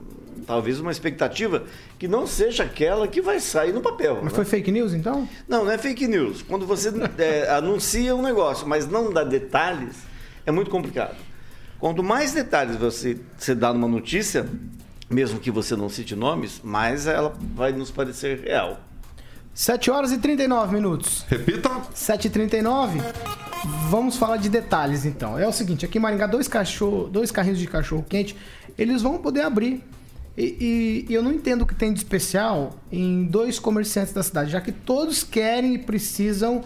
talvez 0.46 0.80
uma 0.80 0.92
expectativa 0.92 1.64
que 1.98 2.08
não 2.08 2.26
seja 2.28 2.64
aquela 2.64 3.08
que 3.08 3.22
vai 3.22 3.40
sair 3.40 3.74
no 3.74 3.82
papel. 3.82 4.16
Mas 4.16 4.26
né? 4.26 4.30
foi 4.32 4.46
fake 4.46 4.72
news, 4.72 4.94
então? 4.94 5.28
Não, 5.48 5.66
não 5.66 5.72
é 5.72 5.78
fake 5.78 6.08
news. 6.08 6.42
Quando 6.42 6.66
você 6.66 6.92
é, 7.18 7.50
anuncia 7.50 8.16
um 8.16 8.22
negócio, 8.22 8.68
mas 8.68 8.88
não 8.88 9.12
dá 9.12 9.24
detalhes, 9.24 9.98
é 10.46 10.52
muito 10.52 10.70
complicado. 10.70 11.16
Quanto 11.80 12.04
mais 12.04 12.34
detalhes 12.34 12.76
você, 12.76 13.18
você 13.38 13.56
dá 13.56 13.74
numa 13.74 13.88
notícia, 13.88 14.48
mesmo 15.10 15.40
que 15.40 15.50
você 15.50 15.76
não 15.76 15.90
cite 15.90 16.16
nomes, 16.16 16.62
mais 16.64 17.08
ela 17.08 17.34
vai 17.56 17.72
nos 17.72 17.90
parecer 17.90 18.40
real. 18.40 18.80
7 19.54 19.92
horas 19.92 20.12
e 20.12 20.18
39 20.18 20.74
minutos. 20.74 21.26
Repita. 21.28 21.70
7h39. 21.94 23.02
Vamos 23.90 24.16
falar 24.16 24.38
de 24.38 24.50
detalhes 24.50 25.06
então. 25.06 25.38
É 25.38 25.48
o 25.48 25.52
seguinte, 25.52 25.86
aqui 25.86 25.98
em 25.98 26.02
Maringá, 26.02 26.26
dois, 26.26 26.48
cachorro, 26.48 27.08
dois 27.08 27.32
carrinhos 27.32 27.60
de 27.60 27.68
cachorro 27.68 28.06
quente, 28.08 28.36
eles 28.78 29.02
vão 29.02 29.18
poder 29.18 29.42
abrir. 29.42 29.84
E, 30.38 31.06
e- 31.10 31.14
eu 31.14 31.22
não 31.22 31.32
entendo 31.32 31.64
o 31.64 31.66
que 31.66 31.76
tem 31.76 31.92
de 31.92 32.00
especial 32.00 32.76
em 32.92 33.26
dois 33.26 33.60
comerciantes 33.60 34.14
da 34.14 34.24
cidade, 34.24 34.52
já 34.52 34.62
que 34.62 34.72
todos 34.72 35.24
querem 35.24 35.76
e 35.76 35.78
precisam 35.78 36.64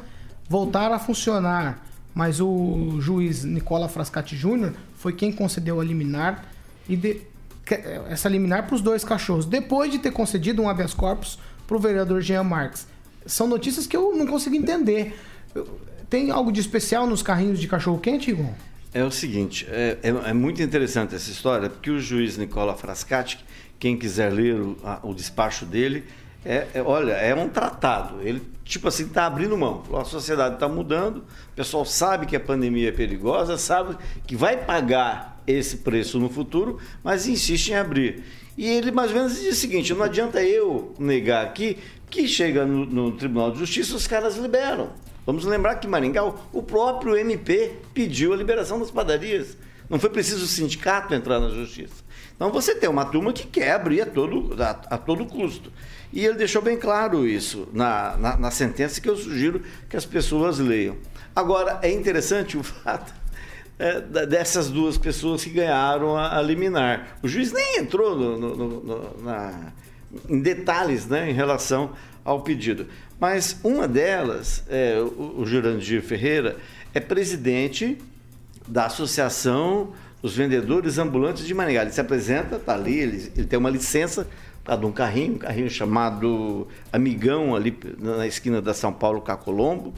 voltar 0.47 0.91
a 0.91 0.99
funcionar. 0.99 1.83
Mas 2.13 2.39
o 2.39 2.99
juiz 3.01 3.43
Nicola 3.43 3.89
Frascati 3.89 4.35
Júnior 4.37 4.73
foi 4.95 5.13
quem 5.13 5.31
concedeu 5.31 5.81
a 5.81 5.83
liminar 5.83 6.45
e 6.87 6.95
de- 6.95 7.21
essa 8.09 8.29
liminar 8.29 8.67
para 8.67 8.75
os 8.75 8.81
dois 8.81 9.03
cachorros, 9.03 9.45
depois 9.45 9.91
de 9.91 9.97
ter 9.99 10.11
concedido 10.11 10.61
um 10.61 10.69
habeas 10.69 10.93
corpus 10.93 11.39
para 11.67 11.75
o 11.75 11.79
vereador 11.79 12.21
Jean 12.21 12.43
Marques. 12.43 12.87
São 13.25 13.47
notícias 13.47 13.87
que 13.87 13.97
eu 13.97 14.15
não 14.15 14.27
consigo 14.27 14.55
entender. 14.55 15.19
Tem 16.07 16.29
algo 16.29 16.51
de 16.51 16.61
especial 16.61 17.07
nos 17.07 17.23
carrinhos 17.23 17.59
de 17.59 17.67
cachorro 17.67 17.97
quente, 17.97 18.29
Igor? 18.29 18.45
É 18.95 19.03
o 19.03 19.11
seguinte, 19.11 19.67
é, 19.69 19.97
é- 20.01 20.29
é 20.29 20.33
muito 20.33 20.61
interessante 20.63 21.13
essa 21.13 21.29
história, 21.29 21.69
porque 21.69 21.91
o 21.91 21.99
juiz 21.99 22.37
Nicola 22.37 22.73
Frascati, 22.75 23.37
quem 23.77 23.97
quiser 23.97 24.31
ler 24.31 24.55
o, 24.55 24.77
a- 24.85 24.99
o 25.03 25.13
despacho 25.13 25.65
dele, 25.65 26.03
É, 26.47 26.67
é, 26.75 26.81
olha, 26.83 27.13
é 27.13 27.33
um 27.33 27.49
tratado. 27.49 28.21
Ele, 28.21 28.39
tipo 28.63 28.87
assim, 28.87 29.05
está 29.05 29.25
abrindo 29.25 29.57
mão. 29.57 29.81
A 29.99 30.03
sociedade 30.05 30.53
está 30.53 30.67
mudando, 30.69 31.17
o 31.17 31.55
pessoal 31.55 31.83
sabe 31.83 32.27
que 32.27 32.35
a 32.35 32.39
pandemia 32.39 32.89
é 32.89 32.91
perigosa, 32.91 33.57
sabe 33.57 33.97
que 34.27 34.35
vai 34.35 34.55
pagar 34.63 35.41
esse 35.47 35.77
preço 35.77 36.19
no 36.19 36.29
futuro, 36.29 36.79
mas 37.03 37.25
insiste 37.27 37.69
em 37.69 37.73
abrir. 37.75 38.23
E 38.55 38.67
ele 38.67 38.91
mais 38.91 39.09
ou 39.09 39.17
menos 39.17 39.39
diz 39.41 39.57
o 39.57 39.59
seguinte: 39.59 39.91
não 39.91 40.03
adianta 40.03 40.39
eu 40.43 40.93
negar 40.99 41.43
aqui 41.43 41.79
que 42.11 42.27
chega 42.27 42.63
no, 42.63 42.85
no 42.85 43.11
Tribunal 43.13 43.49
de 43.51 43.57
Justiça, 43.57 43.95
os 43.95 44.05
caras 44.05 44.37
liberam. 44.37 44.91
Vamos 45.25 45.45
lembrar 45.45 45.75
que 45.75 45.87
Maringá, 45.87 46.23
o 46.23 46.61
próprio 46.61 47.17
MP 47.17 47.77
pediu 47.93 48.33
a 48.33 48.37
liberação 48.37 48.79
das 48.79 48.91
padarias. 48.91 49.57
Não 49.89 49.99
foi 49.99 50.09
preciso 50.09 50.43
o 50.43 50.47
sindicato 50.47 51.13
entrar 51.13 51.39
na 51.39 51.49
justiça. 51.49 52.03
Então 52.35 52.51
você 52.51 52.75
tem 52.75 52.89
uma 52.89 53.05
turma 53.05 53.31
que 53.31 53.45
quer 53.47 53.71
abrir 53.71 54.01
a 54.01 54.05
todo, 54.05 54.61
a, 54.61 54.69
a 54.95 54.97
todo 54.97 55.25
custo. 55.25 55.71
E 56.11 56.25
ele 56.25 56.35
deixou 56.35 56.61
bem 56.61 56.77
claro 56.77 57.27
isso 57.27 57.67
na, 57.73 58.17
na, 58.17 58.37
na, 58.37 58.51
sentença 58.51 59.01
que 59.01 59.09
eu 59.09 59.15
sugiro 59.15 59.61
que 59.89 59.97
as 59.97 60.05
pessoas 60.05 60.59
leiam. 60.59 60.97
Agora, 61.35 61.79
é 61.81 61.91
interessante 61.91 62.57
o 62.57 62.63
fato 62.63 63.13
é, 63.77 63.99
dessas 64.25 64.69
duas 64.69 64.97
pessoas 64.97 65.43
que 65.43 65.49
ganharam 65.49 66.15
a, 66.15 66.37
a 66.37 66.41
liminar. 66.41 67.17
O 67.21 67.27
juiz 67.27 67.51
nem 67.51 67.79
entrou 67.79 68.15
no, 68.15 68.37
no, 68.37 68.55
no, 68.55 69.23
na, 69.23 69.73
em 70.29 70.39
detalhes 70.39 71.05
né, 71.07 71.29
em 71.29 71.33
relação 71.33 71.91
ao 72.25 72.41
pedido. 72.41 72.87
Mas 73.19 73.57
uma 73.63 73.87
delas, 73.87 74.63
é, 74.67 74.99
o, 74.99 75.45
Jurandir 75.45 76.01
Ferreira, 76.01 76.57
é 76.93 76.99
presidente 76.99 77.97
da 78.67 78.87
Associação 78.87 79.93
dos 80.21 80.35
Vendedores 80.35 80.97
Ambulantes 80.97 81.45
de 81.45 81.53
Maringá. 81.53 81.83
Ele 81.83 81.91
se 81.91 82.01
apresenta, 82.01 82.55
está 82.55 82.73
ali, 82.73 82.97
ele, 82.97 83.31
ele 83.37 83.45
tem 83.45 83.59
uma 83.59 83.69
licença 83.69 84.27
para 84.63 84.75
de 84.75 84.85
um 84.87 84.91
carrinho, 84.91 85.35
um 85.35 85.37
carrinho 85.37 85.69
chamado 85.69 86.67
Amigão, 86.91 87.55
ali 87.55 87.77
na 87.99 88.25
esquina 88.25 88.59
da 88.59 88.73
São 88.73 88.91
Paulo 88.91 89.21
Cacolombo. 89.21 89.93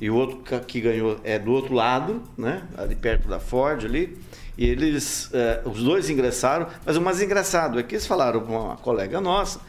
E 0.00 0.10
o 0.10 0.14
outro 0.14 0.60
que 0.62 0.80
ganhou 0.80 1.18
é 1.24 1.38
do 1.38 1.52
outro 1.52 1.74
lado, 1.74 2.22
né? 2.36 2.62
ali 2.76 2.96
perto 2.96 3.28
da 3.28 3.38
Ford 3.38 3.84
ali. 3.84 4.18
E 4.56 4.66
eles, 4.66 5.30
eh, 5.32 5.62
os 5.64 5.82
dois 5.82 6.10
ingressaram, 6.10 6.66
mas 6.84 6.96
o 6.96 7.00
mais 7.00 7.22
engraçado 7.22 7.78
é 7.78 7.82
que 7.82 7.94
eles 7.94 8.06
falaram 8.06 8.40
com 8.40 8.60
uma 8.60 8.76
colega 8.76 9.20
nossa 9.20 9.60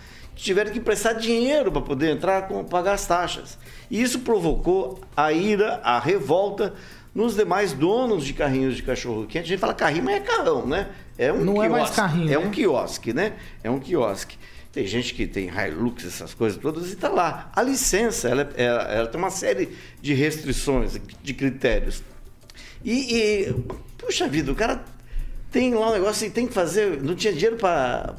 tiveram 0.42 0.72
que 0.72 0.80
prestar 0.80 1.14
dinheiro 1.14 1.72
para 1.72 1.82
poder 1.82 2.12
entrar, 2.12 2.48
com, 2.48 2.64
pagar 2.64 2.94
as 2.94 3.06
taxas. 3.06 3.58
E 3.90 4.02
isso 4.02 4.20
provocou 4.20 5.00
a 5.16 5.32
ira, 5.34 5.80
a 5.84 6.00
revolta 6.00 6.74
nos 7.14 7.36
demais 7.36 7.74
donos 7.74 8.26
de 8.26 8.34
carrinhos 8.34 8.76
de 8.76 8.84
cachorro 8.84 9.26
quente. 9.26 9.46
A 9.46 9.48
gente 9.48 9.60
fala 9.60 9.74
carrinho, 9.74 10.06
mas 10.06 10.16
é 10.16 10.20
carrão, 10.20 10.66
né? 10.66 10.90
É 11.18 11.34
um 11.34 11.44
Não 11.44 11.54
quiosque, 11.56 11.66
é 11.66 11.70
mais 11.70 11.90
carrinho. 11.90 12.28
É 12.28 12.32
né? 12.32 12.38
um 12.38 12.50
quiosque, 12.50 13.14
né? 13.14 13.34
É 13.64 13.70
um 13.70 13.80
quiosque. 13.80 14.38
Tem 14.72 14.86
gente 14.86 15.14
que 15.14 15.26
tem 15.26 15.50
Hilux, 15.50 16.06
essas 16.06 16.34
coisas 16.34 16.62
todas, 16.62 16.90
e 16.90 16.94
está 16.94 17.10
lá. 17.10 17.52
A 17.56 17.62
licença, 17.62 18.30
ela, 18.30 18.50
ela, 18.56 18.84
ela, 18.84 19.08
tem 19.08 19.20
uma 19.20 19.32
série 19.32 19.76
de 20.00 20.14
restrições, 20.14 21.00
de 21.22 21.34
critérios. 21.34 22.04
E, 22.86 23.16
e, 23.18 23.54
puxa 23.98 24.28
vida, 24.28 24.52
o 24.52 24.56
cara 24.56 24.86
tem 25.52 25.74
lá 25.74 25.90
um 25.90 25.94
negócio 25.94 26.28
e 26.28 26.30
tem 26.30 26.48
que 26.48 26.54
fazer. 26.54 27.02
Não 27.02 27.16
tinha 27.16 27.34
dinheiro 27.34 27.56
para 27.58 28.14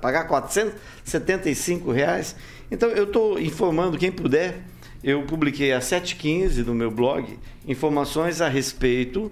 pagar 0.00 0.28
475 0.28 1.90
reais. 1.90 2.36
Então 2.70 2.88
eu 2.90 3.04
estou 3.04 3.38
informando 3.38 3.98
quem 3.98 4.12
puder. 4.12 4.62
Eu 5.02 5.22
publiquei 5.24 5.72
às 5.72 5.84
7h15 5.84 6.64
no 6.64 6.74
meu 6.74 6.90
blog 6.90 7.38
informações 7.66 8.40
a 8.40 8.48
respeito 8.48 9.30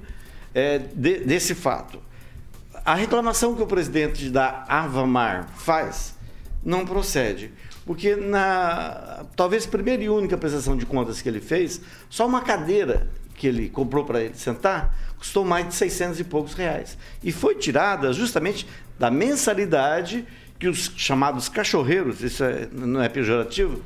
é, 0.54 0.78
de, 0.78 1.20
desse 1.20 1.54
fato. 1.54 1.98
A 2.84 2.94
reclamação 2.94 3.54
que 3.54 3.62
o 3.62 3.66
presidente 3.66 4.28
da 4.28 4.64
Avamar 4.68 5.48
faz 5.56 6.14
não 6.64 6.84
procede. 6.84 7.52
Porque 7.86 8.14
na 8.14 9.24
talvez 9.34 9.66
primeira 9.66 10.02
e 10.02 10.08
única 10.08 10.36
prestação 10.36 10.76
de 10.76 10.84
contas 10.84 11.22
que 11.22 11.28
ele 11.28 11.40
fez, 11.40 11.80
só 12.08 12.26
uma 12.26 12.42
cadeira 12.42 13.08
que 13.42 13.48
ele 13.48 13.68
comprou 13.68 14.04
para 14.04 14.22
ele 14.22 14.34
sentar 14.36 14.96
custou 15.18 15.44
mais 15.44 15.66
de 15.66 15.74
600 15.74 16.20
e 16.20 16.24
poucos 16.24 16.54
reais. 16.54 16.96
E 17.24 17.32
foi 17.32 17.56
tirada 17.56 18.12
justamente 18.12 18.66
da 19.00 19.10
mensalidade 19.10 20.24
que 20.60 20.68
os 20.68 20.92
chamados 20.96 21.48
cachorreiros, 21.48 22.22
isso 22.22 22.44
é, 22.44 22.68
não 22.72 23.02
é 23.02 23.08
pejorativo, 23.08 23.82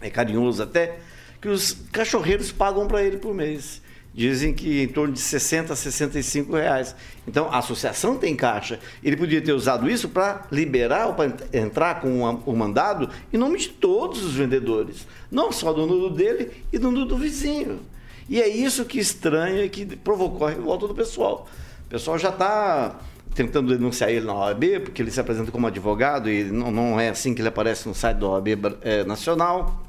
é 0.00 0.10
carinhoso 0.10 0.60
até, 0.60 0.98
que 1.40 1.48
os 1.48 1.76
cachorreiros 1.92 2.50
pagam 2.50 2.88
para 2.88 3.04
ele 3.04 3.18
por 3.18 3.32
mês. 3.32 3.80
Dizem 4.12 4.52
que 4.52 4.82
em 4.82 4.88
torno 4.88 5.14
de 5.14 5.20
60 5.20 5.72
a 5.72 5.76
65 5.76 6.56
reais. 6.56 6.96
Então 7.26 7.48
a 7.52 7.58
associação 7.58 8.16
tem 8.16 8.34
caixa. 8.34 8.80
Ele 9.02 9.16
podia 9.16 9.40
ter 9.40 9.52
usado 9.52 9.88
isso 9.88 10.08
para 10.08 10.44
liberar, 10.50 11.12
para 11.14 11.36
entrar 11.52 12.00
com 12.00 12.24
o 12.24 12.56
mandado 12.56 13.08
em 13.32 13.36
nome 13.36 13.58
de 13.58 13.68
todos 13.68 14.24
os 14.24 14.34
vendedores, 14.34 15.06
não 15.30 15.52
só 15.52 15.72
do 15.72 15.86
nudo 15.86 16.10
dele 16.10 16.50
e 16.72 16.78
do 16.78 16.90
nudo 16.90 17.06
do 17.06 17.16
vizinho. 17.16 17.80
E 18.28 18.40
é 18.40 18.48
isso 18.48 18.84
que 18.84 18.98
estranha 18.98 19.64
e 19.64 19.68
que 19.70 19.84
provocou 19.96 20.46
a 20.46 20.50
revolta 20.50 20.86
do 20.86 20.94
pessoal. 20.94 21.48
O 21.86 21.88
pessoal 21.88 22.18
já 22.18 22.28
está 22.28 23.00
tentando 23.34 23.72
denunciar 23.76 24.10
ele 24.10 24.26
na 24.26 24.34
OAB, 24.34 24.80
porque 24.84 25.00
ele 25.00 25.10
se 25.10 25.20
apresenta 25.20 25.50
como 25.50 25.66
advogado 25.66 26.28
e 26.28 26.44
não, 26.44 26.70
não 26.70 27.00
é 27.00 27.08
assim 27.08 27.34
que 27.34 27.40
ele 27.40 27.48
aparece 27.48 27.88
no 27.88 27.94
site 27.94 28.18
da 28.18 28.26
OAB 28.26 28.48
é, 28.82 29.04
Nacional. 29.04 29.84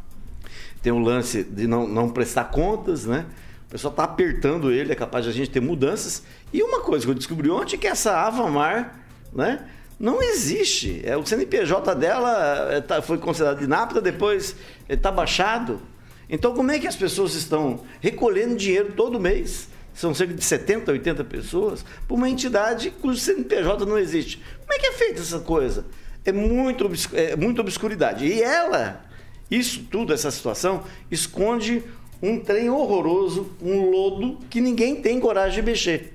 Tem 0.81 0.93
o 0.93 0.99
lance 0.99 1.43
de 1.43 1.67
não, 1.67 1.87
não 1.87 2.09
prestar 2.09 2.45
contas, 2.45 3.05
né? 3.05 3.25
O 3.67 3.71
pessoal 3.71 3.91
está 3.91 4.03
apertando 4.03 4.71
ele, 4.71 4.91
é 4.91 4.95
capaz 4.95 5.25
de 5.25 5.31
a 5.31 5.33
gente 5.33 5.49
ter 5.49 5.59
mudanças. 5.59 6.23
E 6.53 6.63
uma 6.63 6.81
coisa 6.81 7.05
que 7.05 7.11
eu 7.11 7.15
descobri 7.15 7.49
ontem 7.49 7.75
é 7.75 7.79
que 7.79 7.87
essa 7.87 8.15
Avamar, 8.25 8.99
né? 9.33 9.67
Não 9.99 10.23
existe. 10.23 11.01
É, 11.03 11.17
o 11.17 11.25
CNPJ 11.25 11.93
dela 11.95 12.71
é, 12.71 12.81
tá, 12.81 13.01
foi 13.01 13.17
considerado 13.17 13.61
inapta, 13.61 13.99
depois 13.99 14.55
está 14.87 15.11
baixado. 15.11 15.81
Então, 16.29 16.53
como 16.53 16.71
é 16.71 16.77
que 16.77 16.87
as 16.87 16.95
pessoas 16.95 17.33
estão 17.33 17.81
recolhendo 17.99 18.55
dinheiro 18.55 18.93
todo 18.95 19.19
mês? 19.19 19.67
São 19.93 20.13
cerca 20.13 20.33
de 20.33 20.43
70, 20.43 20.91
80 20.91 21.23
pessoas, 21.23 21.83
por 22.07 22.15
uma 22.15 22.29
entidade 22.29 22.91
cujo 23.01 23.19
CNPJ 23.19 23.85
não 23.85 23.97
existe. 23.97 24.41
Como 24.59 24.73
é 24.73 24.79
que 24.79 24.85
é 24.85 24.91
feita 24.93 25.19
essa 25.19 25.39
coisa? 25.39 25.85
É 26.23 26.31
muito, 26.31 26.89
é 27.13 27.35
muita 27.35 27.61
obscuridade. 27.61 28.25
E 28.25 28.41
ela, 28.41 29.03
isso 29.49 29.83
tudo, 29.89 30.13
essa 30.13 30.29
situação, 30.29 30.83
esconde 31.09 31.83
um 32.21 32.39
trem 32.39 32.69
horroroso, 32.69 33.49
um 33.61 33.89
lodo 33.89 34.37
que 34.49 34.61
ninguém 34.61 34.95
tem 35.01 35.19
coragem 35.19 35.63
de 35.63 35.69
mexer, 35.69 36.13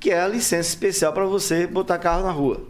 que 0.00 0.10
é 0.10 0.20
a 0.20 0.28
licença 0.28 0.70
especial 0.70 1.12
para 1.12 1.24
você 1.24 1.66
botar 1.66 1.98
carro 1.98 2.24
na 2.24 2.32
rua. 2.32 2.66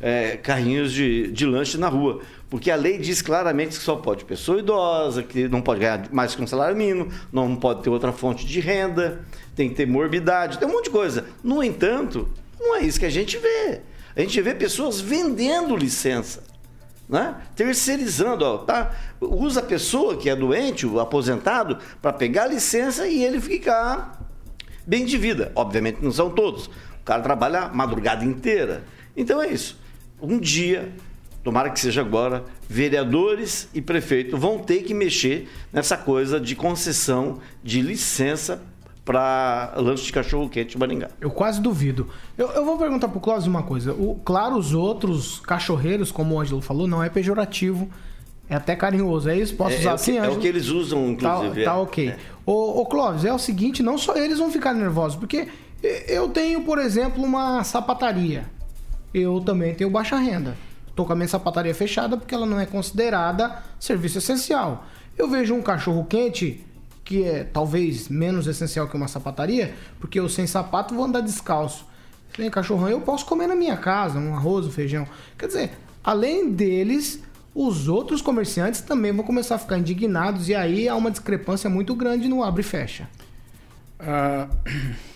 É, 0.00 0.38
carrinhos 0.38 0.92
de, 0.92 1.30
de 1.30 1.44
lanche 1.44 1.76
na 1.76 1.88
rua. 1.88 2.22
Porque 2.50 2.68
a 2.68 2.74
lei 2.74 2.98
diz 2.98 3.22
claramente 3.22 3.78
que 3.78 3.84
só 3.84 3.94
pode 3.94 4.24
pessoa 4.24 4.58
idosa, 4.58 5.22
que 5.22 5.46
não 5.48 5.62
pode 5.62 5.78
ganhar 5.78 6.12
mais 6.12 6.34
que 6.34 6.42
um 6.42 6.46
salário 6.48 6.76
mínimo, 6.76 7.08
não 7.32 7.54
pode 7.54 7.82
ter 7.82 7.90
outra 7.90 8.12
fonte 8.12 8.44
de 8.44 8.58
renda, 8.58 9.24
tem 9.54 9.68
que 9.68 9.76
ter 9.76 9.86
morbidade, 9.86 10.58
tem 10.58 10.66
um 10.66 10.72
monte 10.72 10.84
de 10.84 10.90
coisa. 10.90 11.26
No 11.44 11.62
entanto, 11.62 12.28
não 12.58 12.74
é 12.74 12.82
isso 12.82 12.98
que 12.98 13.06
a 13.06 13.10
gente 13.10 13.38
vê. 13.38 13.82
A 14.16 14.20
gente 14.20 14.40
vê 14.42 14.52
pessoas 14.52 15.00
vendendo 15.00 15.76
licença. 15.76 16.42
Né? 17.08 17.36
Terceirizando, 17.54 18.44
ó, 18.44 18.58
tá? 18.58 18.94
usa 19.20 19.60
a 19.60 19.64
pessoa 19.64 20.16
que 20.16 20.28
é 20.28 20.34
doente, 20.34 20.86
o 20.86 21.00
aposentado, 21.00 21.78
para 22.02 22.12
pegar 22.12 22.44
a 22.44 22.48
licença 22.48 23.06
e 23.06 23.22
ele 23.22 23.40
ficar 23.40 24.20
bem 24.84 25.04
de 25.04 25.16
vida. 25.16 25.52
Obviamente 25.54 25.98
não 26.02 26.10
são 26.10 26.30
todos. 26.30 26.66
O 26.66 27.04
cara 27.04 27.22
trabalha 27.22 27.62
a 27.62 27.68
madrugada 27.68 28.24
inteira. 28.24 28.84
Então 29.16 29.40
é 29.40 29.48
isso. 29.48 29.78
Um 30.20 30.38
dia 30.38 30.92
tomara 31.42 31.70
que 31.70 31.80
seja 31.80 32.00
agora, 32.00 32.44
vereadores 32.68 33.68
e 33.72 33.80
prefeito 33.80 34.36
vão 34.36 34.58
ter 34.58 34.82
que 34.82 34.94
mexer 34.94 35.48
nessa 35.72 35.96
coisa 35.96 36.40
de 36.40 36.54
concessão 36.54 37.38
de 37.62 37.80
licença 37.80 38.62
para 39.04 39.72
lanche 39.76 40.04
de 40.04 40.12
cachorro 40.12 40.48
quente 40.48 40.76
em 40.76 40.78
Maringá. 40.78 41.08
Eu 41.20 41.30
quase 41.30 41.60
duvido. 41.60 42.08
Eu, 42.36 42.48
eu 42.50 42.64
vou 42.64 42.78
perguntar 42.78 43.08
pro 43.08 43.18
Cláudio 43.18 43.50
uma 43.50 43.62
coisa. 43.62 43.92
O, 43.92 44.20
claro, 44.24 44.56
os 44.56 44.74
outros 44.74 45.40
cachorreiros, 45.40 46.12
como 46.12 46.34
o 46.34 46.40
Ângelo 46.40 46.60
falou, 46.60 46.86
não 46.86 47.02
é 47.02 47.08
pejorativo. 47.08 47.88
É 48.48 48.56
até 48.56 48.74
carinhoso, 48.76 49.28
é 49.28 49.38
isso? 49.38 49.54
Posso 49.54 49.76
é, 49.76 49.78
usar 49.78 49.90
é 49.90 49.94
assim, 49.94 50.12
que? 50.12 50.18
É 50.18 50.28
o 50.28 50.38
que 50.38 50.46
eles 50.46 50.68
usam, 50.68 51.08
inclusive. 51.10 51.64
Tá, 51.64 51.72
tá 51.72 51.78
ok. 51.78 52.08
É. 52.08 52.18
Ô, 52.44 52.80
ô, 52.80 52.86
Clóvis, 52.86 53.24
é 53.24 53.32
o 53.32 53.38
seguinte, 53.38 53.82
não 53.82 53.96
só 53.96 54.16
eles 54.16 54.38
vão 54.38 54.50
ficar 54.50 54.74
nervosos, 54.74 55.16
porque 55.16 55.48
eu 56.08 56.28
tenho, 56.28 56.62
por 56.62 56.78
exemplo, 56.78 57.24
uma 57.24 57.62
sapataria. 57.64 58.44
Eu 59.14 59.40
também 59.40 59.74
tenho 59.74 59.88
baixa 59.88 60.16
renda. 60.16 60.56
Tô 60.94 61.04
com 61.04 61.12
a 61.12 61.16
minha 61.16 61.28
sapataria 61.28 61.74
fechada 61.74 62.16
porque 62.16 62.34
ela 62.34 62.46
não 62.46 62.58
é 62.58 62.66
considerada 62.66 63.62
serviço 63.78 64.18
essencial. 64.18 64.84
Eu 65.16 65.28
vejo 65.28 65.54
um 65.54 65.62
cachorro 65.62 66.04
quente 66.04 66.64
que 67.04 67.24
é 67.24 67.42
talvez 67.42 68.08
menos 68.08 68.46
essencial 68.46 68.86
que 68.86 68.96
uma 68.96 69.08
sapataria, 69.08 69.74
porque 69.98 70.20
eu 70.20 70.28
sem 70.28 70.46
sapato 70.46 70.94
vou 70.94 71.04
andar 71.04 71.20
descalço. 71.20 71.84
Sem 72.36 72.48
cachorrão 72.48 72.88
eu 72.88 73.00
posso 73.00 73.26
comer 73.26 73.48
na 73.48 73.56
minha 73.56 73.76
casa, 73.76 74.18
um 74.18 74.32
arroz, 74.32 74.64
um 74.64 74.70
feijão. 74.70 75.06
Quer 75.36 75.48
dizer, 75.48 75.70
além 76.04 76.52
deles, 76.52 77.20
os 77.52 77.88
outros 77.88 78.22
comerciantes 78.22 78.80
também 78.80 79.12
vão 79.12 79.24
começar 79.24 79.56
a 79.56 79.58
ficar 79.58 79.78
indignados 79.78 80.48
e 80.48 80.54
aí 80.54 80.88
há 80.88 80.94
uma 80.94 81.10
discrepância 81.10 81.68
muito 81.68 81.96
grande 81.96 82.28
no 82.28 82.44
abre 82.44 82.60
e 82.60 82.64
fecha. 82.64 83.08
Ah, 83.98 84.46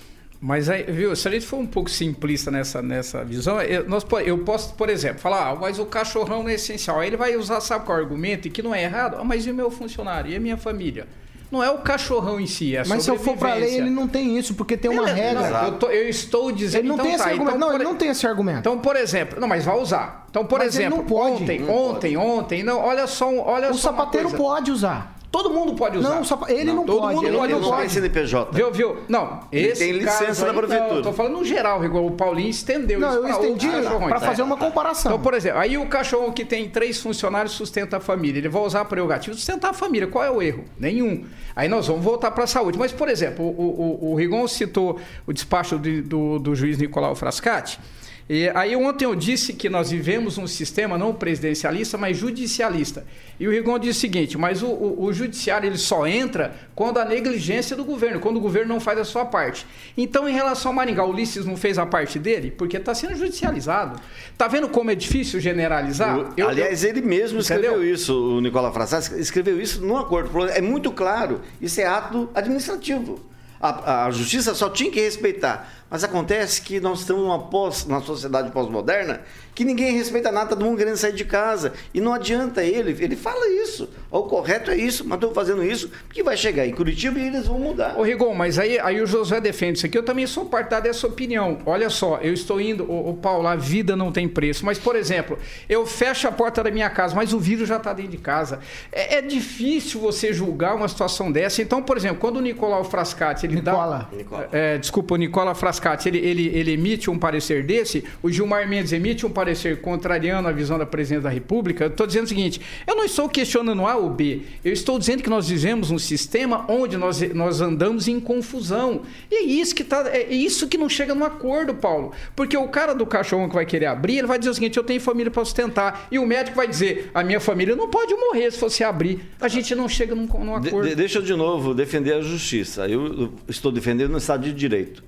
Mas 0.47 0.69
aí, 0.69 0.83
viu, 0.83 1.17
se 1.17 1.27
a 1.27 1.31
gente 1.31 1.47
for 1.47 1.57
um 1.57 1.65
pouco 1.67 1.89
simplista 1.89 2.51
nessa, 2.51 2.83
nessa 2.83 3.25
visão, 3.25 3.63
eu, 3.63 3.89
nós, 3.89 4.05
eu 4.27 4.37
posso, 4.41 4.75
por 4.75 4.91
exemplo, 4.91 5.19
falar, 5.21 5.49
ah, 5.49 5.55
mas 5.57 5.79
o 5.79 5.87
cachorrão 5.87 6.43
não 6.43 6.51
é 6.51 6.55
essencial. 6.55 7.01
Aí 7.01 7.07
ele 7.07 7.17
vai 7.17 7.35
usar, 7.35 7.63
sabe 7.63 7.87
qual 7.87 7.97
é 7.97 8.01
o 8.03 8.05
argumento? 8.05 8.47
E 8.47 8.51
que 8.51 8.63
não 8.63 8.75
é 8.75 8.83
errado. 8.83 9.17
Ah, 9.19 9.25
mas 9.25 9.47
e 9.47 9.51
o 9.51 9.55
meu 9.55 9.71
funcionário? 9.71 10.31
E 10.31 10.37
a 10.37 10.41
minha 10.41 10.59
família? 10.59 11.09
Não 11.51 11.63
é 11.65 11.71
o 11.71 11.79
cachorrão 11.79 12.39
em 12.39 12.47
si, 12.47 12.77
é 12.77 12.81
a 12.81 12.85
Mas 12.87 13.05
se 13.05 13.11
eu 13.11 13.19
for 13.19 13.39
pra 13.39 13.55
lei, 13.55 13.77
ele 13.77 13.89
não 13.89 14.07
tem 14.07 14.37
isso, 14.37 14.55
porque 14.55 14.77
tem 14.77 14.91
uma 14.91 15.09
Ele- 15.09 15.13
regra. 15.19 15.49
não, 15.51 15.65
eu, 15.65 15.73
tô- 15.79 15.87
eu 15.89 16.09
estou 16.11 16.53
dizendo. 16.53 16.81
Ele 16.83 16.89
não 16.89 16.95
então 16.97 17.07
tem 17.07 17.15
esse 17.15 17.25
tá, 17.25 17.31
argumento. 17.31 17.57
então, 17.57 17.61
não, 17.61 17.69
por- 17.69 17.81
ele 17.81 17.85
não 17.85 17.97
tem 17.97 18.09
esse 18.11 18.27
argumento. 18.27 18.59
Então, 18.59 18.79
por 18.79 18.97
exemplo, 18.97 19.41
não, 19.41 19.49
mas 19.49 19.65
vai 19.65 19.79
usar. 19.81 20.27
Então, 20.29 20.45
por 20.45 20.59
Mas 20.59 20.75
ele 20.75 20.85
exemplo, 20.85 20.99
não 20.99 21.05
pode. 21.07 21.43
ontem, 21.43 21.59
Não 21.61 21.75
ontem, 21.75 22.17
ontem, 22.19 22.63
não, 22.63 22.81
olha 22.81 23.07
só, 23.07 23.31
um- 23.31 23.41
olha 23.41 23.71
o 23.71 23.75
só 23.75 23.91
uma 23.91 23.97
sapateiro 23.99 24.31
pode 24.33 24.71
usar. 24.71 25.15
Todo 25.35 25.51
mundo 25.51 25.75
pode 25.75 25.99
usar. 25.99 26.11
Não, 26.11 26.21
o 26.21 26.25
sapa- 26.25 26.49
ele 26.53 26.73
não, 26.73 26.85
todo 26.85 27.01
pode. 27.01 27.15
mundo 27.17 27.27
ele 27.27 27.37
pode 27.37 27.53
não 27.55 27.61
não 27.61 27.69
tem 27.71 27.79
pode. 27.79 27.93
CNPJ. 27.93 28.53
Viu, 28.53 28.71
viu? 28.71 28.97
Não, 29.09 29.41
Ele 29.51 29.67
esse 29.69 29.81
tem 29.85 29.93
licença 29.93 30.25
caso 30.27 30.45
da 30.45 30.51
aí, 30.53 30.57
prefeitura. 30.57 30.91
Não, 30.91 30.97
eu 30.99 31.03
tô 31.03 31.13
falando 31.13 31.33
no 31.33 31.45
geral, 31.45 31.81
o 31.83 32.11
Paulinho 32.13 32.49
estendeu 32.51 33.01
Não, 33.01 33.09
isso 33.09 33.17
eu 33.19 33.23
pra 33.23 33.31
estendi 33.33 33.69
para 34.09 34.21
fazer 34.21 34.43
uma 34.43 34.57
comparação. 34.57 35.11
Então, 35.11 35.21
por 35.21 35.35
exemplo, 35.35 35.59
aí 35.59 35.77
o 35.77 35.87
cachorro 35.89 36.33
que 36.33 36.45
tem 36.45 36.69
três 36.69 37.01
funcionários 37.01 37.53
sustenta 37.55 37.97
a 37.97 38.01
família. 38.01 38.39
Ele 38.39 38.49
vai 38.49 38.63
usar 38.63 38.83
a 38.83 38.85
prerrogativa 38.85 39.35
de 39.35 39.41
sustentar 39.41 39.71
a 39.71 39.75
família. 39.75 40.07
Qual 40.07 40.23
é 40.23 40.31
o 40.31 40.41
erro? 40.41 40.65
Nenhum. 40.79 41.25
Aí 41.57 41.69
nós 41.69 41.89
vamos 41.89 42.05
voltar 42.05 42.31
para 42.31 42.45
a 42.45 42.47
saúde. 42.47 42.79
Mas, 42.79 42.93
por 42.93 43.09
exemplo, 43.09 43.45
o, 43.45 43.99
o, 44.03 44.13
o 44.13 44.15
Rigon 44.15 44.47
citou 44.47 45.01
o 45.27 45.33
despacho 45.33 45.79
de- 45.81 46.01
do, 46.01 46.39
do 46.39 46.55
juiz 46.55 46.79
Nicolau 46.79 47.17
Frascati. 47.17 47.81
E 48.27 48.51
aí 48.55 48.75
ontem 48.75 49.05
eu 49.05 49.15
disse 49.15 49.53
que 49.53 49.69
nós 49.69 49.91
vivemos 49.91 50.39
um 50.39 50.47
sistema 50.47 50.97
não 50.97 51.13
presidencialista, 51.13 51.99
mas 51.99 52.17
judicialista. 52.17 53.05
E 53.39 53.47
o 53.47 53.51
Rigon 53.51 53.79
disse 53.79 53.99
o 53.99 54.01
seguinte, 54.01 54.39
mas 54.39 54.63
o, 54.63 54.67
o- 54.69 55.05
o 55.05 55.13
judiciário 55.13 55.69
ele 55.69 55.77
só 55.77 56.07
entra 56.07 56.55
quando 56.75 56.97
há 56.99 57.05
negligência 57.05 57.77
do 57.77 57.85
governo, 57.85 58.21
quando 58.21 58.39
o 58.39 58.41
governo 58.41 58.73
não 58.73 58.81
faz 58.81 58.99
a 58.99 59.05
sua 59.05 59.27
parte. 59.27 59.67
Então, 59.95 60.27
em 60.27 60.33
relação 60.33 60.71
ao 60.71 60.75
Maringá, 60.75 61.05
o 61.05 61.11
Ulisses 61.11 61.45
não 61.45 61.55
fez 61.55 61.79
a 61.79 61.85
parte 61.85 62.19
dele 62.19 62.51
porque 62.51 62.79
está 62.79 62.95
sendo 62.95 63.15
judicializado. 63.15 64.01
Tá 64.39 64.49
vendo 64.49 64.71
como 64.71 64.91
é 64.91 64.95
difícil 64.95 65.39
generalizar? 65.39 66.19
O- 66.19 66.33
Eu- 66.35 66.49
aliás, 66.49 66.83
eu- 66.83 66.91
ele 66.91 67.03
mesmo 67.03 67.41
escreveu 67.41 67.73
Entendeu? 67.73 67.95
isso, 67.95 68.37
o 68.37 68.41
Nicolau 68.41 68.73
Frassati 68.73 69.21
escreveu 69.21 69.61
isso 69.61 69.85
num 69.85 69.99
acordo. 69.99 70.47
É 70.49 70.63
muito 70.63 70.91
claro, 70.91 71.43
isso 71.61 71.79
é 71.79 71.85
ato 71.85 72.31
administrativo. 72.35 73.21
A, 73.67 74.05
a 74.05 74.11
justiça 74.11 74.55
só 74.55 74.69
tinha 74.69 74.91
que 74.91 75.01
respeitar. 75.01 75.73
Mas 75.89 76.05
acontece 76.05 76.61
que 76.61 76.81
nós 76.81 77.01
estamos 77.01 77.51
pós, 77.51 77.87
numa 77.87 78.03
sociedade 78.03 78.51
pós-moderna 78.51 79.23
que 79.55 79.65
ninguém 79.65 79.97
respeita 79.97 80.33
nada, 80.33 80.51
todo 80.51 80.65
mundo 80.65 80.77
querendo 80.79 80.97
sair 80.97 81.13
de 81.13 81.25
casa. 81.25 81.73
E 81.93 82.01
não 82.01 82.13
adianta 82.13 82.63
ele, 82.65 82.97
ele 83.03 83.17
fala 83.17 83.47
isso. 83.49 83.89
O 84.11 84.23
correto 84.23 84.71
é 84.71 84.77
isso, 84.77 85.05
mas 85.07 85.17
estou 85.17 85.33
fazendo 85.33 85.65
isso 85.65 85.91
porque 86.07 86.23
vai 86.23 86.37
chegar 86.37 86.67
em 86.67 86.73
Curitiba 86.73 87.19
e 87.19 87.27
eles 87.27 87.47
vão 87.47 87.59
mudar. 87.59 87.99
Ô 87.99 88.03
Rigon, 88.03 88.35
mas 88.35 88.59
aí, 88.59 88.79
aí 88.79 89.01
o 89.01 89.07
Josué 89.07 89.41
defende 89.41 89.79
isso 89.79 89.87
aqui. 89.87 89.97
Eu 89.97 90.03
também 90.03 90.27
sou 90.27 90.47
partidário 90.47 90.85
dessa 90.85 91.07
opinião. 91.07 91.59
Olha 91.67 91.89
só, 91.91 92.19
eu 92.23 92.33
estou 92.33 92.61
indo, 92.61 92.85
o, 92.91 93.15
Paulo, 93.15 93.47
a 93.47 93.57
vida 93.57 93.97
não 93.97 94.11
tem 94.13 94.29
preço. 94.29 94.65
Mas, 94.65 94.79
por 94.79 94.97
exemplo, 94.97 95.39
eu 95.69 95.87
fecho 95.87 96.27
a 96.27 96.33
porta 96.33 96.63
da 96.63 96.71
minha 96.71 96.91
casa, 96.91 97.15
mas 97.15 97.33
o 97.33 97.39
vírus 97.39 97.69
já 97.69 97.77
está 97.77 97.93
dentro 97.93 98.13
de 98.13 98.19
casa. 98.19 98.61
É, 98.93 99.17
é 99.17 99.23
difícil 99.23 100.01
você 100.01 100.33
julgar 100.33 100.75
uma 100.75 100.89
situação 100.89 101.31
dessa. 101.31 101.63
Então, 101.63 101.83
por 101.83 101.97
exemplo, 101.97 102.19
quando 102.19 102.37
o 102.37 102.41
Nicolau 102.41 102.85
Frascati 102.85 103.47
ele 103.47 103.57
Nicola. 103.57 104.09
dá. 104.11 104.17
Nicola. 104.17 104.49
É, 104.53 104.79
desculpa, 104.79 105.15
o 105.15 105.17
Nicola 105.17 105.55
Frascati, 105.55 106.09
ele, 106.09 106.19
ele, 106.19 106.47
ele 106.55 106.73
emite 106.73 107.11
um 107.11 107.19
parecer 107.19 107.65
desse, 107.65 108.05
o 108.23 108.31
Gilmar 108.31 108.69
Mendes 108.69 108.93
emite 108.93 109.25
um 109.27 109.31
parecer 109.31 109.44
contrariando 109.83 110.49
a 110.49 110.53
visão 110.53 110.79
da 110.79 110.87
presidência 110.87 111.23
da 111.23 111.31
República. 111.31 111.85
Eu 111.85 111.89
estou 111.89 112.07
dizendo 112.07 112.25
o 112.25 112.29
seguinte: 112.29 112.61
eu 112.87 112.95
não 112.97 113.05
estou 113.05 113.29
questionando 113.29 113.87
A 113.87 113.97
ou 113.97 114.11
B, 114.11 114.43
eu 114.65 114.73
estou 114.73 114.99
dizendo 114.99 115.23
que 115.23 115.31
nós 115.31 115.49
vivemos 115.49 115.91
um 115.91 115.99
sistema 115.99 116.65
onde 116.69 116.97
nós, 116.97 117.21
nós 117.35 117.61
andamos 117.61 118.09
em 118.09 118.19
confusão. 118.21 119.03
E 119.31 119.35
é 119.35 119.43
isso 119.43 119.75
que 119.75 119.85
tá, 119.85 120.09
é 120.09 120.33
isso 120.33 120.69
que 120.69 120.79
não 120.79 120.89
chega 120.89 121.15
num 121.15 121.25
acordo, 121.25 121.75
Paulo. 121.75 122.13
Porque 122.37 122.57
o 122.57 122.69
cara 122.69 122.95
do 122.95 123.07
cachorro 123.07 123.49
que 123.49 123.55
vai 123.55 123.67
querer 123.67 123.87
abrir, 123.87 124.19
ele 124.19 124.27
vai 124.27 124.39
dizer 124.39 124.51
o 124.51 124.55
seguinte: 124.55 124.77
eu 124.77 124.85
tenho 124.85 125.01
família 125.01 125.31
para 125.31 125.45
sustentar. 125.45 126.09
E 126.11 126.19
o 126.19 126.27
médico 126.27 126.57
vai 126.57 126.69
dizer: 126.69 127.11
a 127.15 127.23
minha 127.23 127.41
família 127.41 127.75
não 127.77 127.89
pode 127.91 128.15
morrer 128.15 128.51
se 128.51 128.59
você 128.61 128.85
abrir. 128.85 129.21
A 129.41 129.49
gente 129.49 129.75
não 129.75 129.89
chega 129.89 130.15
num, 130.15 130.27
num 130.27 130.55
acordo. 130.55 130.89
de- 130.89 130.95
deixa 130.95 131.19
eu 131.19 131.23
de 131.23 131.35
novo 131.35 131.75
defender 131.75 132.15
a 132.15 132.21
justiça. 132.21 132.89
Eu 132.89 133.33
estou 133.49 133.71
defendendo 133.73 134.15
o 134.15 134.19
Estado 134.19 134.45
de 134.45 134.53
Direito. 134.53 135.03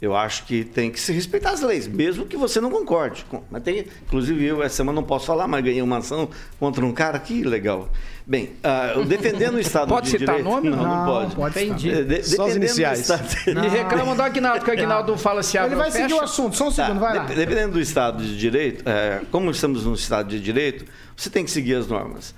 Eu 0.00 0.14
acho 0.14 0.44
que 0.46 0.62
tem 0.62 0.92
que 0.92 1.00
se 1.00 1.12
respeitar 1.12 1.50
as 1.50 1.60
leis, 1.60 1.88
mesmo 1.88 2.24
que 2.24 2.36
você 2.36 2.60
não 2.60 2.70
concorde. 2.70 3.26
Mas 3.50 3.62
tem, 3.64 3.84
inclusive 4.06 4.44
eu 4.44 4.62
essa 4.62 4.76
semana 4.76 5.00
não 5.00 5.02
posso 5.06 5.26
falar, 5.26 5.48
mas 5.48 5.64
ganhei 5.64 5.82
uma 5.82 5.98
ação 5.98 6.28
contra 6.60 6.86
um 6.86 6.92
cara 6.92 7.18
que 7.18 7.42
legal. 7.42 7.88
Bem, 8.24 8.50
ah, 8.62 8.92
eu 8.94 9.04
defendendo 9.04 9.54
o 9.54 9.58
Estado 9.60 9.88
Pode 9.88 10.06
de 10.08 10.18
citar 10.18 10.36
Direito. 10.36 10.44
nome? 10.54 10.70
Não, 10.70 10.76
não, 10.76 10.84
Não, 10.98 11.04
pode. 11.06 11.34
pode 11.34 11.64
Entendi. 11.64 11.90
Eh, 11.90 12.02
de- 12.04 12.22
Só 12.22 12.46
do 12.46 12.54
iniciais. 12.56 13.00
Estado- 13.00 13.24
E 13.48 13.68
reclamam 13.68 14.14
do 14.14 14.22
Agnaldo, 14.22 14.64
que 14.64 14.70
o 14.70 14.72
Agnaldo 14.72 15.18
fala 15.18 15.42
se 15.42 15.58
abre 15.58 15.72
Ele 15.72 15.80
vai 15.80 15.90
seguir 15.90 16.12
o 16.14 16.20
assunto, 16.20 16.54
só 16.54 16.68
um 16.68 16.72
Tá, 16.72 16.84
segundo, 16.86 17.00
vai 17.00 17.16
lá. 17.16 17.24
dep- 17.24 17.36
Dependendo 17.36 17.72
do 17.72 17.80
Estado 17.80 18.22
de 18.22 18.38
Direito, 18.38 18.84
é, 18.88 19.22
como 19.32 19.50
estamos 19.50 19.84
no 19.84 19.94
Estado 19.94 20.28
de 20.28 20.38
Direito, 20.38 20.84
você 21.16 21.28
tem 21.28 21.44
que 21.44 21.50
seguir 21.50 21.74
as 21.74 21.88
normas. 21.88 22.34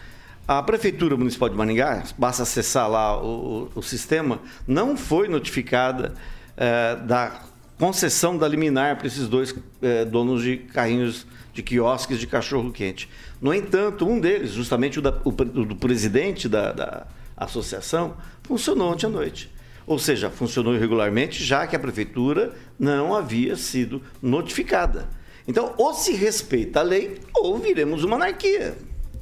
A 0.49 0.63
Prefeitura 0.63 1.15
Municipal 1.15 1.51
de 1.51 1.57
Maringá, 1.57 2.05
basta 2.17 2.43
acessar 2.43 2.89
lá 2.89 3.21
o, 3.23 3.69
o- 3.75 3.81
o 3.81 3.83
sistema, 3.83 4.39
não 4.67 4.97
foi 4.97 5.29
notificada 5.29 6.15
é, 6.57 6.97
da 6.97 7.33
concessão 7.81 8.37
da 8.37 8.47
liminar 8.47 8.97
para 8.99 9.07
esses 9.07 9.27
dois 9.27 9.55
é, 9.81 10.05
donos 10.05 10.43
de 10.43 10.59
carrinhos 10.59 11.27
de 11.55 11.63
quiosques 11.63 12.21
de 12.21 12.27
cachorro-quente. 12.27 13.09
No 13.41 13.55
entanto, 13.55 14.07
um 14.07 14.21
deles, 14.21 14.51
justamente 14.53 14.99
o, 14.99 15.03
da- 15.03 15.19
o 15.25 15.31
o 15.31 15.33
do 15.65 15.75
presidente 15.75 16.47
da, 16.47 16.73
da 16.73 17.07
associação, 17.37 18.17
funcionou 18.43 18.93
ontem 18.93 19.07
à 19.07 19.09
noite. 19.09 19.51
Ou 19.87 19.99
seja, 19.99 20.29
funcionou 20.29 20.75
irregularmente, 20.77 21.43
já 21.43 21.67
que 21.67 21.75
a 21.75 21.79
prefeitura 21.79 22.53
não 22.79 23.15
havia 23.15 23.57
sido 23.57 24.03
notificada. 24.23 25.09
Então, 25.49 25.75
ou 25.79 25.95
se 25.95 26.13
respeita 26.13 26.81
a 26.81 26.83
lei, 26.83 27.19
ou 27.35 27.59
viremos 27.59 28.05
uma 28.05 28.17
anarquia. 28.17 28.77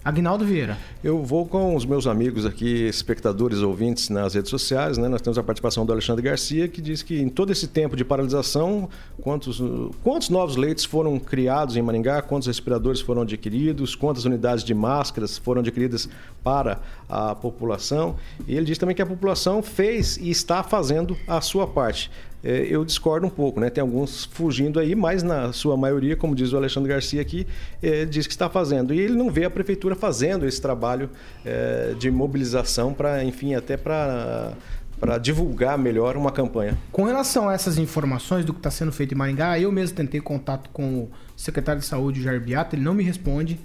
Agnaldo 0.08 0.42
Vieira. 0.42 0.78
Eu 1.04 1.22
vou 1.22 1.44
com 1.44 1.76
os 1.76 1.84
meus 1.84 2.06
amigos 2.06 2.46
aqui, 2.46 2.88
espectadores, 2.88 3.58
ouvintes 3.58 4.08
nas 4.08 4.32
redes 4.32 4.48
sociais, 4.48 4.96
né? 4.96 5.06
Nós 5.06 5.20
temos 5.20 5.36
a 5.36 5.42
participação 5.42 5.84
do 5.84 5.92
Alexandre 5.92 6.22
Garcia, 6.22 6.66
que 6.66 6.80
diz 6.80 7.02
que 7.02 7.20
em 7.20 7.28
todo 7.28 7.52
esse 7.52 7.68
tempo 7.68 7.94
de 7.94 8.06
paralisação, 8.06 8.88
quantos, 9.20 9.60
quantos 10.02 10.30
novos 10.30 10.56
leitos 10.56 10.86
foram 10.86 11.18
criados 11.18 11.76
em 11.76 11.82
Maringá, 11.82 12.22
quantos 12.22 12.46
respiradores 12.46 13.02
foram 13.02 13.20
adquiridos, 13.20 13.94
quantas 13.94 14.24
unidades 14.24 14.64
de 14.64 14.72
máscaras 14.72 15.36
foram 15.36 15.60
adquiridas 15.60 16.08
para 16.42 16.80
a 17.06 17.34
população. 17.34 18.16
E 18.46 18.56
ele 18.56 18.64
diz 18.64 18.78
também 18.78 18.96
que 18.96 19.02
a 19.02 19.06
população 19.06 19.62
fez 19.62 20.16
e 20.16 20.30
está 20.30 20.62
fazendo 20.62 21.18
a 21.26 21.42
sua 21.42 21.66
parte. 21.66 22.10
É, 22.42 22.66
eu 22.70 22.84
discordo 22.84 23.26
um 23.26 23.30
pouco, 23.30 23.60
né? 23.60 23.68
Tem 23.68 23.82
alguns 23.82 24.24
fugindo 24.24 24.78
aí, 24.78 24.94
mas 24.94 25.22
na 25.22 25.52
sua 25.52 25.76
maioria, 25.76 26.16
como 26.16 26.34
diz 26.34 26.52
o 26.52 26.56
Alexandre 26.56 26.88
Garcia 26.88 27.20
aqui, 27.20 27.46
é, 27.82 28.04
diz 28.04 28.26
que 28.26 28.32
está 28.32 28.48
fazendo. 28.48 28.94
E 28.94 29.00
ele 29.00 29.14
não 29.14 29.30
vê 29.30 29.44
a 29.44 29.50
prefeitura 29.50 29.94
fazendo 29.96 30.46
esse 30.46 30.60
trabalho 30.60 31.10
é, 31.44 31.94
de 31.98 32.10
mobilização 32.10 32.94
para, 32.94 33.24
enfim, 33.24 33.54
até 33.54 33.76
para 33.76 34.52
para 34.98 35.16
divulgar 35.16 35.78
melhor 35.78 36.16
uma 36.16 36.32
campanha. 36.32 36.76
Com 36.90 37.04
relação 37.04 37.48
a 37.48 37.54
essas 37.54 37.78
informações 37.78 38.44
do 38.44 38.52
que 38.52 38.58
está 38.58 38.70
sendo 38.70 38.90
feito 38.90 39.14
em 39.14 39.16
Maringá, 39.16 39.58
eu 39.58 39.70
mesmo 39.70 39.96
tentei 39.96 40.20
contato 40.20 40.68
com 40.70 41.02
o 41.04 41.10
secretário 41.36 41.80
de 41.80 41.86
saúde, 41.86 42.20
Jair 42.20 42.40
Beato, 42.40 42.74
ele 42.74 42.82
não 42.82 42.94
me 42.94 43.04
responde. 43.04 43.60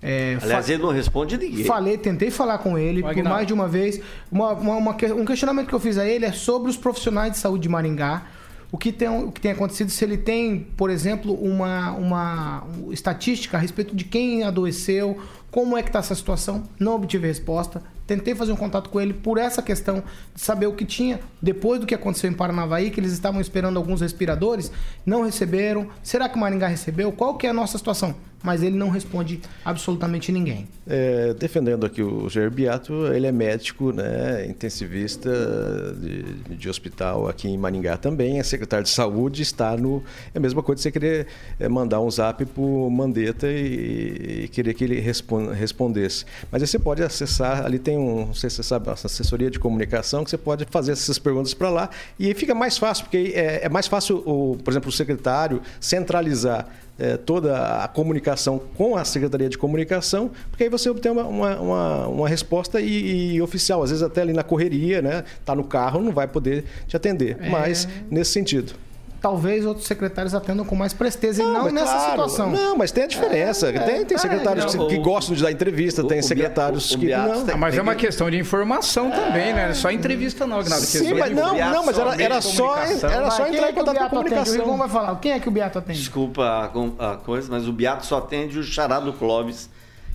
É, 0.00 0.38
Aliás, 0.40 0.68
ele 0.68 0.82
não 0.82 0.90
responde 0.92 1.36
ninguém. 1.36 1.64
Falei, 1.64 1.98
tentei 1.98 2.30
falar 2.30 2.58
com 2.58 2.78
ele 2.78 3.02
por 3.02 3.22
mais 3.30 3.46
de 3.46 3.52
uma 3.52 3.66
vez. 3.66 4.00
Uma- 4.30 4.52
uma- 4.52 4.76
uma 4.76 4.94
que- 4.94 5.12
um 5.12 5.24
questionamento 5.24 5.66
que 5.66 5.74
eu 5.74 5.80
fiz 5.80 5.98
a 5.98 6.06
ele 6.06 6.24
é 6.24 6.32
sobre 6.32 6.70
os 6.70 6.76
profissionais 6.76 7.32
de 7.32 7.38
saúde 7.38 7.62
de 7.64 7.68
Maringá. 7.68 8.22
O 8.70 8.76
que 8.78 8.92
tem, 8.92 9.08
o 9.08 9.32
que 9.32 9.40
tem 9.40 9.50
acontecido, 9.50 9.90
se 9.90 10.04
ele 10.04 10.18
tem, 10.18 10.66
por 10.76 10.90
exemplo, 10.90 11.32
uma, 11.34 11.92
uma 11.92 12.64
estatística 12.90 13.56
a 13.56 13.60
respeito 13.60 13.96
de 13.96 14.04
quem 14.04 14.44
adoeceu, 14.44 15.18
como 15.50 15.76
é 15.76 15.82
que 15.82 15.88
está 15.88 16.00
essa 16.00 16.14
situação. 16.14 16.62
Não 16.78 16.94
obtive 16.94 17.26
resposta. 17.26 17.82
Tentei 18.06 18.34
fazer 18.34 18.52
um 18.52 18.56
contato 18.56 18.90
com 18.90 19.00
ele 19.00 19.14
por 19.14 19.36
essa 19.38 19.62
questão 19.62 20.02
de 20.34 20.40
saber 20.40 20.66
o 20.66 20.72
que 20.74 20.84
tinha 20.84 21.18
depois 21.42 21.80
do 21.80 21.86
que 21.86 21.94
aconteceu 21.94 22.30
em 22.30 22.34
Paranavaí, 22.34 22.90
que 22.90 23.00
eles 23.00 23.12
estavam 23.12 23.40
esperando 23.40 23.78
alguns 23.78 24.00
respiradores, 24.02 24.70
não 25.04 25.22
receberam. 25.24 25.88
Será 26.02 26.28
que 26.28 26.38
Maringá 26.38 26.68
recebeu? 26.68 27.10
Qual 27.10 27.36
que 27.36 27.46
é 27.46 27.50
a 27.50 27.54
nossa 27.54 27.76
situação? 27.78 28.14
Mas 28.42 28.62
ele 28.62 28.76
não 28.76 28.88
responde 28.88 29.40
absolutamente 29.64 30.30
ninguém. 30.30 30.68
É, 30.86 31.34
defendendo 31.34 31.84
aqui 31.84 32.02
o 32.02 32.28
Jair 32.28 32.50
Beato, 32.50 33.08
ele 33.08 33.26
é 33.26 33.32
médico, 33.32 33.92
né, 33.92 34.46
intensivista 34.46 35.30
de, 36.00 36.56
de 36.56 36.68
hospital 36.68 37.28
aqui 37.28 37.48
em 37.48 37.58
Maringá 37.58 37.96
também, 37.96 38.38
é 38.38 38.42
secretário 38.42 38.84
de 38.84 38.90
saúde, 38.90 39.42
está 39.42 39.76
no... 39.76 40.02
É 40.32 40.38
a 40.38 40.40
mesma 40.40 40.62
coisa 40.62 40.76
de 40.76 40.82
você 40.82 40.92
querer 40.92 41.26
é, 41.58 41.68
mandar 41.68 42.00
um 42.00 42.10
zap 42.10 42.44
pro 42.46 42.88
Mandetta 42.88 43.48
e, 43.48 44.44
e 44.44 44.48
querer 44.48 44.72
que 44.72 44.84
ele 44.84 45.00
respon- 45.00 45.50
respondesse. 45.50 46.24
Mas 46.50 46.62
aí 46.62 46.68
você 46.68 46.78
pode 46.78 47.02
acessar, 47.02 47.66
ali 47.66 47.78
tem 47.78 47.98
um, 47.98 48.26
não 48.26 48.34
sei 48.34 48.48
se 48.48 48.56
você 48.56 48.62
sabe, 48.62 48.88
essa 48.88 49.08
assessoria 49.08 49.50
de 49.50 49.58
comunicação, 49.58 50.22
que 50.22 50.30
você 50.30 50.38
pode 50.38 50.64
fazer 50.70 50.92
essas 50.92 51.18
perguntas 51.18 51.54
para 51.54 51.70
lá 51.70 51.90
e 52.18 52.26
aí 52.26 52.34
fica 52.34 52.54
mais 52.54 52.78
fácil, 52.78 53.04
porque 53.04 53.32
é, 53.34 53.64
é 53.64 53.68
mais 53.68 53.88
fácil, 53.88 54.22
o, 54.24 54.56
por 54.62 54.70
exemplo, 54.70 54.88
o 54.88 54.92
secretário 54.92 55.60
centralizar 55.80 56.68
é, 56.98 57.16
toda 57.16 57.82
a 57.82 57.88
comunicação 57.88 58.60
com 58.76 58.96
a 58.96 59.04
Secretaria 59.04 59.48
de 59.48 59.56
Comunicação, 59.56 60.30
porque 60.50 60.64
aí 60.64 60.70
você 60.70 60.90
obtém 60.90 61.12
uma, 61.12 61.24
uma, 61.24 61.60
uma, 61.60 62.08
uma 62.08 62.28
resposta 62.28 62.80
e, 62.80 63.34
e 63.34 63.42
oficial. 63.42 63.82
Às 63.82 63.90
vezes 63.90 64.02
até 64.02 64.22
ali 64.22 64.32
na 64.32 64.42
correria, 64.42 65.00
né? 65.00 65.24
Tá 65.44 65.54
no 65.54 65.64
carro, 65.64 66.00
não 66.00 66.12
vai 66.12 66.26
poder 66.26 66.64
te 66.86 66.96
atender. 66.96 67.38
Mas 67.50 67.88
nesse 68.10 68.32
sentido. 68.32 68.72
Talvez 69.20 69.66
outros 69.66 69.86
secretários 69.86 70.34
atendam 70.34 70.64
com 70.64 70.76
mais 70.76 70.92
presteza 70.92 71.42
e 71.42 71.44
não 71.46 71.70
nessa 71.70 71.92
claro. 71.92 72.10
situação. 72.10 72.50
Não, 72.50 72.76
mas 72.76 72.92
tem 72.92 73.04
a 73.04 73.06
diferença. 73.06 73.68
É, 73.68 73.78
tem, 73.80 74.04
tem 74.04 74.14
é, 74.16 74.18
secretários 74.18 74.74
não, 74.74 74.86
que, 74.86 74.94
que 74.94 75.00
o- 75.00 75.02
gostam 75.02 75.34
de 75.34 75.42
dar 75.42 75.50
entrevista, 75.50 76.04
tem 76.04 76.20
o 76.20 76.22
secretários 76.22 76.94
Bia- 76.94 77.18
o 77.20 77.22
que 77.24 77.28
não. 77.34 77.44
tem- 77.44 77.54
Ah, 77.54 77.58
mas 77.58 77.76
é 77.76 77.82
uma 77.82 77.94
questão 77.94 78.30
de 78.30 78.38
informação 78.38 79.10
também, 79.10 79.52
né? 79.52 79.74
Só 79.74 79.90
entrevista 79.90 80.46
não, 80.46 80.60
Agnaldo. 80.60 80.84
Sim, 80.84 81.14
mas 81.14 81.34
não, 81.34 81.56
não, 81.56 81.84
mas 81.86 81.98
era, 81.98 82.22
era 82.22 82.40
só, 82.40 82.74
comunicação. 82.74 83.10
era 83.10 83.30
só 83.30 83.46
entrar 83.46 83.66
é 83.66 83.70
em 83.70 83.74
que 83.74 83.80
o 83.80 83.84
contato 83.84 84.10
com 84.10 84.18
a 84.18 84.22
Beato 84.22 84.34
atende? 84.40 84.50
O 84.58 84.62
comunicação. 84.62 84.76
vai 84.78 84.88
falar. 84.88 85.16
Quem 85.20 85.32
é 85.32 85.40
que 85.40 85.48
o 85.48 85.52
Beato 85.52 85.78
atende? 85.78 85.98
Desculpa 85.98 86.42
a, 86.98 87.12
a 87.12 87.16
coisa, 87.16 87.48
mas 87.50 87.66
o 87.66 87.72
Beato 87.72 88.06
só 88.06 88.18
atende 88.18 88.58
o 88.58 88.62
xará 88.62 89.00
do 89.00 89.12
Clóvis, 89.12 89.68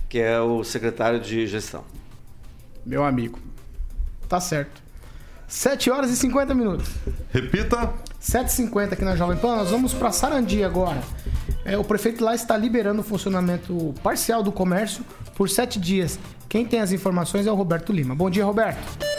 que 0.08 0.18
é 0.18 0.40
o 0.40 0.64
secretário 0.64 1.20
de 1.20 1.46
gestão. 1.46 1.84
Meu 2.86 3.04
amigo. 3.04 3.38
Tá 4.28 4.40
certo. 4.40 4.82
7 5.46 5.90
horas 5.90 6.10
e 6.10 6.16
50 6.16 6.54
minutos. 6.54 6.88
Repita. 7.32 7.92
7h50 8.24 8.94
aqui 8.94 9.04
na 9.04 9.14
Jovem 9.14 9.36
Pan. 9.36 9.56
Nós 9.56 9.70
vamos 9.70 9.92
para 9.92 10.10
Sarandi 10.10 10.64
agora. 10.64 11.00
É, 11.64 11.76
o 11.76 11.84
prefeito 11.84 12.24
lá 12.24 12.34
está 12.34 12.56
liberando 12.56 13.00
o 13.00 13.04
funcionamento 13.04 13.94
parcial 14.02 14.42
do 14.42 14.50
comércio 14.50 15.04
por 15.36 15.48
sete 15.48 15.78
dias. 15.78 16.18
Quem 16.48 16.64
tem 16.64 16.80
as 16.80 16.92
informações 16.92 17.46
é 17.46 17.52
o 17.52 17.54
Roberto 17.54 17.92
Lima. 17.92 18.14
Bom 18.14 18.30
dia, 18.30 18.44
Roberto. 18.44 19.13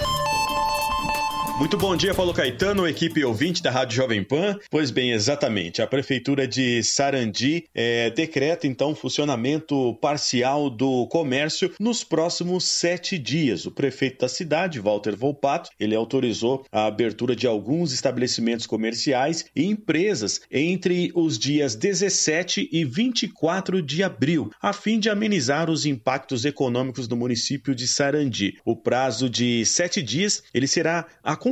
Muito 1.57 1.77
bom 1.77 1.95
dia, 1.95 2.13
Paulo 2.13 2.33
Caetano, 2.33 2.85
equipe 2.85 3.23
ouvinte 3.23 3.63
da 3.63 3.71
Rádio 3.71 3.95
Jovem 3.95 4.21
Pan. 4.21 4.59
Pois 4.69 4.91
bem, 4.91 5.13
exatamente. 5.13 5.81
A 5.81 5.87
Prefeitura 5.87 6.45
de 6.45 6.83
Sarandi 6.83 7.63
eh, 7.73 8.09
decreta, 8.09 8.67
então, 8.67 8.93
funcionamento 8.93 9.97
parcial 10.01 10.69
do 10.69 11.07
comércio 11.07 11.71
nos 11.79 12.03
próximos 12.03 12.65
sete 12.65 13.17
dias. 13.17 13.65
O 13.65 13.71
prefeito 13.71 14.19
da 14.19 14.27
cidade, 14.27 14.81
Walter 14.81 15.15
Volpato, 15.15 15.69
ele 15.79 15.95
autorizou 15.95 16.65
a 16.73 16.87
abertura 16.87 17.33
de 17.33 17.47
alguns 17.47 17.93
estabelecimentos 17.93 18.67
comerciais 18.67 19.45
e 19.55 19.63
empresas 19.63 20.41
entre 20.51 21.09
os 21.15 21.39
dias 21.39 21.73
17 21.73 22.67
e 22.69 22.83
24 22.83 23.81
de 23.81 24.03
abril, 24.03 24.51
a 24.61 24.73
fim 24.73 24.99
de 24.99 25.09
amenizar 25.09 25.69
os 25.69 25.85
impactos 25.85 26.43
econômicos 26.43 27.07
do 27.07 27.15
município 27.15 27.73
de 27.73 27.87
Sarandi. 27.87 28.57
O 28.65 28.75
prazo 28.75 29.29
de 29.29 29.65
sete 29.65 30.03
dias 30.03 30.43
ele 30.53 30.67
será 30.67 31.07
acompanhado 31.23 31.44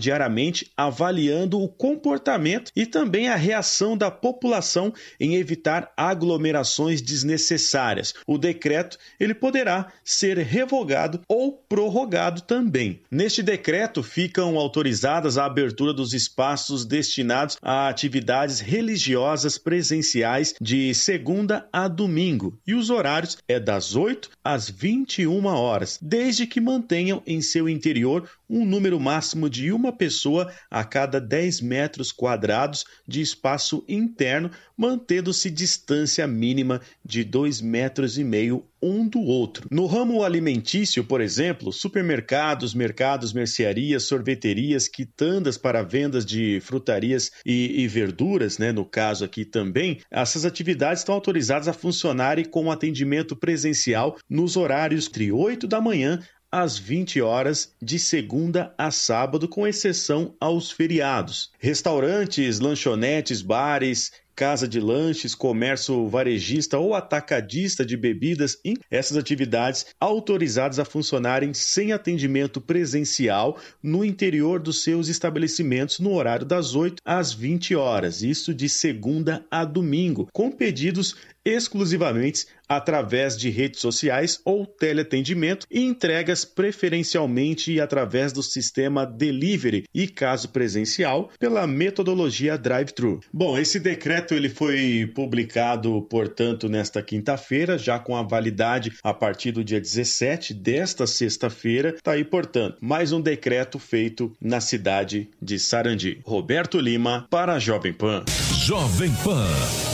diariamente, 0.00 0.70
avaliando 0.76 1.60
o 1.60 1.68
comportamento 1.68 2.72
e 2.74 2.86
também 2.86 3.28
a 3.28 3.36
reação 3.36 3.96
da 3.96 4.10
população 4.10 4.92
em 5.20 5.36
evitar 5.36 5.92
aglomerações 5.96 7.00
desnecessárias. 7.00 8.14
O 8.26 8.38
decreto 8.38 8.98
ele 9.20 9.34
poderá 9.34 9.92
ser 10.04 10.38
revogado 10.38 11.20
ou 11.28 11.52
prorrogado 11.52 12.42
também. 12.42 13.00
Neste 13.10 13.42
decreto 13.42 14.02
ficam 14.02 14.58
autorizadas 14.58 15.38
a 15.38 15.44
abertura 15.44 15.92
dos 15.92 16.12
espaços 16.12 16.84
destinados 16.84 17.56
a 17.62 17.88
atividades 17.88 18.60
religiosas 18.60 19.58
presenciais 19.58 20.54
de 20.60 20.94
segunda 20.94 21.68
a 21.72 21.86
domingo 21.86 22.58
e 22.66 22.74
os 22.74 22.90
horários 22.90 23.36
é 23.46 23.60
das 23.60 23.94
8 23.94 24.30
às 24.42 24.68
21 24.68 25.46
horas, 25.46 25.98
desde 26.00 26.46
que 26.46 26.60
mantenham 26.60 27.22
em 27.26 27.40
seu 27.40 27.68
interior 27.68 28.28
um 28.48 28.64
número 28.64 28.98
máximo 28.98 29.27
de 29.50 29.70
uma 29.70 29.92
pessoa 29.92 30.50
a 30.70 30.82
cada 30.82 31.20
10 31.20 31.60
metros 31.60 32.10
quadrados 32.10 32.84
de 33.06 33.20
espaço 33.20 33.84
interno, 33.86 34.50
mantendo-se 34.76 35.50
distância 35.50 36.26
mínima 36.26 36.80
de 37.04 37.22
2 37.24 37.60
metros 37.60 38.16
e 38.16 38.24
meio 38.24 38.64
um 38.80 39.06
do 39.08 39.20
outro. 39.20 39.66
No 39.72 39.86
ramo 39.86 40.22
alimentício, 40.22 41.02
por 41.02 41.20
exemplo, 41.20 41.72
supermercados, 41.72 42.72
mercados, 42.72 43.32
mercearias, 43.32 44.04
sorveterias, 44.04 44.86
quitandas 44.86 45.58
para 45.58 45.82
vendas 45.82 46.24
de 46.24 46.60
frutarias 46.60 47.32
e, 47.44 47.82
e 47.82 47.88
verduras, 47.88 48.56
né, 48.56 48.70
no 48.70 48.84
caso 48.84 49.24
aqui 49.24 49.44
também, 49.44 50.00
essas 50.08 50.44
atividades 50.44 51.00
estão 51.00 51.14
autorizadas 51.14 51.66
a 51.66 51.72
funcionarem 51.72 52.44
com 52.44 52.70
atendimento 52.70 53.34
presencial 53.34 54.16
nos 54.30 54.56
horários 54.56 55.08
entre 55.18 55.32
8 55.32 55.66
da 55.66 55.80
manhã 55.80 56.20
às 56.50 56.78
20 56.78 57.20
horas 57.20 57.74
de 57.80 57.98
segunda 57.98 58.74
a 58.76 58.90
sábado, 58.90 59.48
com 59.48 59.66
exceção 59.66 60.34
aos 60.40 60.70
feriados. 60.70 61.50
Restaurantes, 61.58 62.58
lanchonetes, 62.60 63.42
bares, 63.42 64.10
casa 64.38 64.68
de 64.68 64.78
lanches, 64.78 65.34
comércio 65.34 66.06
varejista 66.06 66.78
ou 66.78 66.94
atacadista 66.94 67.84
de 67.84 67.96
bebidas, 67.96 68.56
essas 68.88 69.16
atividades 69.16 69.86
autorizadas 69.98 70.78
a 70.78 70.84
funcionarem 70.84 71.52
sem 71.52 71.92
atendimento 71.92 72.60
presencial 72.60 73.58
no 73.82 74.04
interior 74.04 74.60
dos 74.60 74.84
seus 74.84 75.08
estabelecimentos 75.08 75.98
no 75.98 76.14
horário 76.14 76.46
das 76.46 76.76
8 76.76 77.02
às 77.04 77.32
20 77.32 77.74
horas, 77.74 78.22
isso 78.22 78.54
de 78.54 78.68
segunda 78.68 79.44
a 79.50 79.64
domingo, 79.64 80.28
com 80.32 80.52
pedidos 80.52 81.16
exclusivamente 81.44 82.46
através 82.68 83.36
de 83.36 83.48
redes 83.48 83.80
sociais 83.80 84.40
ou 84.44 84.66
teleatendimento 84.66 85.66
e 85.70 85.80
entregas 85.80 86.44
preferencialmente 86.44 87.80
através 87.80 88.32
do 88.32 88.42
sistema 88.42 89.06
delivery 89.06 89.84
e 89.94 90.06
caso 90.06 90.50
presencial 90.50 91.30
pela 91.38 91.66
metodologia 91.66 92.58
drive-thru. 92.58 93.20
Bom, 93.32 93.58
esse 93.58 93.80
decreto 93.80 94.34
ele 94.34 94.48
foi 94.48 95.10
publicado, 95.14 96.02
portanto, 96.02 96.68
nesta 96.68 97.02
quinta-feira, 97.02 97.78
já 97.78 97.98
com 97.98 98.14
a 98.14 98.22
validade 98.22 98.92
a 99.02 99.14
partir 99.14 99.52
do 99.52 99.64
dia 99.64 99.80
17 99.80 100.52
desta 100.52 101.06
sexta-feira. 101.06 101.96
Tá 102.02 102.12
aí, 102.12 102.24
portanto, 102.24 102.76
mais 102.80 103.12
um 103.12 103.20
decreto 103.20 103.78
feito 103.78 104.32
na 104.40 104.60
cidade 104.60 105.30
de 105.40 105.58
Sarandi. 105.58 106.20
Roberto 106.24 106.78
Lima 106.78 107.26
para 107.30 107.54
a 107.54 107.58
Jovem 107.58 107.92
Pan. 107.92 108.24
Jovem 108.68 109.10
Pan, 109.24 109.46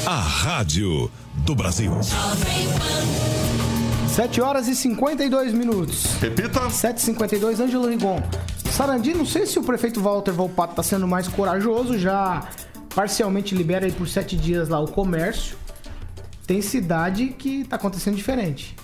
a 0.04 0.18
rádio 0.18 1.08
do 1.46 1.54
Brasil. 1.54 1.92
7 4.08 4.40
horas 4.40 4.66
e 4.66 4.74
52 4.74 5.52
minutos. 5.52 6.06
Repita. 6.20 6.58
7h52, 6.62 7.60
Ângelo 7.60 7.88
Rigon. 7.88 8.20
Sarandi, 8.72 9.14
não 9.14 9.24
sei 9.24 9.46
se 9.46 9.60
o 9.60 9.62
prefeito 9.62 10.00
Walter 10.00 10.32
Volpato 10.32 10.72
está 10.72 10.82
sendo 10.82 11.06
mais 11.06 11.28
corajoso, 11.28 11.96
já 11.96 12.48
parcialmente 12.92 13.54
libera 13.54 13.86
aí 13.86 13.92
por 13.92 14.08
sete 14.08 14.34
dias 14.34 14.68
lá 14.68 14.80
o 14.80 14.88
comércio. 14.88 15.56
Tem 16.44 16.60
cidade 16.60 17.28
que 17.28 17.60
está 17.60 17.76
acontecendo 17.76 18.16
diferente. 18.16 18.74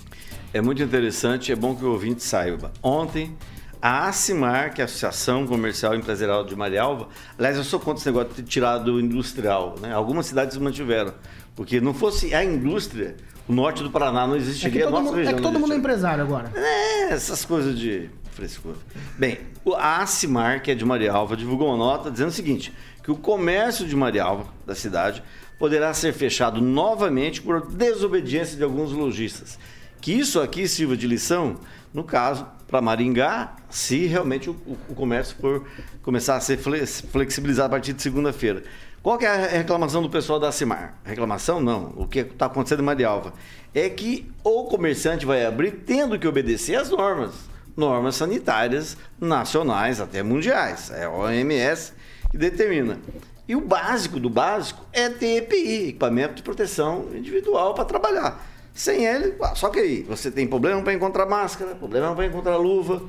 É 0.53 0.61
muito 0.61 0.81
interessante, 0.81 1.51
é 1.51 1.55
bom 1.57 1.75
que 1.75 1.83
o 1.83 1.91
ouvinte 1.91 2.23
saiba. 2.23 2.71
Ontem, 2.81 3.35
a 3.81 4.07
ACIMAR, 4.07 4.73
que 4.73 4.81
é 4.81 4.83
a 4.83 4.85
Associação 4.85 5.47
Comercial 5.47 5.95
e 5.95 5.97
Empresarial 5.97 6.43
de 6.45 6.55
Marialva, 6.55 7.07
aliás, 7.37 7.57
eu 7.57 7.63
sou 7.63 7.79
contra 7.79 7.99
esse 8.01 8.07
negócio 8.11 8.33
de 8.35 8.43
tirar 8.43 8.77
do 8.77 8.99
industrial, 8.99 9.75
né? 9.81 9.91
Algumas 9.93 10.27
cidades 10.27 10.57
mantiveram, 10.57 11.13
porque 11.55 11.81
não 11.81 11.93
fosse 11.93 12.33
a 12.35 12.43
indústria, 12.43 13.15
o 13.47 13.53
norte 13.53 13.81
do 13.81 13.89
Paraná 13.89 14.27
não 14.27 14.35
É 14.35 14.37
que 14.37 14.43
existiria, 14.43 14.87
a 14.87 14.91
todo, 14.91 15.03
mundo, 15.03 15.19
é 15.19 15.33
que 15.33 15.41
todo 15.41 15.41
mundo 15.41 15.53
é 15.53 15.57
existiria. 15.57 15.77
empresário 15.77 16.23
agora. 16.23 16.51
É, 16.55 17.09
essas 17.11 17.43
coisas 17.43 17.77
de 17.77 18.09
frescura. 18.33 18.75
Bem, 19.17 19.39
o- 19.65 19.73
a 19.73 19.97
ACIMAR, 19.97 20.61
que 20.61 20.71
é 20.71 20.75
de 20.75 20.85
Marialva, 20.85 21.35
divulgou 21.35 21.67
uma 21.69 21.77
nota 21.77 22.11
dizendo 22.11 22.29
o 22.29 22.33
seguinte, 22.33 22.71
que 23.03 23.11
o 23.11 23.15
comércio 23.15 23.85
de 23.87 23.95
Marialva, 23.95 24.45
da 24.65 24.75
cidade, 24.75 25.23
poderá 25.57 25.93
ser 25.93 26.13
fechado 26.13 26.61
novamente 26.61 27.41
por 27.41 27.65
desobediência 27.67 28.55
de 28.57 28.63
alguns 28.63 28.91
lojistas. 28.91 29.57
Que 29.99 30.13
isso 30.13 30.39
aqui 30.39 30.67
sirva 30.67 30.95
de 30.97 31.05
lição, 31.07 31.57
no 31.93 32.03
caso, 32.03 32.45
para 32.67 32.81
Maringá, 32.81 33.53
se 33.69 34.05
realmente 34.05 34.49
o, 34.49 34.53
o- 34.89 34.95
comércio 34.95 35.35
for 35.39 35.65
começar 36.01 36.35
a 36.35 36.39
ser 36.39 36.57
fle- 36.57 36.85
flexibilizado 36.85 37.67
a 37.67 37.69
partir 37.69 37.93
de 37.93 38.01
segunda-feira. 38.01 38.63
Qual 39.03 39.19
é 39.19 39.25
a 39.27 39.35
reclamação 39.57 40.01
do 40.01 40.09
pessoal 40.09 40.39
da 40.39 40.51
CIMAR? 40.51 40.93
Reclamação 41.03 41.59
não. 41.59 41.91
O 41.97 42.07
que 42.07 42.19
está 42.19 42.45
acontecendo 42.45 42.81
em 42.81 42.85
Marialva 42.85 43.33
é 43.73 43.89
que 43.89 44.31
o 44.43 44.65
comerciante 44.65 45.25
vai 45.25 45.43
abrir 45.45 45.71
tendo 45.85 46.17
que 46.19 46.27
obedecer 46.27 46.75
às 46.75 46.89
normas. 46.89 47.31
Normas 47.75 48.15
sanitárias 48.15 48.95
nacionais, 49.19 49.99
até 49.99 50.21
mundiais. 50.21 50.91
É 50.91 51.05
a 51.05 51.09
OMS 51.09 51.93
que 52.29 52.37
determina. 52.37 52.99
E 53.47 53.55
o 53.55 53.61
básico 53.61 54.19
do 54.19 54.29
básico 54.29 54.85
é 54.93 55.09
ter 55.09 55.37
EPI, 55.43 55.89
equipamento 55.89 56.35
de 56.35 56.43
proteção 56.43 57.07
individual 57.13 57.73
para 57.73 57.85
trabalhar. 57.85 58.45
Sem 58.73 59.05
ele, 59.05 59.35
só 59.55 59.69
que 59.69 59.79
aí, 59.79 60.03
você 60.03 60.31
tem 60.31 60.47
problema 60.47 60.81
para 60.81 60.93
encontrar 60.93 61.25
máscara, 61.25 61.75
problema 61.75 62.15
para 62.15 62.25
encontrar 62.25 62.55
luva. 62.57 63.01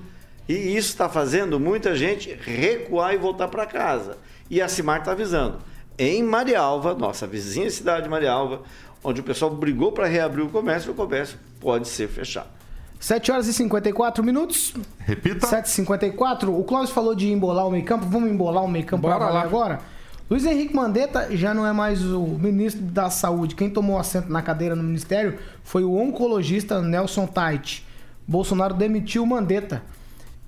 E 0.48 0.54
isso 0.54 0.88
está 0.88 1.08
fazendo 1.08 1.58
muita 1.60 1.94
gente 1.94 2.36
recuar 2.42 3.14
e 3.14 3.16
voltar 3.16 3.48
para 3.48 3.64
casa. 3.64 4.18
E 4.50 4.60
a 4.60 4.68
CIMAR 4.68 5.00
está 5.00 5.12
avisando. 5.12 5.58
Em 5.96 6.22
Marialva, 6.22 6.94
nossa 6.94 7.26
vizinha 7.26 7.70
cidade 7.70 8.04
de 8.04 8.08
Marialva, 8.08 8.62
onde 9.04 9.20
o 9.20 9.24
pessoal 9.24 9.50
brigou 9.52 9.92
para 9.92 10.06
reabrir 10.06 10.42
o 10.42 10.48
comércio, 10.48 10.90
o 10.92 10.94
comércio 10.94 11.38
pode 11.60 11.86
ser 11.86 12.08
fechado. 12.08 12.48
7 12.98 13.32
horas 13.32 13.46
e 13.48 13.52
54 13.52 14.22
minutos. 14.22 14.74
Repita. 14.98 15.46
7h54. 15.46 16.48
O 16.48 16.62
Cláudio 16.62 16.92
falou 16.94 17.14
de 17.16 17.32
embolar 17.32 17.66
o 17.66 17.70
meio 17.70 17.84
campo. 17.84 18.06
Vamos 18.06 18.30
embolar 18.30 18.62
o 18.62 18.68
meio 18.68 18.86
campo 18.86 19.08
agora? 19.08 19.80
Luiz 20.32 20.46
Henrique 20.46 20.74
Mandetta 20.74 21.36
já 21.36 21.52
não 21.52 21.66
é 21.66 21.74
mais 21.74 22.02
o 22.02 22.22
ministro 22.22 22.80
da 22.80 23.10
Saúde. 23.10 23.54
Quem 23.54 23.68
tomou 23.68 23.98
assento 23.98 24.32
na 24.32 24.40
cadeira 24.40 24.74
no 24.74 24.82
ministério 24.82 25.38
foi 25.62 25.84
o 25.84 25.94
oncologista 25.94 26.80
Nelson 26.80 27.26
Tait. 27.26 27.86
Bolsonaro 28.26 28.72
demitiu 28.72 29.26
Mandetta, 29.26 29.82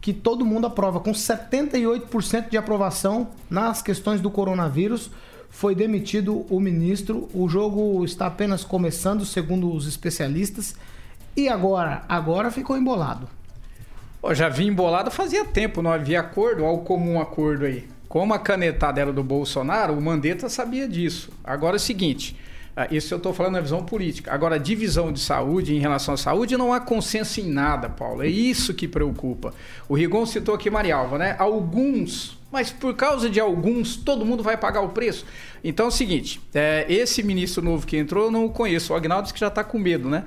que 0.00 0.14
todo 0.14 0.46
mundo 0.46 0.66
aprova, 0.66 1.00
com 1.00 1.12
78% 1.12 2.48
de 2.48 2.56
aprovação 2.56 3.28
nas 3.50 3.82
questões 3.82 4.22
do 4.22 4.30
coronavírus. 4.30 5.10
foi 5.50 5.74
demitido 5.74 6.46
o 6.48 6.58
ministro. 6.58 7.28
O 7.34 7.46
jogo 7.46 8.02
está 8.06 8.26
apenas 8.26 8.64
começando, 8.64 9.26
segundo 9.26 9.70
os 9.70 9.86
especialistas. 9.86 10.74
E 11.36 11.46
agora? 11.46 12.04
Agora 12.08 12.50
ficou 12.50 12.74
embolado. 12.74 13.28
Pô, 14.18 14.32
já 14.32 14.48
vinha 14.48 14.70
embolado 14.70 15.10
fazia 15.10 15.44
tempo, 15.44 15.82
não 15.82 15.92
havia 15.92 16.20
acordo, 16.20 16.64
olha 16.64 16.72
o 16.72 16.78
comum 16.78 17.20
acordo 17.20 17.66
aí. 17.66 17.92
Como 18.14 18.32
a 18.32 18.38
canetada 18.38 19.00
era 19.00 19.12
do 19.12 19.24
Bolsonaro, 19.24 19.92
o 19.92 20.00
Mandetta 20.00 20.48
sabia 20.48 20.86
disso. 20.86 21.32
Agora 21.42 21.74
é 21.74 21.78
o 21.78 21.80
seguinte, 21.80 22.36
ah, 22.76 22.86
isso 22.88 23.12
eu 23.12 23.16
estou 23.16 23.34
falando 23.34 23.54
na 23.54 23.60
visão 23.60 23.84
política. 23.84 24.32
Agora, 24.32 24.54
a 24.54 24.58
divisão 24.58 25.12
de 25.12 25.18
saúde 25.18 25.74
em 25.74 25.80
relação 25.80 26.14
à 26.14 26.16
saúde 26.16 26.56
não 26.56 26.72
há 26.72 26.78
consenso 26.78 27.40
em 27.40 27.50
nada, 27.50 27.88
Paulo. 27.88 28.22
É 28.22 28.28
isso 28.28 28.72
que 28.72 28.86
preocupa. 28.86 29.52
O 29.88 29.96
Rigon 29.96 30.24
citou 30.26 30.54
aqui 30.54 30.70
Marialva, 30.70 31.18
né? 31.18 31.34
Alguns, 31.40 32.38
mas 32.52 32.70
por 32.70 32.94
causa 32.94 33.28
de 33.28 33.40
alguns, 33.40 33.96
todo 33.96 34.24
mundo 34.24 34.44
vai 34.44 34.56
pagar 34.56 34.82
o 34.82 34.90
preço. 34.90 35.26
Então 35.64 35.86
é 35.86 35.88
o 35.88 35.90
seguinte: 35.90 36.40
é, 36.54 36.86
esse 36.88 37.20
ministro 37.20 37.64
novo 37.64 37.84
que 37.84 37.96
entrou, 37.96 38.26
eu 38.26 38.30
não 38.30 38.44
o 38.44 38.50
conheço. 38.50 38.92
O 38.92 38.96
Agnaldo 38.96 39.24
disse 39.24 39.34
que 39.34 39.40
já 39.40 39.48
está 39.48 39.64
com 39.64 39.76
medo, 39.76 40.08
né? 40.08 40.24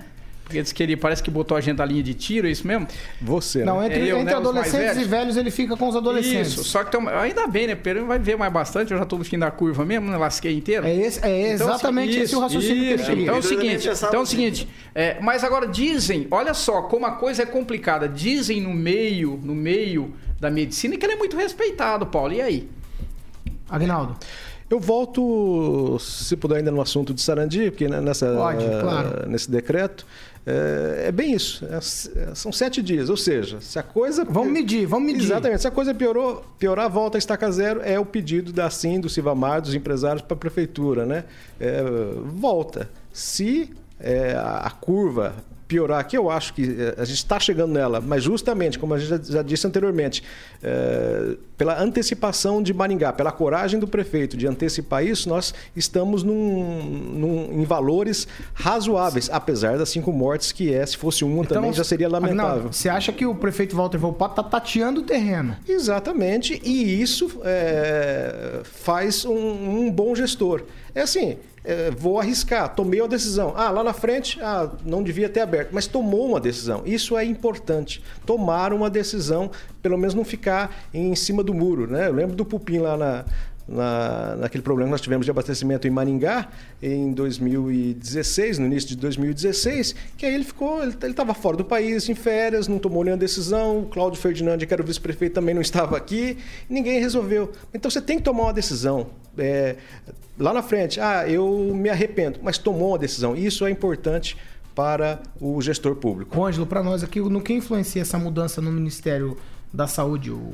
Porque 0.47 0.61
disse 0.61 0.73
que 0.73 0.81
ele 0.81 0.95
parece 0.95 1.21
que 1.21 1.29
botou 1.29 1.57
a 1.57 1.61
gente 1.61 1.77
na 1.77 1.83
linha 1.83 2.01
de 2.01 2.13
tiro, 2.13 2.47
é 2.47 2.51
isso 2.51 2.65
mesmo? 2.65 2.87
Você, 3.21 3.59
né? 3.59 3.65
Não, 3.65 3.83
entre, 3.83 3.99
É 3.99 4.11
eu, 4.13 4.17
entre 4.19 4.31
né, 4.31 4.37
adolescentes 4.37 4.71
velhos. 4.95 4.97
e 5.01 5.03
velhos 5.03 5.35
ele 5.37 5.51
fica 5.51 5.75
com 5.75 5.89
os 5.89 5.95
adolescentes. 5.97 6.53
Isso, 6.53 6.63
só 6.63 6.85
que 6.85 6.91
tem 6.91 6.99
uma- 7.01 7.19
ainda 7.19 7.45
bem, 7.47 7.67
né? 7.67 7.75
Pedro 7.75 8.05
vai 8.05 8.17
ver 8.17 8.37
mais 8.37 8.53
bastante, 8.53 8.93
eu 8.93 8.97
já 8.97 9.05
tô 9.05 9.17
no 9.17 9.25
fim 9.25 9.37
da 9.37 9.51
curva 9.51 9.83
mesmo, 9.83 10.09
né? 10.09 10.15
Lasquei 10.15 10.55
inteiro. 10.55 10.87
É, 10.87 10.95
esse, 10.95 11.19
é 11.21 11.53
Então, 11.53 11.67
exatamente 11.67 12.11
isso, 12.13 12.23
esse 12.23 12.35
o 12.37 12.39
raciocínio 12.39 12.75
que 12.81 12.89
ele 12.91 12.95
isso. 12.95 13.05
queria. 13.09 13.23
Então 13.23 13.35
é 13.35 13.39
o 13.39 13.43
seguinte, 13.43 13.89
então 13.89 14.19
é 14.21 14.23
o 14.23 14.25
seguinte 14.25 14.69
é, 14.95 15.17
mas 15.21 15.43
agora 15.43 15.67
dizem, 15.67 16.27
olha 16.31 16.53
só 16.53 16.83
como 16.83 17.05
a 17.05 17.11
coisa 17.11 17.43
é 17.43 17.45
complicada. 17.45 18.07
Dizem 18.07 18.61
no 18.61 18.73
meio, 18.73 19.37
no 19.43 19.53
meio 19.53 20.13
da 20.39 20.49
medicina 20.49 20.95
que 20.95 21.05
ele 21.05 21.13
é 21.13 21.17
muito 21.17 21.35
respeitado, 21.35 22.05
Paulo. 22.05 22.31
E 22.31 22.41
aí? 22.41 22.69
Agnaldo. 23.69 24.15
Eu 24.69 24.79
volto, 24.81 25.97
se 25.99 26.35
puder, 26.35 26.57
ainda 26.57 26.71
no 26.71 26.81
assunto 26.81 27.13
de 27.13 27.21
Sarandi, 27.21 27.71
porque 27.71 27.87
né, 27.87 28.01
nessa, 28.01 28.33
Pode, 28.33 28.65
eh, 28.65 28.79
claro. 28.81 29.29
nesse 29.29 29.49
decreto, 29.49 30.05
eh, 30.49 31.07
é, 31.07 31.11
bem 31.11 31.33
isso. 31.33 31.65
É, 31.65 31.75
é, 31.75 32.33
são 32.33 32.53
sete 32.53 32.81
dias, 32.81 33.09
ou 33.09 33.17
seja, 33.17 33.59
se 33.59 33.77
a 33.77 33.83
coisa. 33.83 34.23
Vamos 34.23 34.53
medir, 34.53 34.85
vamos 34.85 35.05
medir. 35.05 35.25
Exatamente. 35.25 35.61
Se 35.61 35.67
a 35.67 35.71
coisa 35.71 35.93
piorou, 35.93 36.41
piorar, 36.57 36.89
volta 36.89 37.17
a 37.17 37.19
estaca 37.19 37.51
zero, 37.51 37.81
é 37.83 37.99
o 37.99 38.05
pedido 38.05 38.53
da 38.53 38.69
SIM, 38.69 39.01
do 39.01 39.09
Civamar, 39.09 39.61
dos 39.61 39.75
empresários 39.75 40.21
para 40.21 40.35
a 40.35 40.39
prefeitura, 40.39 41.05
né? 41.05 41.25
É, 41.59 41.83
volta. 42.23 42.89
Se 43.11 43.69
é, 43.99 44.37
a 44.37 44.71
curva 44.79 45.35
piorar, 45.67 46.07
que 46.07 46.17
eu 46.17 46.29
acho 46.29 46.53
que 46.53 46.63
é, 46.79 46.95
a 47.01 47.05
gente 47.05 47.17
está 47.17 47.39
chegando 47.39 47.73
nela, 47.73 47.99
mas 47.99 48.23
justamente, 48.23 48.79
como 48.79 48.93
a 48.93 48.99
gente 48.99 49.31
já, 49.31 49.41
disse 49.41 49.67
anteriormente, 49.67 50.23
é, 50.63 51.35
pela 51.57 51.81
antecipação 51.81 52.61
de 52.63 52.73
Maringá, 52.73 53.11
pela 53.11 53.31
coragem 53.31 53.79
do 53.79 53.87
prefeito 53.87 54.37
de 54.37 54.47
antecipar 54.47 55.03
isso, 55.05 55.27
nós 55.27 55.53
estamos 55.75 56.23
num, 56.23 56.83
num- 57.13 57.61
em 57.61 57.63
valores 57.65 58.27
razoáveis, 58.53 59.29
apesar 59.31 59.77
das 59.77 59.89
cinco 59.89 60.11
mortes, 60.13 60.51
que 60.51 60.73
é, 60.73 60.85
se 60.85 60.95
fosse 60.97 61.25
uma 61.25 61.43
também 61.45 61.73
já 61.73 61.83
seria 61.83 62.07
lamentável. 62.07 62.59
Então, 62.59 62.71
você 62.73 62.87
acha 62.89 63.11
que 63.11 63.25
o 63.25 63.35
prefeito 63.35 63.75
Walter 63.75 63.97
Volpato 63.97 64.35
tá 64.35 64.43
tateando 64.43 65.01
o 65.01 65.03
terreno? 65.03 65.55
Exatamente, 65.67 66.61
e 66.63 67.01
isso 67.01 67.41
é, 67.43 68.61
faz 68.63 69.25
um, 69.25 69.31
um 69.87 69.91
bom 69.91 70.15
gestor. 70.15 70.63
É 70.97 71.01
assim, 71.01 71.37
é, 71.63 71.91
vou 71.91 72.19
arriscar, 72.19 72.73
tomei 72.73 72.99
uma 72.99 73.07
decisão. 73.07 73.53
Ah, 73.55 73.69
lá 73.69 73.83
na 73.83 73.93
frente, 73.93 74.39
ah, 74.41 74.67
não 74.83 75.03
devia 75.03 75.29
ter 75.29 75.41
aberto, 75.41 75.69
mas 75.71 75.85
tomou 75.85 76.27
uma 76.27 76.39
decisão. 76.39 76.81
Isso 76.87 77.15
é 77.15 77.23
importante. 77.23 78.01
Tomar 78.25 78.73
uma 78.73 78.89
decisão, 78.89 79.51
pelo 79.79 79.95
menos 79.95 80.15
não 80.15 80.25
ficar 80.25 80.75
em 80.91 81.13
cima 81.13 81.43
do 81.43 81.53
muro. 81.53 81.85
Né? 81.85 82.07
Eu 82.07 82.13
lembro 82.13 82.35
do 82.35 82.43
Pupim 82.43 82.79
lá 82.79 82.97
na, 82.97 83.25
na, 83.67 84.35
naquele 84.37 84.63
problema 84.63 84.87
que 84.87 84.91
nós 84.91 85.01
tivemos 85.01 85.25
de 85.25 85.31
abastecimento 85.31 85.87
em 85.87 85.91
Maringá 85.91 86.47
em 86.81 87.11
2016, 87.11 88.59
no 88.59 88.65
início 88.65 88.89
de 88.89 88.97
2016, 88.97 89.95
que 90.17 90.25
aí 90.25 90.33
ele 90.33 90.43
ficou, 90.43 90.81
ele 90.83 90.93
estava 91.03 91.33
fora 91.33 91.57
do 91.57 91.65
país, 91.65 92.07
em 92.07 92.15
férias, 92.15 92.67
não 92.67 92.79
tomou 92.79 93.03
nenhuma 93.03 93.19
decisão, 93.19 93.79
o 93.79 93.85
Cláudio 93.87 94.19
Ferdinand, 94.19 94.57
que 94.57 94.73
era 94.73 94.81
o 94.81 94.85
vice-prefeito, 94.85 95.33
também 95.35 95.53
não 95.53 95.61
estava 95.61 95.97
aqui, 95.97 96.37
ninguém 96.69 96.99
resolveu. 96.99 97.51
Então 97.73 97.91
você 97.91 98.01
tem 98.01 98.17
que 98.17 98.23
tomar 98.23 98.43
uma 98.43 98.53
decisão. 98.53 99.07
É, 99.37 99.75
lá 100.39 100.53
na 100.53 100.63
frente, 100.63 100.99
ah, 100.99 101.27
eu 101.27 101.73
me 101.73 101.89
arrependo, 101.89 102.39
mas 102.41 102.57
tomou 102.57 102.89
uma 102.89 102.97
decisão. 102.97 103.35
Isso 103.35 103.65
é 103.65 103.69
importante 103.69 104.37
para 104.73 105.19
o 105.41 105.59
gestor 105.61 105.95
público. 105.95 106.43
Ângelo, 106.43 106.67
para 106.67 106.83
nós 106.83 107.03
aqui, 107.03 107.19
no 107.19 107.41
que 107.41 107.53
influencia 107.53 108.01
essa 108.01 108.17
mudança 108.19 108.61
no 108.61 108.71
Ministério 108.71 109.35
da 109.73 109.87
Saúde? 109.87 110.31
O... 110.31 110.53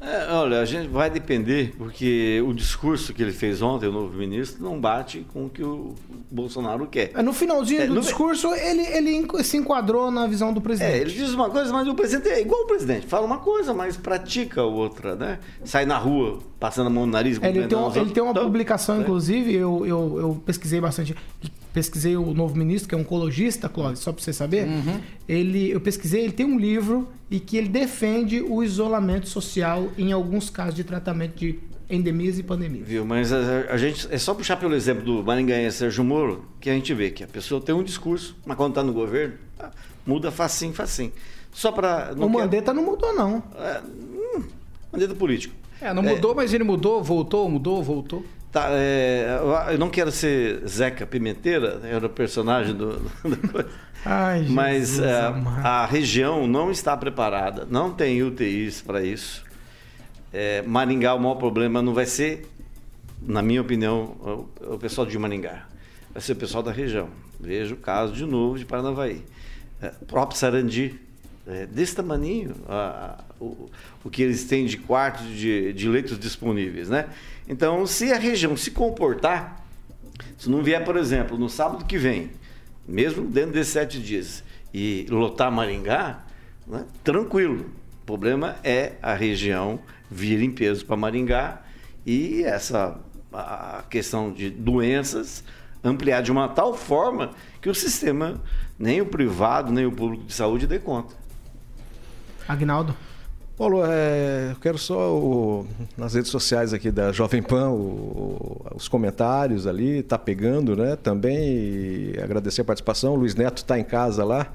É, 0.00 0.32
olha, 0.32 0.60
a 0.60 0.64
gente 0.64 0.88
vai 0.88 1.10
depender, 1.10 1.74
porque 1.76 2.42
o 2.46 2.54
discurso 2.54 3.12
que 3.12 3.22
ele 3.22 3.32
fez 3.32 3.60
ontem, 3.60 3.86
o 3.86 3.92
novo 3.92 4.16
ministro, 4.16 4.62
não 4.64 4.80
bate 4.80 5.26
com 5.30 5.44
o 5.44 5.50
que 5.50 5.62
o 5.62 5.94
Bolsonaro 6.30 6.86
quer. 6.86 7.10
É, 7.14 7.22
No 7.22 7.34
finalzinho 7.34 7.82
É, 7.82 7.86
do 7.86 7.94
no- 7.94 8.00
discurso, 8.00 8.48
ele, 8.54 8.80
ele 8.80 9.44
se 9.44 9.58
enquadrou 9.58 10.10
na 10.10 10.26
visão 10.26 10.54
do 10.54 10.60
presidente. 10.60 10.92
É, 10.94 10.98
ele 11.02 11.12
diz 11.12 11.34
uma 11.34 11.50
coisa, 11.50 11.70
mas 11.70 11.86
o 11.86 11.94
presidente 11.94 12.28
é 12.30 12.40
igual 12.40 12.62
o 12.62 12.66
presidente. 12.66 13.06
Fala 13.06 13.26
uma 13.26 13.38
coisa, 13.38 13.74
mas 13.74 13.98
pratica 13.98 14.62
outra, 14.62 15.14
né? 15.14 15.38
Sai 15.64 15.84
na 15.84 15.98
rua, 15.98 16.38
passando 16.58 16.86
a 16.86 16.90
mão 16.90 17.04
no 17.04 17.12
nariz. 17.12 17.38
É, 17.42 17.48
ele, 17.50 17.66
tem 17.66 17.78
os 17.78 17.96
ele 17.96 18.10
tem 18.10 18.22
uma 18.22 18.30
Então, 18.32 18.44
publicação, 18.44 18.96
né? 18.96 19.02
inclusive, 19.02 19.52
eu, 19.54 19.84
eu, 19.86 20.16
eu 20.18 20.42
pesquisei 20.46 20.80
bastante. 20.80 21.14
Pesquisei 21.72 22.16
o 22.16 22.34
novo 22.34 22.56
ministro, 22.56 22.88
que 22.88 22.94
é 22.94 22.98
oncologista, 22.98 23.68
Clóvis, 23.68 24.00
só 24.00 24.12
para 24.12 24.22
você 24.22 24.32
saber. 24.32 24.66
Uhum. 24.66 25.00
Ele, 25.28 25.70
eu 25.70 25.80
pesquisei, 25.80 26.24
ele 26.24 26.32
tem 26.32 26.44
um 26.44 26.58
livro 26.58 27.08
e 27.30 27.38
que 27.38 27.56
ele 27.56 27.68
defende 27.68 28.40
o 28.40 28.62
isolamento 28.62 29.28
social 29.28 29.88
em 29.96 30.10
alguns 30.10 30.50
casos 30.50 30.74
de 30.74 30.82
tratamento 30.82 31.36
de 31.36 31.60
endemias 31.88 32.38
e 32.38 32.42
pandemias. 32.42 32.86
Viu, 32.86 33.04
mas 33.04 33.32
a, 33.32 33.38
a 33.68 33.76
gente 33.76 34.06
é 34.10 34.18
só 34.18 34.32
puxar 34.34 34.56
pelo 34.56 34.74
exemplo 34.74 35.04
do 35.04 35.24
Maringaense 35.24 35.78
Sérgio 35.78 36.04
Moro 36.04 36.44
que 36.60 36.70
a 36.70 36.72
gente 36.72 36.92
vê 36.94 37.10
que 37.10 37.24
a 37.24 37.26
pessoa 37.26 37.60
tem 37.60 37.74
um 37.74 37.82
discurso, 37.82 38.36
mas 38.46 38.56
quando 38.56 38.72
está 38.72 38.82
no 38.82 38.92
governo, 38.92 39.34
ah, 39.58 39.70
muda 40.06 40.30
facinho, 40.30 40.72
facinho. 40.72 41.12
Só 41.52 41.72
para 41.72 42.14
O 42.16 42.28
Mandetta 42.28 42.72
não 42.72 42.84
mudou, 42.84 43.12
não. 43.12 43.42
Mandetta 44.92 45.14
político. 45.14 45.54
É, 45.80 45.92
não 45.92 46.02
mudou, 46.02 46.34
mas 46.34 46.52
ele 46.52 46.62
mudou, 46.62 47.02
voltou, 47.02 47.48
mudou, 47.48 47.82
voltou. 47.82 48.24
Tá, 48.52 48.66
é, 48.72 49.38
eu- 49.72 49.78
não 49.78 49.88
quero 49.88 50.10
ser 50.10 50.66
Zeca 50.66 51.06
Pimenteira, 51.06 51.80
era 51.84 52.04
o 52.04 52.10
personagem 52.10 52.74
do. 52.74 52.98
do- 52.98 53.10
Ai, 54.04 54.46
mas 54.48 54.88
Jesus 54.96 55.00
é, 55.06 55.22
a 55.62 55.84
região 55.86 56.46
não 56.48 56.70
está 56.70 56.96
preparada, 56.96 57.66
não 57.70 57.92
tem 57.92 58.22
UTIs 58.22 58.80
para 58.80 59.02
isso. 59.04 59.44
É, 60.32 60.62
Maringá, 60.62 61.14
o 61.14 61.18
maior 61.20 61.34
problema 61.34 61.82
não 61.82 61.92
vai 61.92 62.06
ser, 62.06 62.48
na 63.22 63.42
minha 63.42 63.60
opinião, 63.60 64.16
o, 64.60 64.74
o 64.74 64.78
pessoal 64.78 65.06
de 65.06 65.18
Maringá, 65.18 65.66
vai 66.12 66.22
ser 66.22 66.32
o 66.32 66.36
pessoal 66.36 66.62
da 66.62 66.72
região. 66.72 67.08
Veja 67.38 67.74
o 67.74 67.76
caso 67.76 68.12
de 68.14 68.24
novo 68.24 68.58
de 68.58 68.64
Paranavaí. 68.64 69.22
É, 69.82 69.88
próprio 70.06 70.38
Sarandi, 70.38 70.98
é, 71.46 71.66
desse 71.66 71.94
tamaninho, 71.94 72.54
a- 72.68 73.18
a- 73.18 73.24
o, 73.42 73.68
o 74.04 74.10
que 74.10 74.22
eles 74.22 74.44
têm 74.44 74.64
de 74.66 74.76
quartos 74.78 75.26
de, 75.26 75.72
de 75.74 75.88
leitos 75.88 76.18
disponíveis, 76.18 76.88
né? 76.88 77.06
Então, 77.50 77.84
se 77.84 78.12
a 78.12 78.16
região 78.16 78.56
se 78.56 78.70
comportar, 78.70 79.60
se 80.38 80.48
não 80.48 80.62
vier, 80.62 80.84
por 80.84 80.96
exemplo, 80.96 81.36
no 81.36 81.48
sábado 81.48 81.84
que 81.84 81.98
vem, 81.98 82.30
mesmo 82.86 83.26
dentro 83.26 83.50
desses 83.50 83.72
sete 83.72 84.00
dias, 84.00 84.44
e 84.72 85.04
lotar 85.10 85.50
Maringá, 85.50 86.20
né, 86.64 86.84
tranquilo. 87.02 87.68
O 88.02 88.06
problema 88.06 88.54
é 88.62 88.92
a 89.02 89.14
região 89.14 89.80
vir 90.08 90.40
em 90.40 90.52
peso 90.52 90.86
para 90.86 90.96
Maringá 90.96 91.60
e 92.06 92.44
essa 92.44 92.96
a 93.32 93.82
questão 93.90 94.32
de 94.32 94.48
doenças 94.48 95.42
ampliar 95.82 96.22
de 96.22 96.30
uma 96.30 96.48
tal 96.48 96.72
forma 96.76 97.32
que 97.60 97.68
o 97.68 97.74
sistema, 97.74 98.40
nem 98.78 99.00
o 99.00 99.06
privado, 99.06 99.72
nem 99.72 99.86
o 99.86 99.92
público 99.92 100.22
de 100.22 100.32
saúde 100.32 100.68
dê 100.68 100.78
conta. 100.78 101.16
Agnaldo. 102.46 102.94
Paulo, 103.60 103.82
é, 103.84 104.52
eu 104.52 104.56
quero 104.56 104.78
só 104.78 105.14
o- 105.14 105.66
nas 105.94 106.14
redes 106.14 106.30
sociais 106.30 106.72
aqui 106.72 106.90
da 106.90 107.12
Jovem 107.12 107.42
Pan 107.42 107.68
o- 107.68 108.64
os 108.74 108.88
comentários 108.88 109.66
ali, 109.66 110.02
tá 110.02 110.16
pegando, 110.16 110.74
né? 110.74 110.96
Também 110.96 112.14
agradecer 112.24 112.62
a 112.62 112.64
participação. 112.64 113.12
O 113.12 113.16
Luiz 113.16 113.34
Neto 113.34 113.58
está 113.58 113.78
em 113.78 113.84
casa 113.84 114.24
lá, 114.24 114.50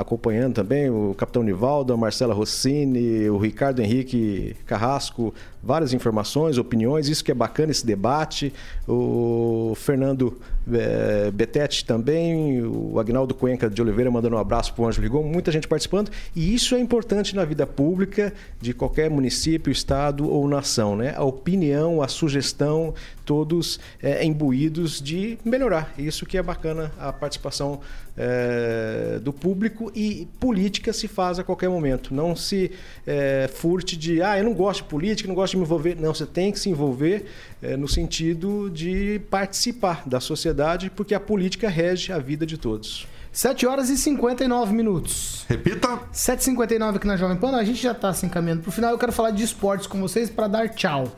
acompanhando 0.00 0.54
também, 0.54 0.88
o 0.90 1.14
Capitão 1.16 1.42
Nivaldo, 1.42 1.92
a 1.92 1.96
Marcela 1.96 2.34
Rossini, 2.34 3.28
o 3.28 3.38
Ricardo 3.38 3.80
Henrique 3.80 4.56
Carrasco, 4.66 5.34
várias 5.62 5.92
informações, 5.92 6.58
opiniões, 6.58 7.08
isso 7.08 7.24
que 7.24 7.32
é 7.32 7.34
bacana 7.34 7.72
esse 7.72 7.84
debate. 7.84 8.52
O 8.86 9.74
Fernando 9.76 10.38
eh, 10.72 11.30
Betete 11.32 11.84
também, 11.84 12.62
o 12.62 12.98
Agnaldo 12.98 13.34
Cuenca 13.34 13.68
de 13.68 13.80
Oliveira 13.82 14.10
mandando 14.10 14.36
um 14.36 14.38
abraço 14.38 14.72
para 14.72 14.82
o 14.82 14.86
Ângelo 14.86 15.04
Rigon, 15.04 15.22
muita 15.24 15.50
gente 15.50 15.66
participando. 15.66 16.10
E 16.34 16.54
isso 16.54 16.74
é 16.74 16.80
importante 16.80 17.34
na 17.34 17.44
vida 17.44 17.66
pública 17.66 18.32
de 18.60 18.72
qualquer 18.72 19.10
município, 19.10 19.70
estado 19.70 20.28
ou 20.28 20.48
nação, 20.48 20.96
né? 20.96 21.14
A 21.16 21.24
opinião, 21.24 22.02
a 22.02 22.08
sugestão, 22.08 22.94
todos 23.24 23.78
eh, 24.02 24.24
imbuídos 24.24 25.00
de 25.00 25.38
melhorar. 25.44 25.92
Isso 25.98 26.24
que 26.24 26.38
é 26.38 26.42
bacana, 26.42 26.92
a 26.98 27.12
participação 27.12 27.80
eh, 28.20 29.20
do 29.22 29.32
público 29.32 29.92
e 29.94 30.26
política 30.40 30.92
se 30.92 31.06
faz 31.06 31.38
a 31.38 31.44
qualquer 31.44 31.68
momento. 31.68 32.12
Não 32.12 32.34
se 32.34 32.72
é, 33.06 33.48
furte 33.54 33.96
de, 33.96 34.20
ah, 34.20 34.36
eu 34.36 34.42
não 34.42 34.54
gosto 34.54 34.82
de 34.82 34.88
política, 34.88 35.28
não 35.28 35.36
gosto 35.36 35.52
de 35.52 35.58
me 35.58 35.62
envolver. 35.62 35.94
Não, 35.94 36.12
você 36.12 36.26
tem 36.26 36.50
que 36.50 36.58
se 36.58 36.68
envolver 36.68 37.26
é, 37.62 37.76
no 37.76 37.86
sentido 37.86 38.68
de 38.70 39.20
participar 39.30 40.02
da 40.04 40.18
sociedade, 40.18 40.90
porque 40.90 41.14
a 41.14 41.20
política 41.20 41.68
rege 41.68 42.12
a 42.12 42.18
vida 42.18 42.44
de 42.44 42.58
todos. 42.58 43.06
7 43.30 43.66
horas 43.66 43.88
e 43.88 43.96
59 43.96 44.72
minutos. 44.72 45.44
Repita. 45.48 46.00
7h59 46.12 46.96
aqui 46.96 47.06
na 47.06 47.16
Jovem 47.16 47.36
Pan. 47.36 47.54
A 47.56 47.62
gente 47.62 47.80
já 47.80 47.92
está 47.92 48.12
se 48.12 48.26
encaminhando 48.26 48.62
para 48.62 48.70
o 48.70 48.72
final. 48.72 48.90
Eu 48.90 48.98
quero 48.98 49.12
falar 49.12 49.30
de 49.30 49.44
esportes 49.44 49.86
com 49.86 50.00
vocês 50.00 50.28
para 50.28 50.48
dar 50.48 50.68
tchau. 50.70 51.16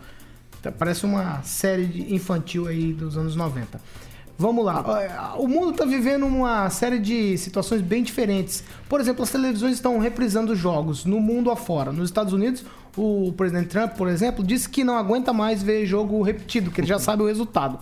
Tá, 0.61 0.71
Parece 0.71 1.07
uma 1.07 1.43
série 1.45 1.87
de 1.87 2.15
infantil 2.15 2.67
aí 2.67 2.93
dos 2.93 3.17
anos 3.17 3.35
90. 3.35 3.81
Vamos 4.41 4.65
lá. 4.65 5.35
O 5.37 5.47
mundo 5.47 5.73
está 5.73 5.85
vivendo 5.85 6.25
uma 6.25 6.71
série 6.71 6.99
de 6.99 7.37
situações 7.37 7.83
bem 7.83 8.03
diferentes. 8.03 8.65
Por 8.89 8.99
exemplo, 8.99 9.23
as 9.23 9.31
televisões 9.31 9.75
estão 9.75 9.99
reprisando 9.99 10.57
jogos 10.57 11.05
no 11.05 11.21
mundo 11.21 11.51
afora. 11.51 11.93
Nos 11.93 12.09
Estados 12.09 12.33
Unidos, 12.33 12.65
o 12.97 13.35
presidente 13.37 13.69
Trump, 13.69 13.93
por 13.99 14.09
exemplo, 14.09 14.43
disse 14.43 14.67
que 14.67 14.83
não 14.83 14.97
aguenta 14.97 15.31
mais 15.31 15.63
ver 15.63 15.85
jogo 15.85 16.23
repetido, 16.23 16.71
que 16.71 16.81
ele 16.81 16.87
já 16.87 16.99
sabe 16.99 17.23
o 17.23 17.27
resultado. 17.27 17.81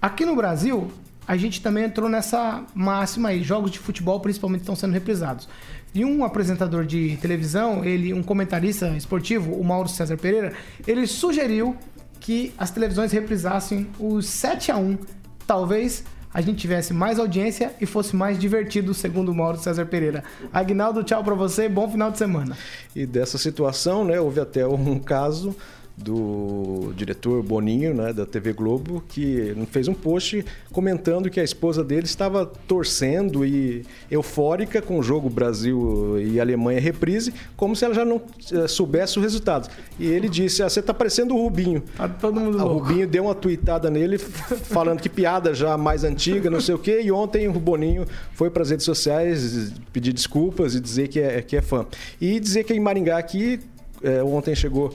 Aqui 0.00 0.26
no 0.26 0.36
Brasil, 0.36 0.90
a 1.26 1.34
gente 1.34 1.62
também 1.62 1.84
entrou 1.84 2.10
nessa 2.10 2.62
máxima 2.74 3.30
aí. 3.30 3.42
Jogos 3.42 3.70
de 3.70 3.78
futebol, 3.78 4.20
principalmente, 4.20 4.60
estão 4.60 4.76
sendo 4.76 4.92
reprisados. 4.92 5.48
E 5.94 6.04
um 6.04 6.26
apresentador 6.26 6.84
de 6.84 7.16
televisão, 7.22 7.82
ele, 7.82 8.12
um 8.12 8.22
comentarista 8.22 8.88
esportivo, 8.88 9.54
o 9.54 9.64
Mauro 9.64 9.88
César 9.88 10.18
Pereira, 10.18 10.52
ele 10.86 11.06
sugeriu 11.06 11.74
que 12.20 12.52
as 12.58 12.70
televisões 12.70 13.12
reprisassem 13.12 13.86
os 13.98 14.26
7 14.26 14.70
a 14.70 14.76
1 14.76 14.98
Talvez 15.46 16.04
a 16.34 16.40
gente 16.40 16.58
tivesse 16.58 16.92
mais 16.92 17.18
audiência 17.18 17.74
e 17.80 17.86
fosse 17.86 18.14
mais 18.14 18.38
divertido, 18.38 18.92
segundo 18.92 19.34
Mauro 19.34 19.58
César 19.58 19.86
Pereira. 19.86 20.22
Agnaldo, 20.52 21.02
tchau 21.02 21.24
pra 21.24 21.34
você, 21.34 21.68
bom 21.68 21.88
final 21.88 22.10
de 22.10 22.18
semana. 22.18 22.56
E 22.94 23.06
dessa 23.06 23.38
situação, 23.38 24.04
né, 24.04 24.20
houve 24.20 24.40
até 24.40 24.66
um 24.66 24.98
caso 24.98 25.56
do 25.96 26.92
diretor 26.94 27.42
Boninho, 27.42 27.94
né, 27.94 28.12
da 28.12 28.26
TV 28.26 28.52
Globo, 28.52 29.02
que 29.08 29.56
fez 29.70 29.88
um 29.88 29.94
post 29.94 30.44
comentando 30.70 31.30
que 31.30 31.40
a 31.40 31.44
esposa 31.44 31.82
dele 31.82 32.04
estava 32.04 32.44
torcendo 32.44 33.46
e 33.46 33.84
eufórica 34.10 34.82
com 34.82 34.98
o 34.98 35.02
jogo 35.02 35.30
Brasil 35.30 36.20
e 36.20 36.38
Alemanha 36.38 36.80
reprise, 36.80 37.32
como 37.56 37.74
se 37.74 37.84
ela 37.84 37.94
já 37.94 38.04
não 38.04 38.20
eh, 38.52 38.68
soubesse 38.68 39.18
o 39.18 39.22
resultado. 39.22 39.70
E 39.98 40.06
ele 40.06 40.28
disse: 40.28 40.62
ah, 40.62 40.68
"Você 40.68 40.80
está 40.80 40.92
parecendo 40.92 41.34
o 41.34 41.42
Rubinho". 41.42 41.82
Tá 41.96 42.08
todo 42.08 42.38
mundo 42.38 42.58
O. 42.58 42.78
Rubinho 42.78 43.06
deu 43.06 43.24
uma 43.24 43.34
tuitada 43.34 43.90
nele 43.90 44.18
falando 44.18 45.00
que 45.00 45.08
piada 45.08 45.54
já 45.54 45.78
mais 45.78 46.04
antiga, 46.04 46.50
não 46.50 46.60
sei 46.60 46.74
o 46.74 46.78
quê, 46.78 47.00
e 47.02 47.10
ontem 47.10 47.48
o 47.48 47.52
Boninho 47.52 48.04
foi 48.32 48.50
para 48.50 48.62
as 48.62 48.70
redes 48.70 48.84
sociais 48.84 49.72
pedir 49.92 50.12
desculpas 50.12 50.74
e 50.74 50.80
dizer 50.80 51.08
que 51.08 51.20
é, 51.20 51.40
que 51.40 51.56
é 51.56 51.62
fã. 51.62 51.86
E 52.20 52.38
dizer 52.38 52.64
que 52.64 52.74
em 52.74 52.80
Maringá 52.80 53.16
aqui, 53.16 53.60
é, 54.02 54.22
ontem 54.22 54.54
chegou 54.54 54.94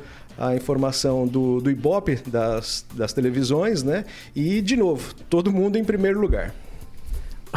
a 0.49 0.55
informação 0.55 1.27
do, 1.27 1.61
do 1.61 1.69
Ibope, 1.69 2.15
das, 2.27 2.85
das 2.93 3.13
televisões, 3.13 3.83
né? 3.83 4.05
E, 4.35 4.61
de 4.61 4.75
novo, 4.75 5.13
todo 5.29 5.51
mundo 5.51 5.77
em 5.77 5.83
primeiro 5.83 6.19
lugar. 6.19 6.53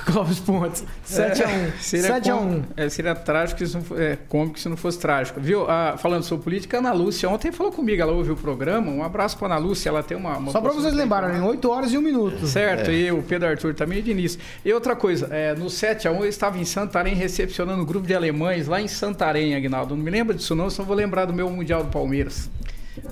Clóvis 0.07 0.41
Pontes, 0.41 0.83
7 1.05 1.45
a 1.45 1.47
1 1.47 1.51
É, 1.51 1.71
Seria 1.79 2.07
7 2.09 2.31
a 2.31 2.35
1 2.35 2.39
com- 2.63 2.63
é, 2.77 2.89
seria 2.89 3.15
trágico 3.15 3.65
se 3.65 3.75
não 3.77 3.81
for, 3.85 4.01
é, 4.03 4.19
cômico 4.29 4.59
se 4.59 4.69
não 4.69 4.77
fosse 4.77 4.99
trágico. 4.99 5.41
Viu? 5.41 5.71
Ah, 5.71 5.95
falando 5.97 6.25
sobre 6.25 6.43
política, 6.43 6.79
a 6.79 6.81
Ana 6.81 6.93
Lúcia 6.93 7.29
ontem 7.31 7.53
falou 7.53 7.71
comigo, 7.71 8.03
ela 8.03 8.11
ouviu 8.11 8.35
o 8.35 8.37
programa. 8.37 8.91
Um 8.91 9.05
abraço 9.05 9.39
pra 9.39 9.47
Ana 9.47 9.57
Lúcia, 9.57 9.89
ela 9.91 10.03
tem 10.03 10.17
uma. 10.17 10.37
uma 10.37 10.51
Só 10.51 10.61
pra 10.61 10.71
postura 10.71 10.91
vocês 10.91 10.95
lembrarem, 11.01 11.41
8 11.41 11.71
horas 11.71 11.93
e 11.93 11.97
1 11.97 12.01
minuto. 12.03 12.45
Certo, 12.45 12.91
É. 12.91 12.93
e 12.95 13.13
o 13.13 13.23
Pedro 13.23 13.49
Arthur 13.49 13.73
também 13.73 14.03
de 14.03 14.11
início. 14.11 14.41
E 14.65 14.73
outra 14.73 14.97
coisa, 14.97 15.29
é, 15.31 15.55
no 15.55 15.67
7x1 15.67 16.17
eu 16.23 16.27
estava 16.27 16.59
em 16.59 16.65
Santarém 16.65 17.15
recepcionando 17.15 17.81
um 17.81 17.87
grupo 17.87 18.05
de 18.05 18.15
alemães 18.17 18.67
lá 18.67 18.81
em 18.81 18.89
Santarém, 18.89 19.55
Agnaldo. 19.55 19.95
Não 19.97 20.03
me 20.03 20.11
lembro 20.11 20.35
disso 20.35 20.57
não, 20.57 20.69
só 20.71 20.83
vou 20.83 20.97
lembrar 20.97 21.27
do 21.27 21.33
meu 21.33 21.49
Mundial 21.49 21.85
do 21.85 21.91
Palmeiras. 21.91 22.51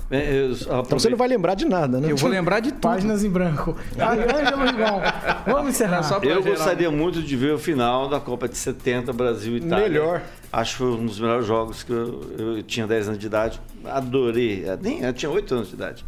Então 0.09 0.99
você 0.99 1.09
não 1.09 1.17
vai 1.17 1.27
lembrar 1.27 1.55
de 1.55 1.65
nada, 1.65 1.99
né? 1.99 2.11
Eu 2.11 2.17
vou 2.17 2.29
lembrar 2.29 2.59
de 2.59 2.71
tudo. 2.71 2.81
Páginas 2.81 3.23
em 3.23 3.29
branco. 3.29 3.75
Ângelo 3.99 4.65
Rigon, 4.65 5.01
vamos 5.45 5.69
encerrar. 5.71 6.01
Eu 6.23 6.43
gostaria 6.43 6.89
muito 6.91 7.21
de 7.21 7.35
ver 7.35 7.53
o 7.53 7.59
final 7.59 8.07
da 8.09 8.19
Copa 8.19 8.47
de 8.47 8.57
70, 8.57 9.11
Brasil 9.13 9.53
e 9.53 9.57
Itália. 9.57 9.87
Melhor. 9.89 10.21
Acho 10.51 10.71
que 10.73 10.77
foi 10.77 10.87
um 10.91 11.05
dos 11.05 11.19
melhores 11.19 11.45
jogos 11.45 11.83
que 11.83 11.91
eu, 11.91 12.21
eu 12.37 12.63
tinha 12.63 12.85
10 12.85 13.07
anos 13.09 13.19
de 13.19 13.25
idade. 13.25 13.59
Adorei. 13.85 14.65
Nem, 14.81 15.01
eu 15.01 15.13
tinha 15.13 15.29
8 15.31 15.53
anos 15.55 15.67
de 15.69 15.73
idade. 15.75 16.05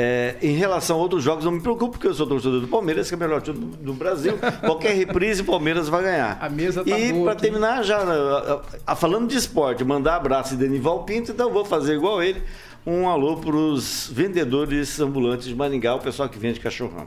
É, 0.00 0.36
em 0.40 0.52
relação 0.52 0.96
a 0.96 1.00
outros 1.00 1.24
jogos, 1.24 1.44
não 1.44 1.50
me 1.50 1.60
preocupo, 1.60 1.92
porque 1.92 2.06
eu 2.06 2.14
sou 2.14 2.24
torcedor 2.24 2.60
do 2.60 2.68
Palmeiras, 2.68 3.08
que 3.08 3.14
é 3.14 3.16
o 3.16 3.20
melhor 3.20 3.40
time 3.42 3.58
do, 3.58 3.66
do 3.78 3.92
Brasil. 3.94 4.38
Qualquer 4.64 4.94
reprise, 4.94 5.42
o 5.42 5.44
Palmeiras 5.44 5.88
vai 5.88 6.04
ganhar. 6.04 6.38
A 6.40 6.48
mesa 6.48 6.84
tá 6.84 6.96
E 6.96 7.12
para 7.24 7.34
terminar, 7.34 7.82
já 7.82 7.96
a- 7.98 8.60
a- 8.86 8.94
falando 8.94 9.26
de 9.26 9.36
esporte, 9.36 9.82
mandar 9.84 10.14
abraço 10.14 10.50
de 10.50 10.56
Denival 10.64 11.02
Pinto, 11.02 11.32
então 11.32 11.48
eu 11.48 11.52
vou 11.52 11.64
fazer 11.64 11.94
igual 11.96 12.22
ele. 12.22 12.40
Um 12.90 13.06
alô 13.06 13.36
para 13.36 13.54
os 13.54 14.10
vendedores 14.10 14.98
ambulantes 14.98 15.46
de 15.46 15.54
Maringá, 15.54 15.94
o 15.94 15.98
pessoal 15.98 16.26
que 16.26 16.38
vende 16.38 16.58
cachorrão. 16.58 17.06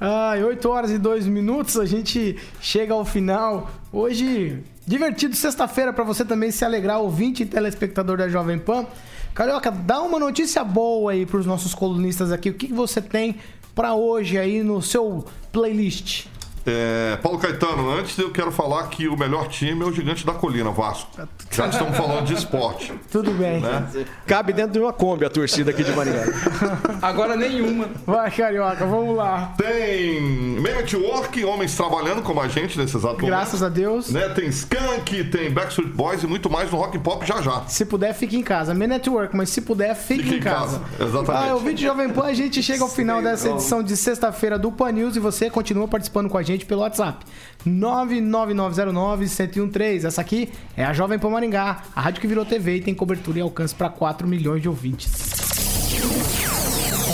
Ai, 0.00 0.44
8 0.44 0.68
horas 0.68 0.92
e 0.92 0.96
2 0.96 1.26
minutos, 1.26 1.76
a 1.76 1.84
gente 1.84 2.38
chega 2.60 2.94
ao 2.94 3.04
final. 3.04 3.68
Hoje, 3.92 4.62
divertido 4.86 5.34
sexta-feira 5.34 5.92
pra 5.92 6.04
você 6.04 6.24
também 6.24 6.52
se 6.52 6.64
alegrar, 6.64 7.00
ouvinte 7.00 7.42
e 7.42 7.46
telespectador 7.46 8.16
da 8.16 8.28
Jovem 8.28 8.60
Pan. 8.60 8.86
Carioca, 9.34 9.72
dá 9.72 10.00
uma 10.02 10.20
notícia 10.20 10.62
boa 10.62 11.10
aí 11.10 11.26
pros 11.26 11.44
nossos 11.44 11.74
colunistas 11.74 12.30
aqui. 12.30 12.50
O 12.50 12.54
que 12.54 12.68
que 12.68 12.72
você 12.72 13.02
tem 13.02 13.38
pra 13.74 13.96
hoje 13.96 14.38
aí 14.38 14.62
no 14.62 14.80
seu 14.80 15.24
playlist? 15.50 16.28
É, 16.70 17.16
Paulo 17.22 17.38
Caetano, 17.38 17.90
antes 17.90 18.18
eu 18.18 18.30
quero 18.30 18.52
falar 18.52 18.88
que 18.88 19.08
o 19.08 19.16
melhor 19.16 19.48
time 19.48 19.82
é 19.82 19.86
o 19.86 19.92
Gigante 19.92 20.26
da 20.26 20.34
Colina, 20.34 20.70
Vasco. 20.70 21.10
Já 21.50 21.64
que 21.64 21.74
estamos 21.74 21.96
falando 21.96 22.26
de 22.26 22.34
esporte. 22.34 22.92
Tudo 23.10 23.30
bem. 23.32 23.60
Né? 23.60 24.04
Cabe 24.26 24.52
dentro 24.52 24.72
de 24.72 24.78
uma 24.78 24.92
Kombi 24.92 25.24
a 25.24 25.30
torcida 25.30 25.70
aqui 25.70 25.82
de 25.82 25.92
Maringá. 25.92 26.24
Agora 27.00 27.36
nenhuma. 27.36 27.88
Vai, 28.06 28.30
Carioca, 28.30 28.84
vamos 28.84 29.16
lá. 29.16 29.54
Tem 29.56 30.20
Meio 30.20 30.76
Network, 30.76 31.44
homens 31.44 31.74
trabalhando 31.74 32.22
como 32.22 32.40
a 32.40 32.48
gente 32.48 32.78
nesse 32.78 32.96
exato 32.96 33.14
momento. 33.14 33.28
Graças 33.28 33.62
a 33.62 33.68
Deus. 33.68 34.10
Né? 34.10 34.28
Tem 34.30 34.48
Skank, 34.48 35.24
tem 35.24 35.50
Backstreet 35.50 35.90
Boys 35.90 36.22
e 36.22 36.26
muito 36.26 36.50
mais 36.50 36.70
no 36.70 36.78
Rock 36.78 36.98
and 36.98 37.00
Pop 37.00 37.26
já 37.26 37.40
já. 37.40 37.64
Se 37.66 37.84
puder, 37.84 38.14
fique 38.14 38.36
em 38.36 38.42
casa. 38.42 38.74
Me 38.74 38.86
Network, 38.86 39.36
mas 39.36 39.50
se 39.50 39.60
puder, 39.60 39.94
fique, 39.94 40.22
Fique 40.22 40.34
em 40.36 40.38
em 40.38 40.42
casa. 40.42 40.80
casa, 40.80 41.04
exatamente. 41.04 41.50
Ah, 41.50 41.56
o 41.56 41.60
vídeo 41.60 41.86
Jovem 41.88 42.08
Pan, 42.10 42.24
a 42.24 42.34
gente 42.34 42.62
chega 42.62 42.82
ao 42.82 42.88
final 42.88 43.22
dessa 43.22 43.50
edição 43.50 43.82
de 43.82 43.96
sexta-feira 43.96 44.58
do 44.58 44.70
Pan 44.70 44.92
News 44.92 45.16
e 45.16 45.20
você 45.20 45.50
continua 45.50 45.88
participando 45.88 46.28
com 46.28 46.38
a 46.38 46.42
gente 46.42 46.57
pelo 46.66 46.82
WhatsApp. 46.82 47.24
99909-1013. 47.66 50.04
Essa 50.04 50.20
aqui 50.20 50.50
é 50.76 50.84
a 50.84 50.92
Jovem 50.92 51.18
Pan 51.18 51.30
Maringá, 51.30 51.82
a 51.94 52.00
rádio 52.00 52.20
que 52.20 52.26
virou 52.26 52.44
TV 52.44 52.76
e 52.76 52.80
tem 52.80 52.94
cobertura 52.94 53.38
e 53.38 53.42
alcance 53.42 53.74
para 53.74 53.88
4 53.88 54.26
milhões 54.26 54.62
de 54.62 54.68
ouvintes. 54.68 55.12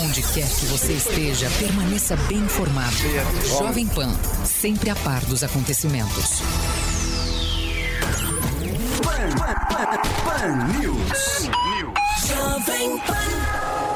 Onde 0.03 0.21
quer 0.33 0.47
que 0.47 0.65
você 0.67 0.93
esteja, 0.93 1.49
permaneça 1.59 2.15
bem 2.27 2.37
informado. 2.37 2.95
Jovem 3.47 3.87
Pan, 3.87 4.13
sempre 4.45 4.89
a 4.89 4.95
par 4.95 5.23
dos 5.25 5.43
acontecimentos. 5.43 6.41
Pan 10.23 10.67
News. 10.79 11.49
Jovem 12.27 12.97
Pan. 12.99 13.94